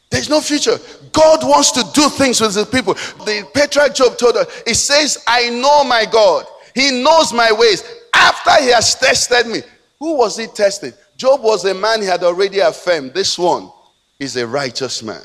There's 0.10 0.30
no 0.30 0.42
future. 0.42 0.78
God 1.12 1.44
wants 1.44 1.72
to 1.72 1.84
do 1.94 2.08
things 2.10 2.40
with 2.40 2.56
his 2.56 2.68
people. 2.68 2.94
The 3.26 3.50
patriarch 3.54 3.96
Job 3.96 4.18
told 4.18 4.38
us, 4.38 4.62
he 4.68 4.76
says, 4.76 5.24
I 5.28 5.50
know 5.50 5.84
my 5.84 6.06
God. 6.06 6.46
He 6.76 7.04
knows 7.04 7.34
my 7.34 7.52
ways. 7.52 7.84
After 8.14 8.64
he 8.64 8.70
has 8.70 8.96
tested 8.96 9.48
me, 9.48 9.62
who 10.00 10.18
was 10.18 10.38
he 10.38 10.48
testing? 10.48 10.94
Job 11.18 11.42
was 11.42 11.66
a 11.66 11.74
man 11.74 12.02
he 12.02 12.08
had 12.08 12.24
already 12.24 12.60
affirmed. 12.60 13.14
This 13.14 13.40
one 13.40 13.72
is 14.20 14.36
a 14.36 14.46
righteous 14.46 15.02
man. 15.02 15.24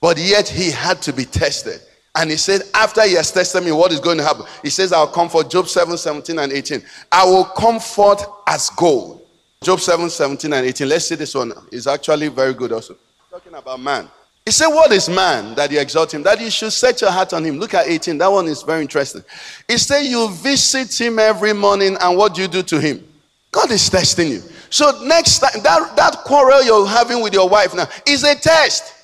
But 0.00 0.18
yet 0.18 0.48
he 0.48 0.70
had 0.70 1.02
to 1.02 1.12
be 1.12 1.24
tested. 1.24 1.80
And 2.14 2.30
he 2.30 2.36
said, 2.36 2.62
After 2.74 3.02
he 3.06 3.14
has 3.14 3.32
tested 3.32 3.64
me, 3.64 3.72
what 3.72 3.92
is 3.92 4.00
going 4.00 4.18
to 4.18 4.24
happen? 4.24 4.44
He 4.62 4.70
says, 4.70 4.92
I'll 4.92 5.06
comfort 5.06 5.50
Job 5.50 5.68
7 5.68 5.96
17 5.96 6.38
and 6.38 6.52
18. 6.52 6.82
I 7.10 7.24
will 7.24 7.44
comfort 7.44 8.22
as 8.46 8.70
gold. 8.70 9.21
Job 9.62 9.80
7 9.80 10.10
17 10.10 10.52
and 10.52 10.66
18. 10.66 10.88
Let's 10.88 11.06
see 11.06 11.14
this 11.14 11.34
one. 11.34 11.52
It's 11.70 11.86
actually 11.86 12.28
very 12.28 12.54
good 12.54 12.72
also. 12.72 12.96
Talking 13.30 13.54
about 13.54 13.80
man. 13.80 14.08
He 14.44 14.50
said, 14.50 14.68
What 14.68 14.90
is 14.92 15.08
man 15.08 15.54
that 15.54 15.70
you 15.70 15.80
exalt 15.80 16.12
him? 16.12 16.22
That 16.22 16.40
you 16.40 16.50
should 16.50 16.72
set 16.72 17.00
your 17.00 17.10
heart 17.10 17.32
on 17.32 17.44
him. 17.44 17.58
Look 17.58 17.74
at 17.74 17.86
18. 17.86 18.18
That 18.18 18.30
one 18.30 18.46
is 18.46 18.62
very 18.62 18.82
interesting. 18.82 19.22
He 19.68 19.78
said, 19.78 20.02
You 20.02 20.30
visit 20.30 21.00
him 21.00 21.18
every 21.18 21.52
morning, 21.52 21.96
and 22.00 22.18
what 22.18 22.34
do 22.34 22.42
you 22.42 22.48
do 22.48 22.62
to 22.64 22.80
him? 22.80 23.06
God 23.52 23.70
is 23.70 23.88
testing 23.88 24.28
you. 24.28 24.42
So 24.70 25.04
next 25.04 25.38
time, 25.38 25.62
that, 25.62 25.94
that 25.96 26.16
quarrel 26.24 26.64
you're 26.64 26.86
having 26.86 27.22
with 27.22 27.34
your 27.34 27.48
wife 27.48 27.74
now 27.74 27.86
is 28.06 28.24
a 28.24 28.34
test. 28.34 28.94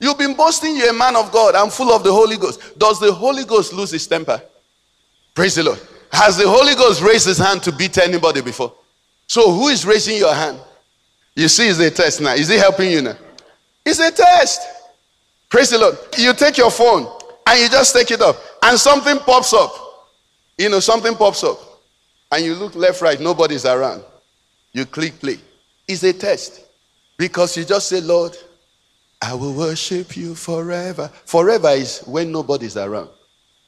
You've 0.00 0.18
been 0.18 0.34
boasting 0.34 0.76
you're 0.76 0.90
a 0.90 0.92
man 0.92 1.14
of 1.14 1.30
God. 1.30 1.54
I'm 1.54 1.70
full 1.70 1.92
of 1.92 2.02
the 2.02 2.10
Holy 2.12 2.36
Ghost. 2.36 2.76
Does 2.76 2.98
the 2.98 3.12
Holy 3.12 3.44
Ghost 3.44 3.72
lose 3.72 3.90
his 3.90 4.06
temper? 4.06 4.42
Praise 5.34 5.54
the 5.54 5.62
Lord. 5.62 5.80
Has 6.10 6.36
the 6.36 6.48
Holy 6.48 6.74
Ghost 6.74 7.02
raised 7.02 7.26
his 7.26 7.38
hand 7.38 7.62
to 7.62 7.72
beat 7.72 7.98
anybody 7.98 8.40
before? 8.40 8.72
So 9.32 9.50
who 9.50 9.68
is 9.68 9.86
raising 9.86 10.18
your 10.18 10.34
hand? 10.34 10.60
You 11.34 11.48
see, 11.48 11.66
it's 11.66 11.78
a 11.78 11.90
test 11.90 12.20
now. 12.20 12.34
Is 12.34 12.50
it 12.50 12.60
helping 12.60 12.90
you 12.90 13.00
now? 13.00 13.16
It's 13.82 13.98
a 13.98 14.10
test. 14.10 14.60
Praise 15.48 15.70
the 15.70 15.78
Lord. 15.78 15.96
You 16.18 16.34
take 16.34 16.58
your 16.58 16.70
phone 16.70 17.10
and 17.46 17.58
you 17.58 17.70
just 17.70 17.94
take 17.94 18.10
it 18.10 18.20
up, 18.20 18.36
and 18.62 18.78
something 18.78 19.16
pops 19.20 19.54
up. 19.54 19.72
You 20.58 20.68
know, 20.68 20.80
something 20.80 21.14
pops 21.14 21.42
up, 21.44 21.58
and 22.30 22.44
you 22.44 22.54
look 22.54 22.74
left, 22.74 23.00
right, 23.00 23.18
nobody's 23.18 23.64
around. 23.64 24.04
You 24.74 24.84
click 24.84 25.18
play. 25.18 25.38
It's 25.88 26.02
a 26.02 26.12
test 26.12 26.66
because 27.16 27.56
you 27.56 27.64
just 27.64 27.88
say, 27.88 28.02
Lord, 28.02 28.36
I 29.22 29.32
will 29.32 29.54
worship 29.54 30.14
you 30.14 30.34
forever. 30.34 31.10
Forever 31.24 31.70
is 31.70 32.00
when 32.00 32.32
nobody's 32.32 32.76
around. 32.76 33.08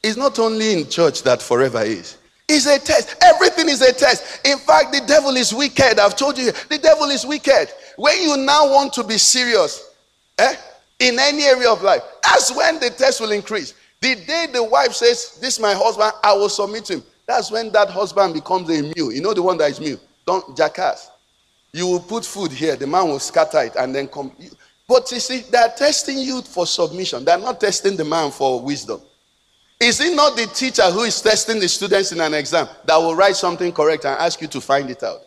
It's 0.03 0.19
not 0.19 0.39
only 0.39 0.75
in 0.75 0.91
church 0.91 1.23
that 1.23 1.41
forever 1.41 1.81
is. 1.81 2.19
It's 2.49 2.67
a 2.67 2.79
test. 2.79 3.17
Everything 3.23 3.69
is 3.69 3.81
a 3.81 3.93
test. 3.93 4.47
In 4.47 4.59
fact, 4.59 4.93
the 4.93 5.01
devil 5.07 5.31
is 5.37 5.55
wicked. 5.55 5.99
I've 5.99 6.17
told 6.17 6.37
you, 6.37 6.53
the 6.69 6.79
devil 6.79 7.07
is 7.07 7.25
wicked. 7.25 7.69
When 7.97 8.21
you 8.21 8.37
now 8.37 8.71
want 8.71 8.93
to 8.95 9.05
be 9.05 9.17
serious, 9.17 9.91
eh, 10.39 10.55
in 10.99 11.19
any 11.19 11.45
area 11.45 11.71
of 11.71 11.83
life, 11.83 12.03
that's 12.23 12.55
when 12.55 12.79
the 12.81 12.91
test 12.91 13.21
will 13.21 13.33
increase. 13.33 13.75
The 14.01 14.17
day 14.17 14.47
the 14.53 14.63
wife 14.63 14.93
says, 14.93 15.39
This 15.41 15.55
is 15.55 15.61
my 15.61 15.73
husband, 15.73 16.13
I 16.23 16.35
will 16.35 16.51
submit 16.51 16.85
to 16.87 16.95
him. 16.95 17.03
That's 17.27 17.51
when 17.51 17.73
that 17.73 17.89
husband 17.89 18.35
becomes 18.35 18.69
a 18.69 18.83
mule. 18.95 19.13
You 19.13 19.23
know 19.23 19.33
the 19.33 19.43
one 19.43 19.57
that 19.59 19.71
is 19.71 19.81
mule. 19.81 19.99
Don't 20.27 20.55
jackass. 20.57 21.11
You 21.73 21.87
will 21.87 22.01
put 22.01 22.25
food 22.25 22.53
here, 22.53 22.77
the 22.77 22.87
man 22.87 23.09
will 23.09 23.19
scatter 23.19 23.63
it 23.63 23.75
and 23.77 23.95
then 23.95 24.07
come. 24.09 24.33
But 24.87 25.11
you 25.11 25.19
see, 25.19 25.41
they're 25.51 25.73
testing 25.77 26.19
you 26.19 26.43
for 26.43 26.67
submission. 26.67 27.25
They're 27.25 27.39
not 27.39 27.61
testing 27.61 27.97
the 27.97 28.05
man 28.05 28.31
for 28.31 28.61
wisdom. 28.61 29.01
Is 29.85 30.01
it 30.01 30.17
not 30.17 30.35
the 30.35 30.47
teacher 30.47 30.91
who 30.91 31.03
is 31.03 31.21
testing 31.21 31.61
the 31.61 31.69
students 31.69 32.11
in 32.11 32.19
an 32.19 32.33
exam 32.33 32.67
that 32.87 32.97
will 32.97 33.15
write 33.15 33.37
something 33.37 33.71
correct 33.71 34.07
and 34.07 34.19
ask 34.19 34.41
you 34.41 34.49
to 34.49 34.59
find 34.59 34.89
it 34.89 35.03
out? 35.03 35.21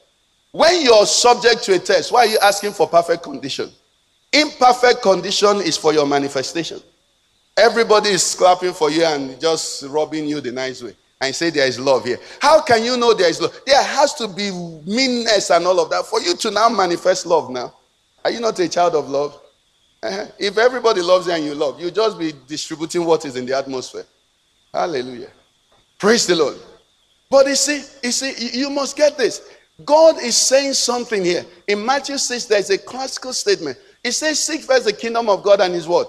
When 0.51 0.81
you're 0.81 1.05
subject 1.05 1.61
to 1.65 1.75
a 1.75 1.79
test, 1.79 2.11
why 2.11 2.21
are 2.21 2.25
you 2.25 2.39
asking 2.41 2.71
for 2.71 2.87
perfect 2.87 3.21
condition? 3.21 3.69
Imperfect 4.33 5.03
condition 5.03 5.57
is 5.57 5.77
for 5.77 5.93
your 5.93 6.07
manifestation. 6.07 6.79
Everybody 7.55 8.09
is 8.09 8.33
clapping 8.33 8.73
for 8.73 8.89
you 8.89 9.03
and 9.03 9.39
just 9.39 9.83
rubbing 9.83 10.25
you 10.25 10.41
the 10.41 10.51
nice 10.51 10.81
way 10.81 10.95
and 11.21 11.35
say 11.35 11.51
there 11.51 11.67
is 11.67 11.79
love 11.79 12.05
here. 12.05 12.17
How 12.41 12.59
can 12.63 12.83
you 12.83 12.97
know 12.97 13.13
there 13.13 13.29
is 13.29 13.39
love? 13.39 13.61
There 13.67 13.83
has 13.83 14.15
to 14.15 14.27
be 14.27 14.49
meanness 14.87 15.51
and 15.51 15.67
all 15.67 15.79
of 15.79 15.91
that 15.91 16.07
for 16.07 16.19
you 16.19 16.35
to 16.35 16.49
now 16.49 16.67
manifest 16.69 17.27
love 17.27 17.51
now. 17.51 17.75
Are 18.25 18.31
you 18.31 18.39
not 18.39 18.57
a 18.57 18.67
child 18.67 18.95
of 18.95 19.07
love? 19.07 19.39
Uh-huh. 20.01 20.25
If 20.39 20.57
everybody 20.57 21.03
loves 21.03 21.27
you 21.27 21.33
and 21.33 21.45
you 21.45 21.53
love, 21.53 21.79
you 21.79 21.91
just 21.91 22.17
be 22.17 22.33
distributing 22.47 23.05
what 23.05 23.23
is 23.23 23.35
in 23.35 23.45
the 23.45 23.55
atmosphere. 23.55 24.05
Hallelujah. 24.73 25.31
Praise 25.99 26.27
the 26.27 26.35
Lord. 26.35 26.57
But 27.29 27.47
you 27.47 27.55
see, 27.55 27.83
you 28.03 28.11
see, 28.11 28.57
you 28.57 28.69
must 28.69 28.95
get 28.95 29.17
this. 29.17 29.41
God 29.85 30.17
is 30.21 30.35
saying 30.35 30.73
something 30.73 31.23
here. 31.23 31.45
In 31.67 31.85
Matthew 31.85 32.17
6, 32.17 32.45
there's 32.45 32.69
a 32.69 32.77
classical 32.77 33.33
statement. 33.33 33.77
It 34.03 34.13
says, 34.13 34.43
Seek 34.43 34.61
first 34.61 34.85
the 34.85 34.93
kingdom 34.93 35.29
of 35.29 35.43
God 35.43 35.61
and 35.61 35.73
his 35.73 35.87
word, 35.87 36.07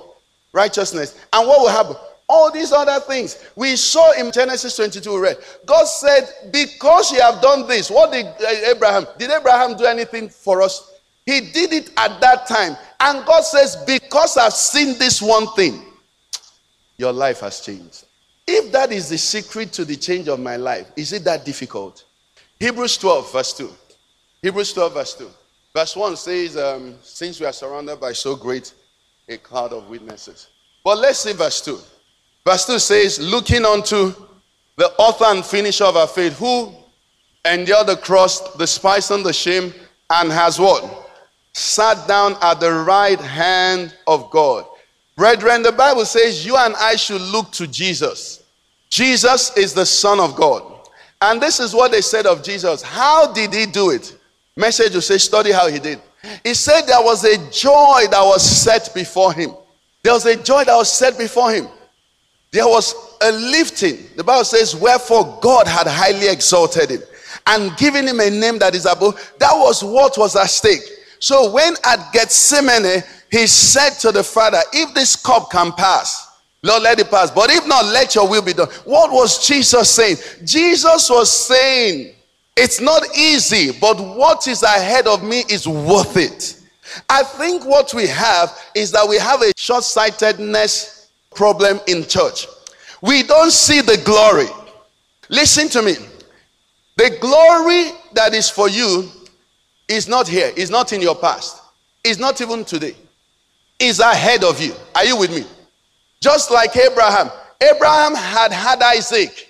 righteousness. 0.53 1.19
And 1.33 1.47
what 1.47 1.61
will 1.61 1.69
happen? 1.69 1.97
All 2.29 2.53
these 2.53 2.73
other 2.73 3.01
things. 3.01 3.43
We 3.57 3.77
saw 3.77 4.13
in 4.13 4.31
Genesis 4.31 4.77
22, 4.77 5.15
we 5.15 5.21
read. 5.21 5.39
God 5.67 5.85
said, 5.85 6.29
Because 6.53 7.11
you 7.11 7.21
have 7.21 7.43
done 7.43 7.67
this, 7.67 7.91
what 7.91 8.13
did 8.13 8.27
uh, 8.27 8.71
Abraham? 8.71 9.07
Did 9.19 9.31
Abraham 9.31 9.77
do 9.77 9.85
anything 9.85 10.29
for 10.29 10.63
us? 10.63 10.95
He 11.27 11.41
did 11.41 11.73
it 11.73 11.91
at 11.97 12.21
that 12.21 12.47
time. 12.47 12.77
And 13.01 13.25
God 13.27 13.43
says, 13.43 13.77
Because 13.87 14.37
I've 14.37 14.55
seen 14.55 14.99
this 14.99 15.21
one 15.21 15.47
thing, 15.55 15.83
your 16.97 17.13
life 17.13 17.41
has 17.41 17.61
changed. 17.61 18.05
If 18.51 18.73
that 18.73 18.93
is 18.93 19.11
the 19.11 19.19
secret 19.19 19.73
to 19.75 19.85
the 19.85 19.97
change 19.97 20.27
of 20.27 20.41
my 20.41 20.57
life, 20.57 20.91
is 20.97 21.13
it 21.13 21.23
that 21.25 21.45
difficult? 21.45 22.05
Hebrews 22.59 22.97
12, 22.97 23.33
verse 23.33 23.53
2. 23.53 23.71
Hebrews 24.43 24.73
12, 24.73 24.95
verse 24.95 25.15
2. 25.15 25.31
Verse 25.75 25.95
1 25.95 26.17
says, 26.17 26.57
um, 26.57 26.95
Since 27.03 27.39
we 27.39 27.47
are 27.47 27.53
surrounded 27.53 28.01
by 28.01 28.13
so 28.13 28.35
great 28.35 28.73
a 29.29 29.37
cloud 29.37 29.73
of 29.73 29.91
witnesses. 29.91 30.49
But 30.83 30.99
let's 30.99 31.19
see 31.19 31.35
verse 31.35 31.61
2. 31.61 31.79
Verse 32.45 32.65
2 32.65 32.79
says, 32.79 33.21
Looking 33.21 33.65
unto 33.65 34.15
the 34.77 34.89
author 34.99 35.27
and 35.27 35.45
finisher 35.45 35.85
of 35.85 35.97
our 35.97 36.07
faith, 36.07 36.39
who 36.39 36.75
endured 37.45 37.87
the 37.87 37.97
cross, 37.97 38.55
the 38.55 38.67
spice 38.67 39.11
and 39.11 39.25
the 39.25 39.33
shame, 39.33 39.75
and 40.11 40.33
has 40.33 40.59
what? 40.59 41.09
sat 41.59 42.07
down 42.07 42.37
at 42.41 42.61
the 42.61 42.73
right 42.73 43.21
hand 43.21 43.95
of 44.07 44.31
God. 44.31 44.65
Brethren, 45.17 45.63
the 45.63 45.73
Bible 45.73 46.05
says 46.05 46.47
you 46.47 46.57
and 46.57 46.75
I 46.77 46.97
should 46.97 47.21
look 47.21 47.51
to 47.53 47.67
Jesus. 47.67 48.38
Jesus 48.91 49.57
is 49.57 49.75
the 49.75 49.87
Son 49.87 50.21
of 50.21 50.35
God. 50.35 50.63
And 51.21 51.41
this 51.41 51.61
is 51.61 51.75
what 51.75 51.91
they 51.91 52.01
said 52.01 52.27
of 52.27 52.43
Jesus. 52.43 52.83
How 52.83 53.33
did 53.33 53.53
he 53.53 53.67
do 53.67 53.91
it? 53.91 54.17
Message 54.57 54.95
will 54.95 55.01
say, 55.01 55.19
study 55.19 55.53
how 55.53 55.69
he 55.69 55.79
did. 55.79 56.01
He 56.45 56.55
said 56.55 56.83
there 56.83 57.03
was 57.03 57.25
a 57.25 57.37
joy 57.51 58.07
that 58.11 58.23
was 58.23 58.43
set 58.43 58.93
before 58.95 59.33
him. 59.33 59.51
There 60.03 60.13
was 60.13 60.27
a 60.27 60.43
joy 60.43 60.65
that 60.65 60.75
was 60.75 60.93
set 60.93 61.19
before 61.19 61.53
him. 61.53 61.69
There 62.51 62.67
was 62.67 62.95
a 63.21 63.31
lifting. 63.31 64.07
The 64.17 64.25
Bible 64.25 64.45
says, 64.45 64.75
Wherefore 64.75 65.39
God 65.41 65.67
had 65.67 65.87
highly 65.87 66.29
exalted 66.29 66.91
him 66.91 67.03
and 67.47 67.77
given 67.77 68.07
him 68.07 68.21
a 68.21 68.31
name 68.31 68.59
that 68.59 68.75
is 68.75 68.87
above. 68.87 69.15
That 69.39 69.53
was 69.53 69.83
what 69.85 70.17
was 70.17 70.35
at 70.37 70.51
stake. 70.51 70.83
So 71.19 71.53
when 71.53 71.75
at 71.85 72.13
Gethsemane, 72.13 73.03
he 73.31 73.47
said 73.47 73.91
to 74.01 74.13
the 74.13 74.25
Father, 74.25 74.61
If 74.73 74.95
this 74.95 75.17
cup 75.17 75.51
can 75.51 75.73
pass, 75.73 76.28
Lord, 76.63 76.83
let 76.83 76.99
it 76.99 77.11
pass. 77.11 77.31
But 77.31 77.51
if 77.51 77.67
not, 77.67 77.85
let 77.87 78.15
your 78.15 78.29
will 78.29 78.43
be 78.43 78.53
done. 78.53 78.69
What 78.85 79.13
was 79.13 79.47
Jesus 79.47 79.91
saying? 79.91 80.17
Jesus 80.45 81.09
was 81.09 81.31
saying, 81.31 82.15
It's 82.57 82.81
not 82.81 83.03
easy, 83.17 83.71
but 83.81 83.99
what 84.01 84.47
is 84.49 84.63
ahead 84.63 85.07
of 85.07 85.23
me 85.23 85.45
is 85.49 85.69
worth 85.69 86.17
it. 86.17 86.61
I 87.09 87.23
think 87.23 87.65
what 87.65 87.95
we 87.95 88.07
have 88.07 88.59
is 88.75 88.91
that 88.93 89.07
we 89.09 89.19
have 89.19 89.43
a 89.43 89.53
short 89.57 89.85
sightedness 89.85 91.11
problem 91.35 91.81
in 91.87 92.05
church. 92.07 92.47
We 93.03 93.23
don't 93.23 93.53
see 93.53 93.81
the 93.81 94.01
glory. 94.05 94.49
Listen 95.29 95.69
to 95.69 95.83
me. 95.83 95.95
The 96.97 97.17
glory 97.21 97.93
that 98.15 98.35
is 98.35 98.51
for 98.51 98.69
you 98.69 99.09
is 99.87 100.09
not 100.09 100.27
here, 100.27 100.53
it's 100.57 100.71
not 100.71 100.93
in 100.93 101.01
your 101.01 101.15
past, 101.15 101.63
it's 102.05 102.19
not 102.19 102.41
even 102.41 102.65
today, 102.65 102.97
it's 103.79 104.01
ahead 104.01 104.43
of 104.43 104.61
you. 104.61 104.75
Are 104.97 105.05
you 105.05 105.17
with 105.17 105.31
me? 105.31 105.45
Just 106.21 106.51
like 106.51 106.77
Abraham. 106.77 107.31
Abraham 107.61 108.15
had 108.15 108.53
had 108.53 108.83
Isaac. 108.83 109.49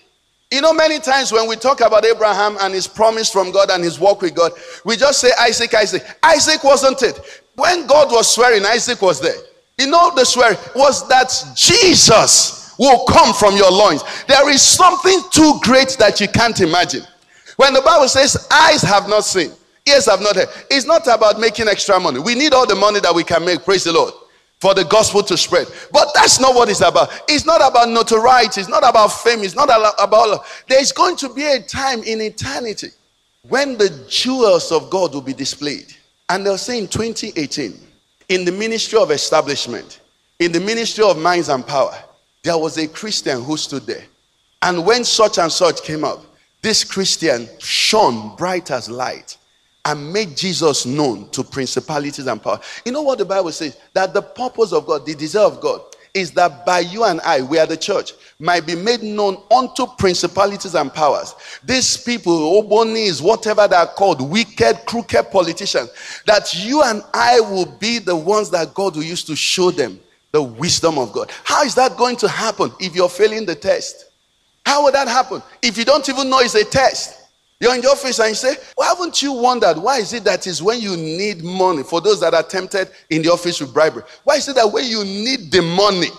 You 0.50 0.62
know, 0.62 0.72
many 0.72 0.98
times 0.98 1.30
when 1.30 1.46
we 1.46 1.56
talk 1.56 1.80
about 1.80 2.06
Abraham 2.06 2.56
and 2.60 2.72
his 2.72 2.86
promise 2.86 3.30
from 3.30 3.50
God 3.52 3.70
and 3.70 3.84
his 3.84 4.00
walk 4.00 4.22
with 4.22 4.34
God, 4.34 4.52
we 4.84 4.96
just 4.96 5.20
say 5.20 5.30
Isaac, 5.38 5.74
Isaac. 5.74 6.02
Isaac 6.22 6.64
wasn't 6.64 7.02
it. 7.02 7.42
When 7.54 7.86
God 7.86 8.10
was 8.10 8.32
swearing, 8.32 8.64
Isaac 8.64 9.02
was 9.02 9.20
there. 9.20 9.36
You 9.78 9.88
know 9.88 10.12
the 10.14 10.24
swear 10.24 10.56
was 10.74 11.06
that 11.08 11.32
Jesus 11.54 12.74
will 12.78 13.04
come 13.06 13.34
from 13.34 13.56
your 13.56 13.70
loins. 13.70 14.02
There 14.26 14.48
is 14.50 14.62
something 14.62 15.20
too 15.30 15.58
great 15.62 15.96
that 15.98 16.20
you 16.20 16.28
can't 16.28 16.58
imagine. 16.60 17.02
When 17.56 17.74
the 17.74 17.82
Bible 17.82 18.08
says, 18.08 18.46
eyes 18.50 18.82
have 18.82 19.08
not 19.08 19.24
seen, 19.24 19.50
ears 19.86 20.06
have 20.06 20.20
not 20.20 20.36
heard, 20.36 20.48
it's 20.70 20.86
not 20.86 21.06
about 21.08 21.40
making 21.40 21.68
extra 21.68 21.98
money. 21.98 22.20
We 22.20 22.34
need 22.34 22.54
all 22.54 22.66
the 22.66 22.76
money 22.76 23.00
that 23.00 23.14
we 23.14 23.24
can 23.24 23.44
make, 23.44 23.64
praise 23.64 23.84
the 23.84 23.92
Lord, 23.92 24.14
for 24.60 24.74
the 24.74 24.84
gospel 24.84 25.22
to 25.22 25.36
spread. 25.36 25.68
But 25.92 26.08
that's 26.14 26.40
not 26.40 26.54
what 26.54 26.68
it's 26.68 26.80
about. 26.80 27.10
It's 27.28 27.46
not 27.46 27.60
about 27.60 27.88
notoriety, 27.88 28.60
it's 28.60 28.68
not 28.68 28.88
about 28.88 29.08
fame, 29.08 29.42
it's 29.42 29.54
not 29.54 29.70
about. 29.98 30.46
There's 30.66 30.92
going 30.92 31.16
to 31.16 31.32
be 31.32 31.44
a 31.46 31.60
time 31.60 32.02
in 32.02 32.20
eternity 32.20 32.88
when 33.48 33.78
the 33.78 34.04
jewels 34.08 34.72
of 34.72 34.90
God 34.90 35.14
will 35.14 35.22
be 35.22 35.34
displayed. 35.34 35.94
And 36.28 36.44
they'll 36.44 36.58
say 36.58 36.78
in 36.78 36.88
2018, 36.88 37.74
in 38.28 38.44
the 38.44 38.52
ministry 38.52 38.98
of 38.98 39.10
establishment, 39.10 40.00
in 40.38 40.52
the 40.52 40.60
ministry 40.60 41.04
of 41.04 41.18
minds 41.18 41.48
and 41.48 41.66
power, 41.66 41.96
there 42.42 42.58
was 42.58 42.76
a 42.76 42.86
Christian 42.86 43.42
who 43.42 43.56
stood 43.56 43.86
there. 43.86 44.04
And 44.60 44.84
when 44.84 45.04
such 45.04 45.38
and 45.38 45.50
such 45.50 45.82
came 45.82 46.04
up, 46.04 46.24
this 46.60 46.84
Christian 46.84 47.48
shone 47.58 48.36
bright 48.36 48.70
as 48.70 48.90
light 48.90 49.37
and 49.88 50.12
made 50.12 50.36
Jesus 50.36 50.84
known 50.84 51.30
to 51.30 51.42
principalities 51.42 52.26
and 52.26 52.42
power. 52.42 52.60
You 52.84 52.92
know 52.92 53.00
what 53.00 53.18
the 53.18 53.24
Bible 53.24 53.50
says? 53.52 53.78
That 53.94 54.12
the 54.12 54.20
purpose 54.20 54.72
of 54.72 54.86
God, 54.86 55.06
the 55.06 55.14
desire 55.14 55.46
of 55.46 55.60
God, 55.60 55.80
is 56.12 56.30
that 56.32 56.66
by 56.66 56.80
you 56.80 57.04
and 57.04 57.20
I, 57.22 57.40
we 57.40 57.58
are 57.58 57.66
the 57.66 57.76
church, 57.76 58.12
might 58.38 58.66
be 58.66 58.74
made 58.74 59.02
known 59.02 59.42
unto 59.50 59.86
principalities 59.98 60.74
and 60.74 60.92
powers. 60.92 61.34
These 61.64 61.96
people, 61.98 62.62
Ogbonis, 62.62 63.22
whatever 63.22 63.66
they 63.66 63.76
are 63.76 63.86
called, 63.86 64.20
wicked, 64.20 64.76
crooked 64.86 65.30
politicians, 65.30 65.90
that 66.26 66.52
you 66.54 66.82
and 66.82 67.02
I 67.14 67.40
will 67.40 67.66
be 67.66 67.98
the 67.98 68.16
ones 68.16 68.50
that 68.50 68.74
God 68.74 68.94
will 68.94 69.04
use 69.04 69.24
to 69.24 69.36
show 69.36 69.70
them 69.70 70.00
the 70.32 70.42
wisdom 70.42 70.98
of 70.98 71.12
God. 71.12 71.30
How 71.44 71.62
is 71.64 71.74
that 71.76 71.96
going 71.96 72.16
to 72.16 72.28
happen 72.28 72.72
if 72.78 72.94
you're 72.94 73.08
failing 73.08 73.46
the 73.46 73.54
test? 73.54 74.10
How 74.66 74.84
would 74.84 74.94
that 74.94 75.08
happen 75.08 75.42
if 75.62 75.78
you 75.78 75.86
don't 75.86 76.06
even 76.10 76.28
know 76.28 76.40
it's 76.40 76.54
a 76.54 76.64
test? 76.64 77.17
You're 77.60 77.74
in 77.74 77.80
the 77.80 77.88
office 77.88 78.20
and 78.20 78.28
you 78.28 78.34
say, 78.36 78.54
well, 78.76 78.94
haven't 78.94 79.20
you 79.20 79.32
wondered 79.32 79.78
why 79.78 79.98
is 79.98 80.12
it 80.12 80.22
that 80.24 80.46
is 80.46 80.62
when 80.62 80.80
you 80.80 80.96
need 80.96 81.42
money 81.42 81.82
for 81.82 82.00
those 82.00 82.20
that 82.20 82.32
are 82.32 82.42
tempted 82.42 82.90
in 83.10 83.22
the 83.22 83.30
office 83.30 83.60
with 83.60 83.74
bribery? 83.74 84.04
Why 84.22 84.36
is 84.36 84.48
it 84.48 84.54
that 84.54 84.72
when 84.72 84.86
you 84.86 85.04
need 85.04 85.50
the 85.50 85.62
money, 85.62 86.10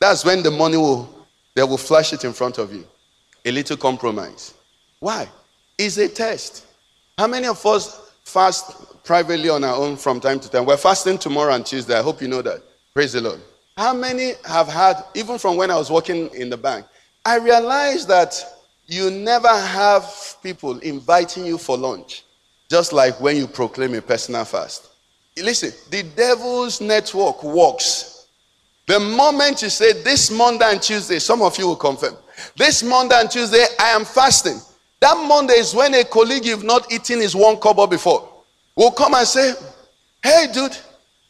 that's 0.00 0.24
when 0.24 0.42
the 0.42 0.52
money 0.52 0.76
will 0.76 1.26
they 1.56 1.62
will 1.62 1.78
flash 1.78 2.12
it 2.12 2.24
in 2.24 2.32
front 2.32 2.58
of 2.58 2.72
you? 2.72 2.86
A 3.44 3.50
little 3.50 3.76
compromise. 3.76 4.54
Why? 5.00 5.28
It's 5.78 5.96
a 5.96 6.08
test. 6.08 6.66
How 7.18 7.26
many 7.26 7.46
of 7.48 7.64
us 7.66 8.12
fast 8.24 9.04
privately 9.04 9.48
on 9.48 9.64
our 9.64 9.74
own 9.74 9.96
from 9.96 10.20
time 10.20 10.38
to 10.40 10.50
time? 10.50 10.64
We're 10.64 10.76
fasting 10.76 11.18
tomorrow 11.18 11.54
and 11.54 11.66
Tuesday. 11.66 11.98
I 11.98 12.02
hope 12.02 12.22
you 12.22 12.28
know 12.28 12.42
that. 12.42 12.62
Praise 12.94 13.12
the 13.12 13.20
Lord. 13.20 13.40
How 13.76 13.92
many 13.92 14.34
have 14.44 14.68
had, 14.68 15.02
even 15.14 15.38
from 15.38 15.56
when 15.56 15.70
I 15.70 15.76
was 15.76 15.90
working 15.90 16.32
in 16.34 16.48
the 16.48 16.56
bank, 16.56 16.86
I 17.24 17.38
realized 17.38 18.06
that 18.08 18.53
you 18.86 19.10
never 19.10 19.48
have 19.48 20.36
people 20.42 20.78
inviting 20.80 21.46
you 21.46 21.58
for 21.58 21.76
lunch, 21.76 22.24
just 22.70 22.92
like 22.92 23.20
when 23.20 23.36
you 23.36 23.46
proclaim 23.46 23.94
a 23.94 24.02
personal 24.02 24.44
fast. 24.44 24.90
Listen, 25.36 25.72
the 25.90 26.02
devil's 26.14 26.80
network 26.80 27.42
works. 27.42 28.26
The 28.86 29.00
moment 29.00 29.62
you 29.62 29.70
say 29.70 30.02
this 30.02 30.30
Monday 30.30 30.70
and 30.70 30.80
Tuesday, 30.82 31.18
some 31.18 31.42
of 31.42 31.58
you 31.58 31.66
will 31.66 31.76
confirm. 31.76 32.16
This 32.56 32.82
Monday 32.82 33.18
and 33.18 33.30
Tuesday, 33.30 33.64
I 33.80 33.88
am 33.90 34.04
fasting. 34.04 34.60
That 35.00 35.16
Monday 35.26 35.54
is 35.54 35.74
when 35.74 35.94
a 35.94 36.04
colleague 36.04 36.44
you've 36.44 36.64
not 36.64 36.90
eaten 36.92 37.20
his 37.20 37.34
one 37.34 37.56
cover 37.56 37.86
before 37.86 38.28
will 38.76 38.90
come 38.90 39.14
and 39.14 39.26
say, 39.26 39.54
Hey, 40.22 40.46
dude, 40.52 40.76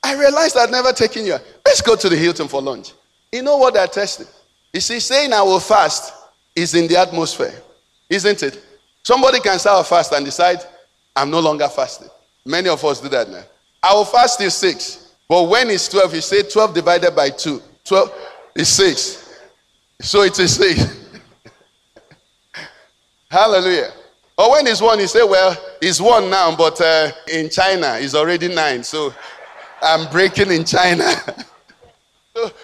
I 0.02 0.14
realized 0.18 0.56
I'd 0.56 0.70
never 0.70 0.92
taken 0.92 1.24
you. 1.24 1.36
Let's 1.64 1.80
go 1.80 1.96
to 1.96 2.08
the 2.08 2.16
Hilton 2.16 2.48
for 2.48 2.60
lunch. 2.60 2.92
You 3.32 3.42
know 3.42 3.56
what 3.56 3.74
they're 3.74 3.86
testing? 3.86 4.26
You 4.72 4.80
see, 4.80 5.00
saying 5.00 5.32
I 5.32 5.42
will 5.42 5.60
fast 5.60 6.12
is 6.54 6.74
in 6.74 6.86
the 6.86 6.96
atmosphere, 6.96 7.54
isn't 8.08 8.42
it? 8.42 8.62
Somebody 9.02 9.40
can 9.40 9.58
start 9.58 9.76
I'll 9.76 9.84
fast 9.84 10.12
and 10.12 10.24
decide 10.24 10.58
I'm 11.14 11.30
no 11.30 11.40
longer 11.40 11.68
fasting. 11.68 12.08
Many 12.44 12.68
of 12.68 12.84
us 12.84 13.00
do 13.00 13.08
that 13.10 13.28
now. 13.28 13.42
I 13.82 13.94
will 13.94 14.04
fast 14.04 14.38
till 14.38 14.50
6. 14.50 15.12
But 15.28 15.44
when 15.44 15.70
it's 15.70 15.88
12, 15.88 16.14
you 16.14 16.20
say 16.20 16.42
12 16.42 16.74
divided 16.74 17.14
by 17.14 17.30
2. 17.30 17.60
12 17.84 18.12
is 18.56 18.68
6. 18.68 19.40
So 20.00 20.22
it 20.22 20.38
is 20.38 20.56
6. 20.56 21.10
Hallelujah. 23.30 23.92
Or 24.36 24.52
when 24.52 24.66
it's 24.66 24.80
1, 24.80 24.98
you 24.98 25.06
say, 25.06 25.22
well, 25.22 25.56
it's 25.80 26.00
1 26.00 26.28
now, 26.28 26.56
but 26.56 26.80
uh, 26.80 27.10
in 27.32 27.48
China, 27.48 27.96
it's 28.00 28.14
already 28.14 28.52
9. 28.52 28.82
So 28.82 29.14
I'm 29.82 30.10
breaking 30.10 30.50
in 30.50 30.64
China. 30.64 31.10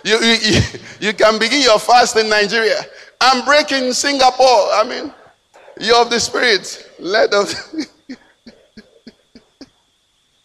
You, 0.02 0.18
you, 0.18 0.60
you 0.98 1.12
can 1.12 1.38
begin 1.38 1.62
your 1.62 1.78
fast 1.78 2.16
in 2.16 2.28
Nigeria. 2.28 2.74
I'm 3.20 3.44
breaking 3.44 3.92
Singapore. 3.92 4.72
I 4.72 4.84
mean, 4.88 5.12
you're 5.78 6.00
of 6.00 6.10
the 6.10 6.18
spirit, 6.18 6.90
Let 6.98 7.32
of. 7.34 7.52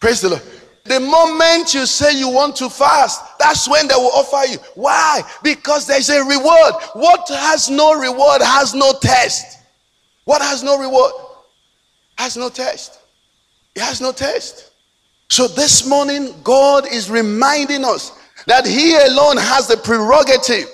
Praise 0.00 0.20
the 0.20 0.30
Lord. 0.30 0.42
The 0.84 1.00
moment 1.00 1.74
you 1.74 1.84
say 1.84 2.16
you 2.16 2.28
want 2.28 2.54
to 2.56 2.70
fast, 2.70 3.38
that's 3.38 3.68
when 3.68 3.88
they 3.88 3.94
will 3.94 4.12
offer 4.12 4.46
you. 4.46 4.58
Why? 4.74 5.22
Because 5.42 5.86
there's 5.86 6.10
a 6.10 6.22
reward. 6.22 6.74
What 6.92 7.28
has 7.28 7.68
no 7.68 7.94
reward 7.94 8.40
has 8.42 8.72
no 8.72 8.92
test. 9.00 9.58
What 10.24 10.42
has 10.42 10.62
no 10.62 10.78
reward 10.78 11.12
has 12.18 12.36
no 12.36 12.48
test. 12.48 13.00
It 13.74 13.82
has 13.82 14.00
no 14.00 14.12
test. 14.12 14.70
So 15.28 15.48
this 15.48 15.88
morning, 15.88 16.34
God 16.44 16.86
is 16.86 17.10
reminding 17.10 17.84
us 17.84 18.12
that 18.46 18.64
He 18.64 18.94
alone 18.96 19.38
has 19.38 19.66
the 19.66 19.76
prerogative 19.76 20.68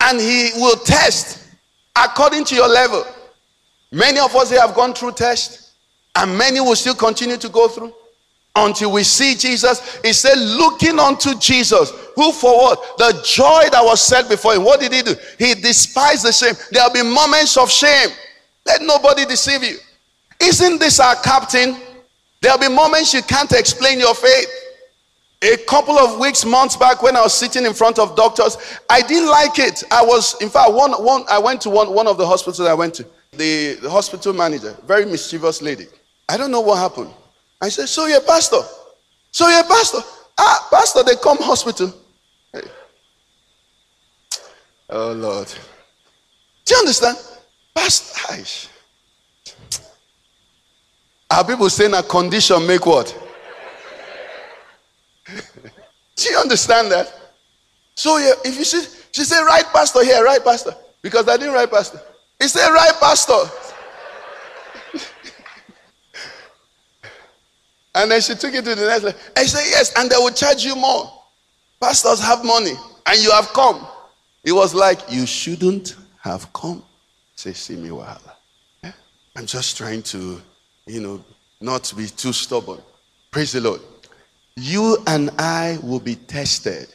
and 0.00 0.20
He 0.20 0.50
will 0.56 0.76
test 0.76 1.48
according 1.96 2.44
to 2.46 2.54
your 2.54 2.68
level. 2.68 3.04
Many 3.92 4.20
of 4.20 4.34
us 4.36 4.50
here 4.50 4.60
have 4.60 4.74
gone 4.74 4.94
through 4.94 5.12
tests, 5.12 5.72
and 6.16 6.36
many 6.36 6.60
will 6.60 6.76
still 6.76 6.94
continue 6.94 7.36
to 7.36 7.48
go 7.48 7.68
through 7.68 7.92
until 8.56 8.92
we 8.92 9.02
see 9.02 9.34
Jesus. 9.34 10.00
He 10.02 10.12
said, 10.12 10.38
looking 10.38 10.98
unto 10.98 11.38
Jesus, 11.38 11.92
who 12.16 12.32
for 12.32 12.56
what? 12.56 12.98
The 12.98 13.20
joy 13.24 13.68
that 13.70 13.82
was 13.82 14.02
set 14.02 14.28
before 14.28 14.54
him. 14.54 14.64
What 14.64 14.80
did 14.80 14.92
he 14.92 15.02
do? 15.02 15.14
He 15.38 15.54
despised 15.54 16.24
the 16.24 16.32
shame. 16.32 16.54
There'll 16.70 16.92
be 16.92 17.02
moments 17.02 17.56
of 17.56 17.70
shame. 17.70 18.10
Let 18.66 18.82
nobody 18.82 19.24
deceive 19.24 19.62
you. 19.62 19.76
Isn't 20.40 20.78
this 20.78 21.00
our 21.00 21.16
captain? 21.16 21.76
There'll 22.40 22.58
be 22.58 22.68
moments 22.68 23.12
you 23.14 23.22
can't 23.22 23.52
explain 23.52 23.98
your 23.98 24.14
faith. 24.14 24.48
A 25.42 25.56
couple 25.56 25.98
of 25.98 26.18
weeks, 26.18 26.44
months 26.44 26.76
back, 26.76 27.02
when 27.02 27.16
I 27.16 27.22
was 27.22 27.32
sitting 27.32 27.64
in 27.64 27.72
front 27.72 27.98
of 27.98 28.14
doctors, 28.14 28.58
I 28.90 29.00
didn't 29.00 29.30
like 29.30 29.58
it. 29.58 29.82
I 29.90 30.02
was, 30.04 30.40
in 30.42 30.50
fact, 30.50 30.72
one, 30.72 30.92
one, 31.02 31.24
I 31.30 31.38
went 31.38 31.62
to 31.62 31.70
one, 31.70 31.94
one 31.94 32.06
of 32.06 32.18
the 32.18 32.26
hospitals 32.26 32.60
I 32.60 32.74
went 32.74 32.94
to. 32.94 33.06
The, 33.32 33.78
the 33.80 33.88
hospital 33.88 34.34
manager, 34.34 34.76
very 34.86 35.06
mischievous 35.06 35.62
lady. 35.62 35.86
I 36.28 36.36
don't 36.36 36.50
know 36.50 36.60
what 36.60 36.78
happened. 36.78 37.10
I 37.62 37.70
said, 37.70 37.88
So 37.88 38.06
you're 38.06 38.20
pastor? 38.20 38.60
So 39.30 39.48
you're 39.48 39.64
pastor? 39.64 40.00
Ah, 40.36 40.68
pastor, 40.70 41.04
they 41.04 41.16
come 41.16 41.38
hospital. 41.38 41.94
Hey. 42.52 42.60
Oh, 44.90 45.12
Lord. 45.12 45.48
Do 46.66 46.74
you 46.74 46.80
understand? 46.80 47.16
Pastor. 47.74 48.68
Are 51.30 51.44
people 51.44 51.70
saying 51.70 51.94
a 51.94 52.02
condition 52.02 52.66
make 52.66 52.84
what? 52.84 53.29
Do 56.16 56.30
you 56.30 56.36
understand 56.38 56.90
that? 56.92 57.12
So 57.94 58.18
yeah, 58.18 58.32
if 58.44 58.56
you 58.56 58.64
see, 58.64 58.82
she 59.12 59.24
said, 59.24 59.42
right 59.42 59.64
pastor 59.72 60.04
here, 60.04 60.24
right 60.24 60.42
pastor. 60.42 60.74
Because 61.02 61.28
I 61.28 61.36
didn't 61.36 61.54
write 61.54 61.70
pastor. 61.70 62.00
He 62.38 62.48
said, 62.48 62.68
right 62.68 62.92
pastor. 63.00 63.34
and 67.94 68.10
then 68.10 68.20
she 68.20 68.34
took 68.34 68.54
it 68.54 68.64
to 68.64 68.74
the 68.74 68.86
next 68.86 69.04
level. 69.04 69.20
And 69.36 69.46
she 69.46 69.50
said, 69.50 69.64
yes, 69.66 69.92
and 69.96 70.10
they 70.10 70.16
will 70.16 70.32
charge 70.32 70.64
you 70.64 70.76
more. 70.76 71.12
Pastors 71.80 72.20
have 72.20 72.44
money, 72.44 72.72
and 73.06 73.22
you 73.22 73.30
have 73.32 73.48
come. 73.48 73.86
It 74.44 74.52
was 74.52 74.74
like, 74.74 75.00
you 75.10 75.26
shouldn't 75.26 75.96
have 76.22 76.52
come. 76.52 76.82
Say, 77.34 77.54
see 77.54 77.76
me, 77.76 77.88
Wahala. 77.88 78.34
I'm 79.36 79.46
just 79.46 79.76
trying 79.78 80.02
to, 80.02 80.42
you 80.86 81.00
know, 81.00 81.24
not 81.60 81.92
be 81.96 82.06
too 82.06 82.32
stubborn. 82.32 82.80
Praise 83.30 83.52
the 83.52 83.60
Lord 83.60 83.80
you 84.60 84.98
and 85.06 85.30
I 85.38 85.78
will 85.82 86.00
be 86.00 86.16
tested. 86.16 86.88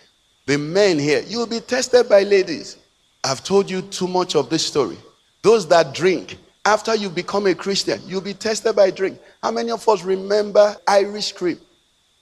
The 0.46 0.58
men 0.58 1.00
here, 1.00 1.24
you 1.28 1.40
will 1.40 1.48
be 1.48 1.60
tested 1.60 2.08
by 2.08 2.22
ladies. 2.22 2.78
I've 3.24 3.44
told 3.44 3.70
you 3.70 3.82
too 3.82 4.08
much 4.08 4.36
of 4.36 4.50
this 4.50 4.66
story. 4.66 4.98
Those 5.42 5.68
that 5.70 5.94
drink, 5.94 6.38
after 6.64 6.96
you 6.96 7.10
become 7.10 7.48
a 7.48 7.56
Christian, 7.56 8.00
you'll 8.06 8.22
be 8.22 8.36
tested 8.36 8.76
by 8.76 8.92
drink. 8.92 9.20
How 9.42 9.52
many 9.52 9.72
of 9.72 9.88
us 9.90 10.04
remember 10.04 10.76
Irish 10.88 11.32
cream? 11.32 11.60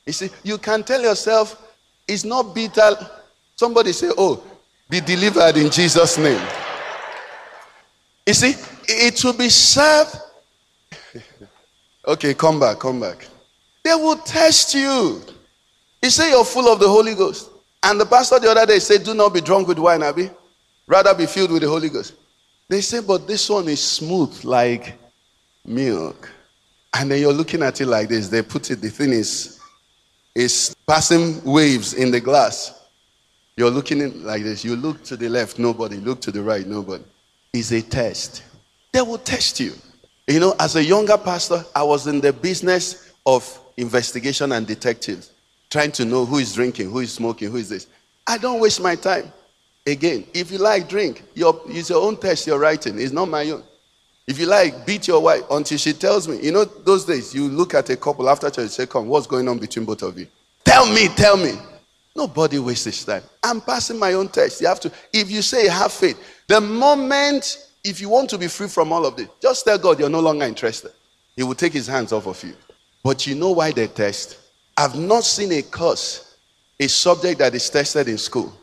You 0.06 0.14
see, 0.14 0.30
you 0.44 0.58
can 0.58 0.84
tell 0.84 1.02
yourself 1.02 1.62
it's 2.08 2.24
not 2.24 2.56
bitter. 2.56 2.96
Somebody 3.56 3.92
say, 3.92 4.12
Oh, 4.18 4.44
be 4.90 5.02
delivered 5.02 5.58
in 5.58 5.70
Jesus' 5.70 6.18
name. 6.18 6.42
You 8.26 8.34
see, 8.34 8.56
it 8.88 9.24
will 9.24 9.38
be 9.38 9.50
served. 9.50 10.16
okay, 12.08 12.34
come 12.34 12.60
back, 12.60 12.80
come 12.80 13.02
back. 13.02 13.28
They 13.84 13.96
will 13.96 14.18
test 14.18 14.74
you. 14.74 15.22
He 16.04 16.10
said, 16.10 16.32
you're 16.32 16.44
full 16.44 16.68
of 16.68 16.82
the 16.82 16.88
Holy 16.90 17.16
Ghost. 17.16 17.50
And 17.82 17.98
the 17.98 18.06
pastor 18.06 18.38
the 18.38 18.52
other 18.52 18.66
day 18.66 18.80
said, 18.80 19.06
Do 19.06 19.14
not 19.14 19.34
be 19.34 19.40
drunk 19.40 19.70
with 19.70 19.80
wine, 19.80 20.04
Abby. 20.04 20.30
Rather 20.86 21.16
be 21.16 21.26
filled 21.26 21.52
with 21.52 21.62
the 21.62 21.70
Holy 21.70 21.88
Ghost. 21.88 22.16
They 22.68 22.82
say, 22.82 23.00
But 23.00 23.26
this 23.26 23.50
one 23.50 23.70
is 23.70 23.82
smooth 23.82 24.44
like 24.44 25.00
milk. 25.66 26.30
And 26.94 27.10
then 27.10 27.22
you're 27.22 27.32
looking 27.32 27.64
at 27.64 27.80
it 27.80 27.86
like 27.86 28.10
this. 28.10 28.28
They 28.28 28.42
put 28.42 28.70
it, 28.70 28.82
the 28.82 28.90
thing 28.90 29.12
is, 29.14 29.62
is 30.36 30.76
passing 30.86 31.42
waves 31.46 31.94
in 31.94 32.12
the 32.12 32.20
glass. 32.20 32.82
You're 33.56 33.72
looking 33.72 34.24
like 34.26 34.44
this. 34.44 34.66
You 34.66 34.76
look 34.76 35.04
to 35.04 35.16
the 35.16 35.30
left, 35.30 35.58
nobody. 35.58 35.96
Look 35.96 36.20
to 36.22 36.32
the 36.32 36.44
right, 36.44 36.68
nobody. 36.68 37.06
It's 37.54 37.72
a 37.72 37.82
test. 37.82 38.44
They 38.92 39.02
will 39.02 39.20
test 39.20 39.58
you. 39.62 39.72
You 40.28 40.42
know, 40.42 40.54
as 40.60 40.76
a 40.76 40.84
younger 40.84 41.18
pastor, 41.18 41.64
I 41.74 41.84
was 41.84 42.08
in 42.08 42.20
the 42.20 42.34
business 42.34 43.14
of 43.26 43.58
investigation 43.78 44.52
and 44.52 44.68
detectives, 44.68 45.33
trying 45.74 45.92
to 45.92 46.06
know 46.06 46.24
who 46.24 46.38
is 46.38 46.54
drinking, 46.54 46.92
who 46.92 47.00
is 47.00 47.12
smoking, 47.12 47.50
who 47.50 47.58
is 47.58 47.68
this. 47.68 47.88
I 48.28 48.38
don't 48.38 48.60
waste 48.60 48.80
my 48.80 48.96
time. 48.96 49.34
Again, 49.88 50.24
if 50.32 50.52
you 50.52 50.60
like 50.60 50.88
drink, 50.88 51.24
your, 51.34 51.60
it's 51.66 51.90
your 51.90 52.06
own 52.06 52.16
test 52.16 52.46
you're 52.46 52.60
writing. 52.60 53.00
It's 53.00 53.12
not 53.12 53.28
my 53.28 53.50
own. 53.50 53.64
If 54.28 54.40
you 54.40 54.46
like, 54.46 54.86
beat 54.86 55.08
your 55.08 55.20
wife 55.20 55.42
until 55.50 55.80
she 55.80 55.92
tells 55.94 56.28
me. 56.28 56.40
You 56.42 56.52
know, 56.52 56.64
those 56.64 57.06
days 57.06 57.34
you 57.34 57.50
look 57.50 57.74
at 57.74 57.90
a 57.90 57.98
couple 57.98 58.30
after 58.30 58.52
church, 58.52 58.70
say, 58.70 58.86
Come, 58.86 59.08
what's 59.08 59.26
going 59.26 59.50
on 59.50 59.58
between 59.58 59.84
both 59.84 60.04
of 60.04 60.18
you? 60.18 60.28
Tell 60.64 60.86
me, 60.86 61.08
tell 61.08 61.38
me. 61.38 61.54
Nobody 62.16 62.60
wastes 62.60 62.86
his 62.86 63.04
time. 63.04 63.24
I'm 63.42 63.60
passing 63.60 63.98
my 63.98 64.14
own 64.14 64.30
test. 64.30 64.62
You 64.62 64.68
have 64.68 64.80
to, 64.82 64.92
if 65.12 65.32
you 65.32 65.42
say 65.42 65.68
have 65.68 65.92
faith, 65.92 66.24
the 66.48 66.62
moment, 66.62 67.72
if 67.84 68.00
you 68.00 68.10
want 68.10 68.30
to 68.30 68.38
be 68.38 68.48
free 68.48 68.68
from 68.68 68.94
all 68.94 69.08
of 69.08 69.18
this, 69.18 69.28
just 69.42 69.66
tell 69.66 69.80
God 69.80 70.00
you're 70.00 70.08
no 70.08 70.20
longer 70.20 70.46
interested. 70.46 70.92
He 71.36 71.42
will 71.42 71.56
take 71.56 71.74
his 71.74 71.88
hands 71.88 72.14
off 72.14 72.28
of 72.28 72.42
you. 72.44 72.54
But 73.04 73.26
you 73.26 73.34
know 73.34 73.52
why 73.52 73.72
they 73.72 73.88
test? 73.88 74.38
I've 74.76 74.96
not 74.96 75.24
seen 75.24 75.52
a 75.52 75.62
course, 75.62 76.36
a 76.80 76.88
subject 76.88 77.40
that 77.40 77.54
is 77.54 77.70
tested 77.70 78.08
in 78.08 78.18
school 78.18 78.54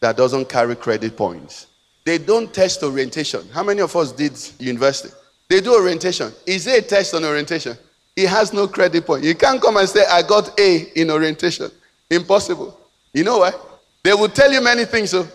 that 0.00 0.16
doesn't 0.16 0.48
carry 0.48 0.74
credit 0.74 1.16
points. 1.16 1.68
They 2.04 2.18
don't 2.18 2.52
test 2.52 2.82
orientation. 2.82 3.48
How 3.50 3.62
many 3.62 3.80
of 3.80 3.94
us 3.94 4.10
did 4.10 4.32
university? 4.58 5.14
They 5.48 5.60
do 5.60 5.74
orientation. 5.74 6.32
Is 6.46 6.64
there 6.64 6.78
a 6.78 6.82
test 6.82 7.14
on 7.14 7.24
orientation? 7.24 7.76
It 8.16 8.28
has 8.28 8.52
no 8.52 8.66
credit 8.66 9.06
point. 9.06 9.24
You 9.24 9.34
can't 9.34 9.62
come 9.62 9.76
and 9.76 9.88
say, 9.88 10.04
I 10.10 10.22
got 10.22 10.58
A 10.58 10.98
in 11.00 11.10
orientation. 11.10 11.70
Impossible. 12.10 12.78
You 13.14 13.24
know 13.24 13.38
why? 13.38 13.52
They 14.02 14.12
will 14.14 14.28
tell 14.28 14.52
you 14.52 14.60
many 14.60 14.84
things, 14.84 15.10
so, 15.10 15.26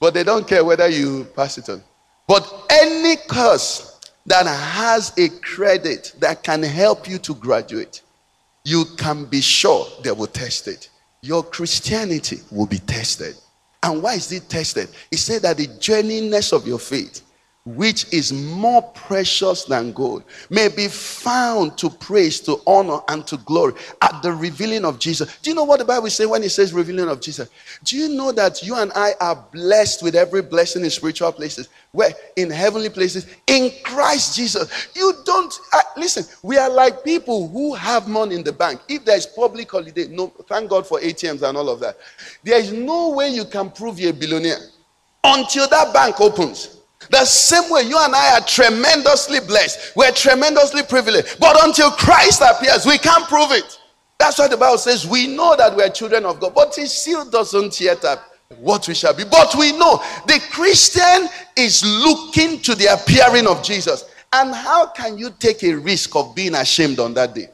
but 0.00 0.14
they 0.14 0.22
don't 0.22 0.46
care 0.46 0.64
whether 0.64 0.88
you 0.88 1.24
pass 1.34 1.58
it 1.58 1.68
on. 1.68 1.82
But 2.28 2.48
any 2.70 3.16
course 3.16 4.00
that 4.26 4.46
has 4.46 5.12
a 5.18 5.28
credit 5.40 6.14
that 6.20 6.42
can 6.42 6.62
help 6.62 7.08
you 7.08 7.18
to 7.18 7.34
graduate, 7.34 8.02
you 8.64 8.84
can 8.96 9.24
be 9.26 9.40
sure 9.40 9.86
they 10.02 10.12
will 10.12 10.26
test 10.26 10.68
it. 10.68 10.88
Your 11.22 11.42
Christianity 11.42 12.40
will 12.50 12.66
be 12.66 12.78
tested. 12.78 13.36
And 13.82 14.02
why 14.02 14.14
is 14.14 14.32
it 14.32 14.48
tested? 14.48 14.88
It 15.10 15.18
said 15.18 15.42
that 15.42 15.58
the 15.58 15.66
genuineness 15.78 16.52
of 16.52 16.66
your 16.66 16.78
faith 16.78 17.23
which 17.66 18.12
is 18.12 18.30
more 18.30 18.82
precious 18.82 19.64
than 19.64 19.90
gold, 19.92 20.22
may 20.50 20.68
be 20.68 20.86
found 20.86 21.78
to 21.78 21.88
praise, 21.88 22.38
to 22.40 22.60
honor, 22.66 22.98
and 23.08 23.26
to 23.26 23.38
glory 23.38 23.72
at 24.02 24.20
the 24.22 24.30
revealing 24.30 24.84
of 24.84 24.98
Jesus. 24.98 25.38
Do 25.38 25.48
you 25.48 25.56
know 25.56 25.64
what 25.64 25.78
the 25.78 25.84
Bible 25.86 26.10
says 26.10 26.26
when 26.26 26.42
it 26.42 26.50
says 26.50 26.74
revealing 26.74 27.08
of 27.08 27.22
Jesus? 27.22 27.48
Do 27.82 27.96
you 27.96 28.10
know 28.10 28.32
that 28.32 28.62
you 28.62 28.74
and 28.74 28.92
I 28.94 29.14
are 29.18 29.42
blessed 29.50 30.02
with 30.02 30.14
every 30.14 30.42
blessing 30.42 30.84
in 30.84 30.90
spiritual 30.90 31.32
places, 31.32 31.70
where 31.92 32.10
in 32.36 32.50
heavenly 32.50 32.90
places, 32.90 33.26
in 33.46 33.70
Christ 33.82 34.36
Jesus? 34.36 34.88
You 34.94 35.14
don't 35.24 35.58
uh, 35.72 35.80
listen. 35.96 36.24
We 36.42 36.58
are 36.58 36.68
like 36.68 37.02
people 37.02 37.48
who 37.48 37.74
have 37.74 38.08
money 38.08 38.34
in 38.34 38.44
the 38.44 38.52
bank. 38.52 38.82
If 38.90 39.06
there 39.06 39.16
is 39.16 39.24
public 39.24 39.70
holiday, 39.70 40.08
no, 40.08 40.26
thank 40.48 40.68
God 40.68 40.86
for 40.86 41.00
ATMs 41.00 41.40
and 41.40 41.56
all 41.56 41.70
of 41.70 41.80
that. 41.80 41.96
There 42.42 42.58
is 42.58 42.74
no 42.74 43.08
way 43.08 43.30
you 43.30 43.46
can 43.46 43.70
prove 43.70 43.98
you're 43.98 44.10
a 44.10 44.12
billionaire 44.12 44.58
until 45.24 45.66
that 45.68 45.94
bank 45.94 46.20
opens. 46.20 46.73
The 47.10 47.24
same 47.24 47.70
way 47.70 47.82
you 47.82 47.98
and 47.98 48.14
I 48.14 48.38
are 48.38 48.46
tremendously 48.46 49.40
blessed, 49.40 49.96
we're 49.96 50.12
tremendously 50.12 50.82
privileged. 50.82 51.38
But 51.38 51.62
until 51.64 51.90
Christ 51.90 52.42
appears, 52.42 52.86
we 52.86 52.98
can't 52.98 53.26
prove 53.28 53.52
it. 53.52 53.78
That's 54.18 54.38
why 54.38 54.48
the 54.48 54.56
Bible 54.56 54.78
says 54.78 55.06
we 55.06 55.26
know 55.26 55.56
that 55.56 55.76
we're 55.76 55.90
children 55.90 56.24
of 56.24 56.40
God, 56.40 56.54
but 56.54 56.78
it 56.78 56.88
still 56.88 57.28
doesn't 57.28 57.80
yet 57.80 58.02
have 58.02 58.20
what 58.58 58.86
we 58.86 58.94
shall 58.94 59.14
be. 59.14 59.24
But 59.24 59.54
we 59.58 59.72
know 59.72 60.02
the 60.26 60.40
Christian 60.50 61.28
is 61.56 61.84
looking 61.84 62.60
to 62.60 62.74
the 62.74 62.86
appearing 62.86 63.46
of 63.46 63.62
Jesus. 63.62 64.04
And 64.32 64.54
how 64.54 64.86
can 64.86 65.18
you 65.18 65.30
take 65.38 65.62
a 65.62 65.74
risk 65.74 66.16
of 66.16 66.34
being 66.34 66.54
ashamed 66.54 66.98
on 66.98 67.14
that 67.14 67.34
day? 67.34 67.48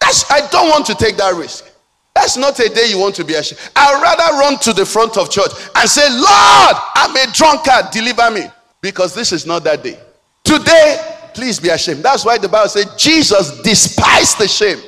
That's, 0.00 0.30
I 0.30 0.46
don't 0.50 0.68
want 0.68 0.86
to 0.86 0.94
take 0.94 1.16
that 1.16 1.34
risk. 1.34 1.70
That's 2.14 2.36
not 2.36 2.58
a 2.60 2.68
day 2.68 2.86
you 2.88 2.98
want 2.98 3.16
to 3.16 3.24
be 3.24 3.34
ashamed. 3.34 3.60
I'd 3.74 4.00
rather 4.00 4.38
run 4.38 4.58
to 4.60 4.72
the 4.72 4.86
front 4.86 5.16
of 5.16 5.30
church 5.30 5.50
and 5.74 5.88
say, 5.88 6.08
Lord, 6.08 6.76
I'm 6.94 7.16
a 7.16 7.32
drunkard, 7.32 7.90
deliver 7.92 8.30
me 8.30 8.46
because 8.84 9.14
this 9.14 9.32
is 9.32 9.46
not 9.46 9.64
that 9.64 9.82
day. 9.82 9.98
Today, 10.44 11.16
please 11.32 11.58
be 11.58 11.70
ashamed. 11.70 12.02
That's 12.02 12.22
why 12.22 12.36
the 12.36 12.50
Bible 12.50 12.68
said 12.68 12.86
Jesus 12.98 13.62
despised 13.62 14.38
the 14.38 14.46
shame. 14.46 14.78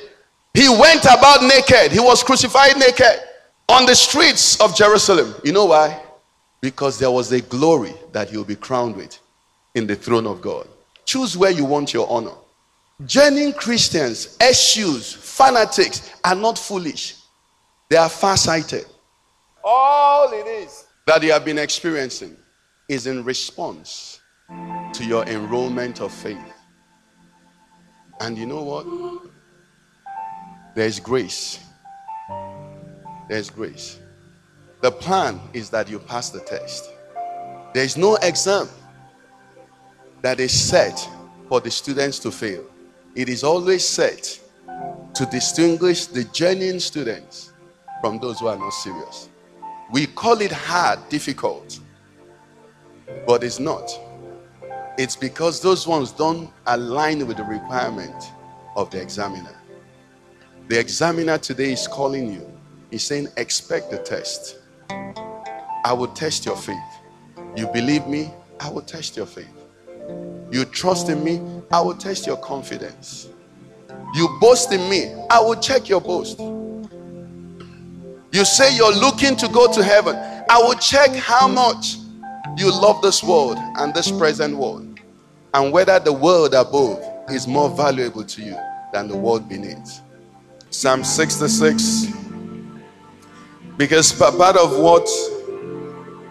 He 0.52 0.68
went 0.68 1.06
about 1.06 1.42
naked, 1.42 1.92
he 1.92 1.98
was 1.98 2.22
crucified 2.22 2.76
naked 2.76 3.22
on 3.70 3.86
the 3.86 3.94
streets 3.94 4.60
of 4.60 4.76
Jerusalem. 4.76 5.34
You 5.42 5.52
know 5.52 5.64
why? 5.64 5.98
Because 6.60 6.98
there 6.98 7.10
was 7.10 7.32
a 7.32 7.40
glory 7.40 7.94
that 8.12 8.28
he'll 8.28 8.44
be 8.44 8.54
crowned 8.54 8.96
with 8.96 9.18
in 9.74 9.86
the 9.86 9.96
throne 9.96 10.26
of 10.26 10.42
God. 10.42 10.68
Choose 11.06 11.34
where 11.34 11.50
you 11.50 11.64
want 11.64 11.94
your 11.94 12.06
honor. 12.10 12.34
Genuine 13.06 13.54
Christians, 13.54 14.36
eschews, 14.42 15.14
fanatics 15.14 16.12
are 16.22 16.34
not 16.34 16.58
foolish, 16.58 17.16
they 17.88 17.96
are 17.96 18.10
far 18.10 18.36
sighted. 18.36 18.84
All 19.64 20.30
it 20.34 20.46
is 20.46 20.84
that 21.06 21.22
you 21.22 21.32
have 21.32 21.46
been 21.46 21.58
experiencing 21.58 22.36
is 22.88 23.06
in 23.06 23.24
response 23.24 24.20
to 24.92 25.04
your 25.04 25.24
enrollment 25.24 26.00
of 26.00 26.12
faith. 26.12 26.38
And 28.20 28.38
you 28.38 28.46
know 28.46 28.62
what? 28.62 28.86
There's 30.74 31.00
grace. 31.00 31.58
There's 33.28 33.50
grace. 33.50 33.98
The 34.82 34.92
plan 34.92 35.40
is 35.52 35.68
that 35.70 35.88
you 35.88 35.98
pass 35.98 36.30
the 36.30 36.40
test. 36.40 36.90
There's 37.74 37.96
no 37.96 38.16
exam 38.16 38.68
that 40.22 40.38
is 40.38 40.52
set 40.52 41.08
for 41.48 41.60
the 41.60 41.70
students 41.70 42.18
to 42.20 42.30
fail. 42.30 42.64
It 43.14 43.28
is 43.28 43.42
always 43.42 43.86
set 43.86 44.38
to 45.14 45.26
distinguish 45.26 46.06
the 46.06 46.24
genuine 46.24 46.78
students 46.78 47.52
from 48.00 48.18
those 48.20 48.40
who 48.40 48.46
are 48.46 48.56
not 48.56 48.72
serious. 48.72 49.28
We 49.90 50.06
call 50.06 50.40
it 50.40 50.52
hard, 50.52 51.08
difficult 51.08 51.80
but 53.26 53.44
it's 53.44 53.58
not. 53.58 53.90
It's 54.98 55.16
because 55.16 55.60
those 55.60 55.86
ones 55.86 56.12
don't 56.12 56.50
align 56.66 57.26
with 57.26 57.36
the 57.36 57.44
requirement 57.44 58.32
of 58.76 58.90
the 58.90 59.00
examiner. 59.00 59.54
The 60.68 60.78
examiner 60.80 61.38
today 61.38 61.72
is 61.72 61.86
calling 61.86 62.32
you. 62.32 62.50
He's 62.90 63.04
saying, 63.04 63.28
Expect 63.36 63.90
the 63.90 63.98
test. 63.98 64.58
I 64.90 65.92
will 65.92 66.08
test 66.08 66.46
your 66.46 66.56
faith. 66.56 66.76
You 67.56 67.68
believe 67.68 68.06
me? 68.06 68.32
I 68.58 68.70
will 68.70 68.82
test 68.82 69.16
your 69.16 69.26
faith. 69.26 69.52
You 70.50 70.64
trust 70.64 71.08
in 71.08 71.22
me? 71.22 71.40
I 71.70 71.80
will 71.80 71.94
test 71.94 72.26
your 72.26 72.36
confidence. 72.38 73.28
You 74.14 74.28
boast 74.40 74.72
in 74.72 74.88
me? 74.88 75.14
I 75.30 75.40
will 75.40 75.56
check 75.56 75.88
your 75.88 76.00
boast. 76.00 76.38
You 78.32 78.44
say 78.44 78.74
you're 78.74 78.94
looking 78.94 79.36
to 79.36 79.48
go 79.48 79.70
to 79.72 79.82
heaven? 79.82 80.16
I 80.48 80.58
will 80.58 80.74
check 80.74 81.10
how 81.14 81.46
much 81.48 81.96
you 82.56 82.70
love 82.70 83.02
this 83.02 83.22
world 83.22 83.58
and 83.76 83.94
this 83.94 84.10
present 84.10 84.56
world, 84.56 85.00
and 85.54 85.72
whether 85.72 85.98
the 85.98 86.12
world 86.12 86.54
above 86.54 87.02
is 87.30 87.46
more 87.46 87.68
valuable 87.70 88.24
to 88.24 88.42
you 88.42 88.56
than 88.92 89.08
the 89.08 89.16
world 89.16 89.48
beneath. 89.48 90.00
Psalm 90.70 91.04
66. 91.04 92.06
Because 93.76 94.12
part 94.12 94.56
of 94.56 94.78
what 94.78 95.08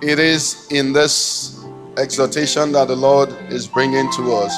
it 0.01 0.19
is 0.19 0.67
in 0.71 0.93
this 0.93 1.63
exhortation 1.97 2.71
that 2.73 2.87
the 2.87 2.95
Lord 2.95 3.29
is 3.49 3.67
bringing 3.67 4.11
to 4.13 4.33
us 4.33 4.57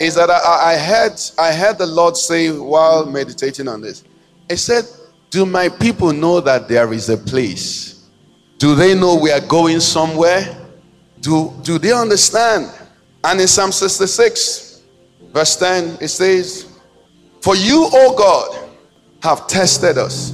is 0.00 0.14
that 0.14 0.30
I, 0.30 0.72
I 0.72 0.76
heard 0.78 1.20
I 1.38 1.52
heard 1.52 1.78
the 1.78 1.86
Lord 1.86 2.16
say 2.16 2.50
while 2.50 3.04
meditating 3.04 3.68
on 3.68 3.82
this. 3.82 4.02
He 4.48 4.56
said, 4.56 4.84
"Do 5.28 5.44
my 5.44 5.68
people 5.68 6.12
know 6.12 6.40
that 6.40 6.68
there 6.68 6.92
is 6.92 7.10
a 7.10 7.16
place? 7.18 8.06
Do 8.58 8.74
they 8.74 8.94
know 8.94 9.14
we 9.14 9.30
are 9.30 9.40
going 9.40 9.80
somewhere? 9.80 10.59
Do, 11.20 11.52
do 11.62 11.78
they 11.78 11.92
understand? 11.92 12.70
And 13.24 13.40
in 13.40 13.48
Psalm 13.48 13.72
66, 13.72 14.82
verse 15.32 15.56
10, 15.56 15.98
it 16.00 16.08
says, 16.08 16.66
For 17.40 17.54
you, 17.54 17.88
O 17.92 18.14
God, 18.16 18.70
have 19.22 19.46
tested 19.46 19.98
us. 19.98 20.32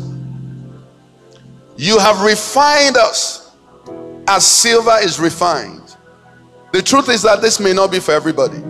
You 1.77 1.99
have 1.99 2.23
refined 2.23 2.97
us 2.97 3.55
as 4.29 4.47
silver 4.47 4.97
is 5.03 5.19
refined. 5.19 5.97
The 6.73 6.83
truth 6.83 7.09
is 7.09 7.23
that 7.23 7.43
this 7.43 7.61
may 7.61 7.73
not 7.73 7.91
be 7.91 8.01
for 8.01 8.13
everybody. 8.13 8.63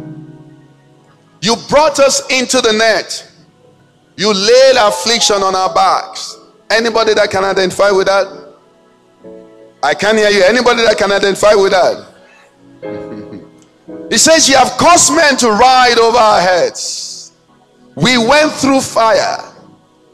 You 1.40 1.56
brought 1.68 1.98
us 1.98 2.22
into 2.30 2.60
the 2.60 2.72
net. 2.72 3.30
You 4.16 4.32
laid 4.32 4.76
affliction 4.78 5.36
on 5.36 5.54
our 5.54 5.72
backs. 5.72 6.38
Anybody 6.70 7.14
that 7.14 7.30
can 7.30 7.44
identify 7.44 7.90
with 7.90 8.06
that? 8.06 8.54
I 9.82 9.94
can't 9.94 10.18
hear 10.18 10.30
you. 10.30 10.42
Anybody 10.42 10.82
that 10.82 10.96
can 10.98 11.12
identify 11.12 11.54
with 11.54 11.72
that? 11.72 12.05
He 14.10 14.18
says, 14.18 14.48
You 14.48 14.56
have 14.56 14.78
caused 14.78 15.14
men 15.14 15.36
to 15.38 15.50
ride 15.50 15.98
over 15.98 16.16
our 16.16 16.40
heads. 16.40 17.32
We 17.94 18.18
went 18.18 18.52
through 18.52 18.80
fire 18.80 19.52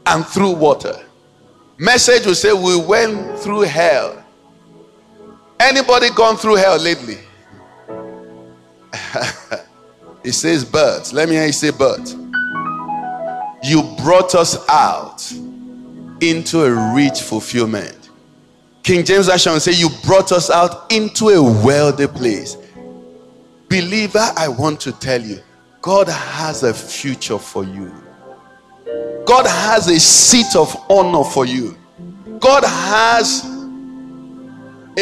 and 0.05 0.25
through 0.25 0.51
water. 0.51 0.95
Message 1.77 2.25
will 2.25 2.35
say, 2.35 2.53
We 2.53 2.77
went 2.77 3.39
through 3.39 3.61
hell. 3.61 4.23
Anybody 5.59 6.09
gone 6.11 6.37
through 6.37 6.55
hell 6.55 6.77
lately? 6.79 7.19
He 10.23 10.31
says, 10.31 10.63
But 10.63 11.11
let 11.13 11.27
me 11.27 11.35
hear 11.35 11.45
you 11.45 11.51
say, 11.51 11.71
But 11.71 12.15
you 13.61 13.83
brought 14.01 14.35
us 14.35 14.57
out 14.69 15.29
into 16.21 16.63
a 16.63 16.95
rich 16.95 17.21
fulfillment. 17.21 18.09
King 18.83 19.03
James 19.05 19.27
will 19.27 19.59
say, 19.59 19.73
You 19.73 19.89
brought 20.05 20.31
us 20.31 20.49
out 20.49 20.91
into 20.91 21.29
a 21.29 21.41
wealthy 21.41 22.07
place. 22.07 22.57
Believer, 23.73 24.31
I 24.37 24.49
want 24.49 24.79
to 24.81 24.91
tell 24.91 25.19
you, 25.19 25.39
God 25.81 26.07
has 26.07 26.61
a 26.61 26.71
future 26.71 27.39
for 27.39 27.63
you. 27.63 27.91
God 29.25 29.47
has 29.47 29.87
a 29.87 29.99
seat 29.99 30.55
of 30.55 30.75
honor 30.91 31.23
for 31.23 31.47
you. 31.47 31.75
God 32.39 32.63
has 32.63 33.43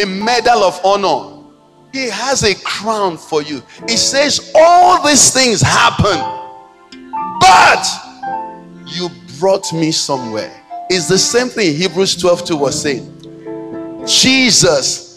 a 0.01 0.05
medal 0.05 0.63
of 0.63 0.80
honor. 0.86 1.43
He 1.91 2.07
has 2.07 2.43
a 2.43 2.55
crown 2.63 3.17
for 3.17 3.41
you. 3.41 3.61
He 3.89 3.97
says, 3.97 4.53
All 4.55 5.05
these 5.05 5.34
things 5.34 5.61
happen, 5.61 6.17
but 7.41 7.86
you 8.88 9.09
brought 9.38 9.74
me 9.74 9.91
somewhere. 9.91 10.63
It's 10.89 11.09
the 11.09 11.17
same 11.17 11.49
thing 11.49 11.76
Hebrews 11.76 12.15
12 12.15 12.45
2 12.45 12.55
was 12.55 12.82
saying. 12.82 14.05
Jesus, 14.07 15.11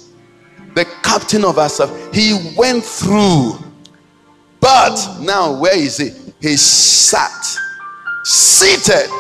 the 0.75 0.85
captain 1.03 1.45
of 1.45 1.59
ourselves, 1.59 1.93
he 2.17 2.55
went 2.57 2.85
through. 2.85 3.59
But 4.61 5.19
now, 5.21 5.59
where 5.59 5.77
is 5.77 5.99
he? 5.99 6.11
He 6.41 6.57
sat 6.57 7.59
seated 8.25 9.11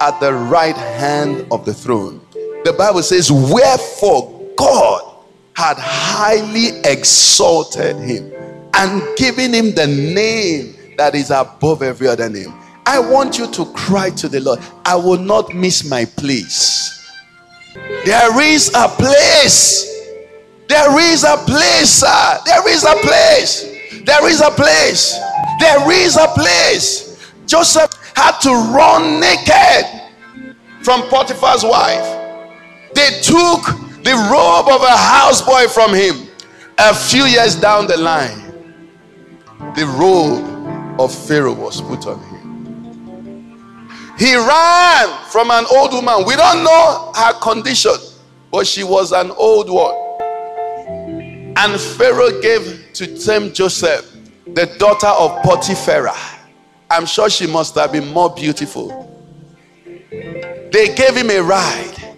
at 0.00 0.18
the 0.20 0.32
right 0.32 0.76
hand 0.76 1.46
of 1.50 1.64
the 1.64 1.74
throne. 1.74 2.20
The 2.64 2.74
Bible 2.76 3.02
says, 3.02 3.30
Wherefore 3.30 4.52
God 4.56 5.14
had 5.54 5.76
highly 5.78 6.78
exalted 6.84 7.96
him 7.96 8.32
and 8.74 9.16
given 9.16 9.52
him 9.52 9.74
the 9.74 9.86
name 9.86 10.74
that 10.96 11.14
is 11.14 11.30
above 11.30 11.82
every 11.82 12.08
other 12.08 12.28
name. 12.28 12.52
I 12.86 12.98
want 12.98 13.38
you 13.38 13.50
to 13.52 13.64
cry 13.72 14.10
to 14.10 14.28
the 14.28 14.40
Lord, 14.40 14.60
I 14.84 14.96
will 14.96 15.18
not 15.18 15.54
miss 15.54 15.88
my 15.88 16.04
place. 16.04 16.90
There 18.04 18.40
is 18.42 18.72
a 18.74 18.88
place. 18.88 19.93
There 20.68 20.98
is 20.98 21.24
a 21.24 21.36
place, 21.36 21.90
sir. 21.90 22.38
There 22.46 22.68
is 22.68 22.84
a 22.84 22.96
place. 22.96 23.64
There 24.04 24.28
is 24.28 24.40
a 24.40 24.50
place. 24.50 25.18
There 25.60 25.90
is 25.92 26.16
a 26.16 26.28
place. 26.28 27.32
Joseph 27.46 27.90
had 28.14 28.38
to 28.40 28.50
run 28.50 29.20
naked 29.20 30.02
from 30.82 31.02
Potiphar's 31.08 31.64
wife. 31.64 32.04
They 32.94 33.20
took 33.22 33.64
the 34.02 34.14
robe 34.30 34.68
of 34.68 34.82
a 34.82 34.94
houseboy 34.94 35.72
from 35.72 35.94
him. 35.94 36.28
A 36.78 36.94
few 36.94 37.24
years 37.24 37.54
down 37.54 37.86
the 37.86 37.96
line, 37.96 38.74
the 39.76 39.86
robe 39.86 41.00
of 41.00 41.14
Pharaoh 41.14 41.54
was 41.54 41.80
put 41.80 42.06
on 42.06 42.18
him. 42.18 42.34
He 44.18 44.34
ran 44.34 45.24
from 45.30 45.50
an 45.50 45.66
old 45.72 45.92
woman. 45.92 46.24
We 46.26 46.36
don't 46.36 46.64
know 46.64 47.12
her 47.14 47.32
condition, 47.40 47.94
but 48.50 48.66
she 48.66 48.84
was 48.84 49.12
an 49.12 49.30
old 49.32 49.70
one. 49.70 50.03
And 51.56 51.80
Pharaoh 51.80 52.40
gave 52.40 52.88
to 52.94 53.06
them 53.06 53.52
Joseph, 53.52 54.16
the 54.46 54.66
daughter 54.78 55.06
of 55.06 55.42
Potiphar. 55.42 56.10
I'm 56.90 57.06
sure 57.06 57.30
she 57.30 57.46
must 57.46 57.74
have 57.76 57.92
been 57.92 58.08
more 58.12 58.34
beautiful. 58.34 59.10
They 60.10 60.94
gave 60.94 61.16
him 61.16 61.30
a 61.30 61.40
ride, 61.40 62.16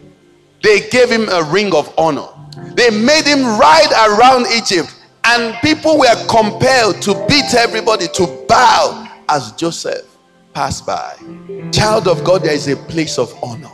they 0.62 0.88
gave 0.88 1.10
him 1.10 1.28
a 1.28 1.42
ring 1.44 1.74
of 1.74 1.92
honor. 1.98 2.28
They 2.74 2.90
made 2.90 3.24
him 3.26 3.44
ride 3.58 3.92
around 4.08 4.46
Egypt, 4.54 4.94
and 5.24 5.54
people 5.60 5.98
were 5.98 6.26
compelled 6.28 7.02
to 7.02 7.26
beat 7.28 7.54
everybody 7.54 8.08
to 8.14 8.44
bow 8.48 9.08
as 9.28 9.52
Joseph 9.52 10.06
passed 10.54 10.86
by. 10.86 11.14
Child 11.72 12.08
of 12.08 12.24
God, 12.24 12.42
there 12.42 12.54
is 12.54 12.68
a 12.68 12.76
place 12.76 13.18
of 13.18 13.32
honor. 13.42 13.70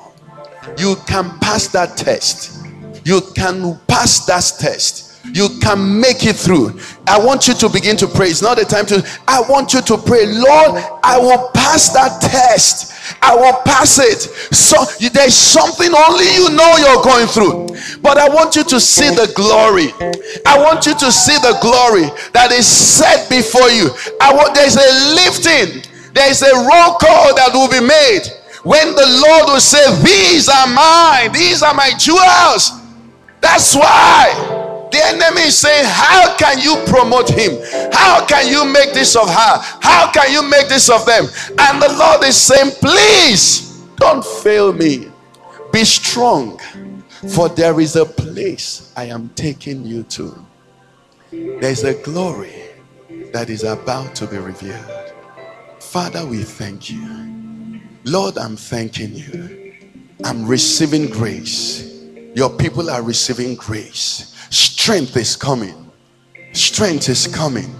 You 0.76 0.96
can 1.06 1.38
pass 1.38 1.68
that 1.68 1.96
test. 1.96 2.66
You 3.04 3.20
can 3.34 3.78
pass 3.86 4.26
that 4.26 4.52
test 4.58 5.11
you 5.32 5.48
can 5.60 6.00
make 6.00 6.24
it 6.24 6.36
through. 6.36 6.78
I 7.06 7.18
want 7.18 7.48
you 7.48 7.54
to 7.54 7.68
begin 7.68 7.96
to 7.98 8.06
pray. 8.06 8.28
It's 8.28 8.42
not 8.42 8.58
the 8.58 8.64
time 8.64 8.86
to, 8.86 9.00
I 9.26 9.40
want 9.48 9.72
you 9.72 9.80
to 9.80 9.96
pray, 9.96 10.26
Lord, 10.26 10.84
I 11.02 11.18
will 11.18 11.50
pass 11.54 11.92
that 11.94 12.20
test. 12.20 12.92
I 13.22 13.34
will 13.34 13.56
pass 13.64 13.98
it. 13.98 14.20
So 14.54 14.76
there's 15.08 15.34
something 15.34 15.90
only 15.92 16.28
you 16.34 16.50
know 16.50 16.76
you're 16.76 17.02
going 17.02 17.26
through. 17.26 17.76
But 18.00 18.18
I 18.18 18.28
want 18.28 18.56
you 18.56 18.64
to 18.64 18.80
see 18.80 19.08
the 19.08 19.32
glory. 19.34 19.90
I 20.46 20.58
want 20.58 20.86
you 20.86 20.94
to 20.94 21.10
see 21.10 21.36
the 21.40 21.58
glory 21.60 22.08
that 22.32 22.52
is 22.52 22.66
set 22.66 23.28
before 23.28 23.70
you. 23.70 23.90
I 24.20 24.34
want 24.34 24.54
there's 24.54 24.76
a 24.76 24.90
lifting, 25.16 25.82
there's 26.12 26.42
a 26.42 26.54
roll 26.54 27.00
call 27.00 27.34
that 27.34 27.50
will 27.52 27.70
be 27.70 27.80
made 27.80 28.22
when 28.64 28.94
the 28.94 29.06
Lord 29.26 29.46
will 29.46 29.60
say, 29.60 29.82
These 30.04 30.48
are 30.48 30.68
mine, 30.68 31.32
these 31.32 31.62
are 31.62 31.74
my 31.74 31.90
jewels. 31.98 32.70
That's 33.40 33.74
why 33.74 34.61
the 34.92 35.04
enemy 35.04 35.42
is 35.48 35.58
saying, 35.58 35.86
How 35.88 36.36
can 36.36 36.58
you 36.60 36.76
promote 36.86 37.30
him? 37.30 37.58
How 37.92 38.24
can 38.26 38.48
you 38.48 38.64
make 38.64 38.92
this 38.92 39.16
of 39.16 39.28
her? 39.28 39.58
How 39.80 40.12
can 40.12 40.30
you 40.30 40.48
make 40.48 40.68
this 40.68 40.90
of 40.90 41.04
them? 41.06 41.24
And 41.58 41.82
the 41.82 41.92
Lord 41.98 42.22
is 42.24 42.36
saying, 42.36 42.72
Please 42.80 43.80
don't 43.96 44.24
fail 44.24 44.72
me. 44.72 45.08
Be 45.72 45.84
strong, 45.84 46.60
for 47.34 47.48
there 47.48 47.80
is 47.80 47.96
a 47.96 48.04
place 48.04 48.92
I 48.96 49.04
am 49.04 49.30
taking 49.30 49.84
you 49.84 50.02
to. 50.04 50.46
There's 51.30 51.84
a 51.84 51.94
glory 52.02 52.52
that 53.32 53.48
is 53.48 53.64
about 53.64 54.14
to 54.16 54.26
be 54.26 54.36
revealed. 54.36 55.14
Father, 55.80 56.26
we 56.26 56.42
thank 56.42 56.90
you. 56.90 57.80
Lord, 58.04 58.36
I'm 58.36 58.56
thanking 58.56 59.14
you. 59.14 59.74
I'm 60.24 60.46
receiving 60.46 61.08
grace. 61.08 61.90
Your 62.34 62.50
people 62.50 62.90
are 62.90 63.02
receiving 63.02 63.54
grace 63.54 64.31
Strength 64.52 65.16
is 65.16 65.34
coming. 65.34 65.90
Strength 66.52 67.08
is 67.08 67.26
coming. 67.26 67.74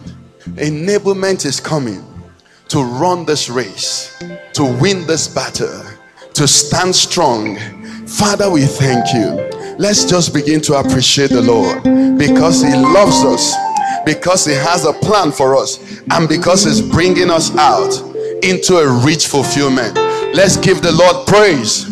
Enablement 0.57 1.45
is 1.45 1.61
coming 1.61 2.03
to 2.68 2.83
run 2.83 3.27
this 3.27 3.51
race, 3.51 4.16
to 4.55 4.64
win 4.81 5.07
this 5.07 5.29
battle, 5.29 5.85
to 6.33 6.49
stand 6.49 6.97
strong. 6.97 7.59
Father, 8.07 8.51
we 8.51 8.62
thank 8.62 9.12
you. 9.12 9.77
Let's 9.79 10.07
just 10.07 10.33
begin 10.33 10.62
to 10.62 10.77
appreciate 10.77 11.29
the 11.29 11.43
Lord 11.43 11.83
because 12.16 12.62
He 12.62 12.75
loves 12.75 13.23
us, 13.23 13.55
because 14.07 14.47
He 14.47 14.55
has 14.55 14.87
a 14.87 14.95
plan 14.95 15.31
for 15.31 15.55
us, 15.55 16.01
and 16.11 16.27
because 16.27 16.64
He's 16.64 16.81
bringing 16.81 17.31
us 17.31 17.55
out 17.57 17.93
into 18.43 18.79
a 18.79 19.05
rich 19.05 19.27
fulfillment. 19.27 19.95
Let's 20.35 20.57
give 20.57 20.81
the 20.81 20.93
Lord 20.93 21.27
praise. 21.27 21.91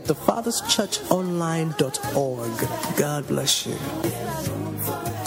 at 0.00 0.06
thefatherschurchonline.org. 0.06 2.98
God 2.98 3.28
bless 3.28 3.66
you. 3.66 5.19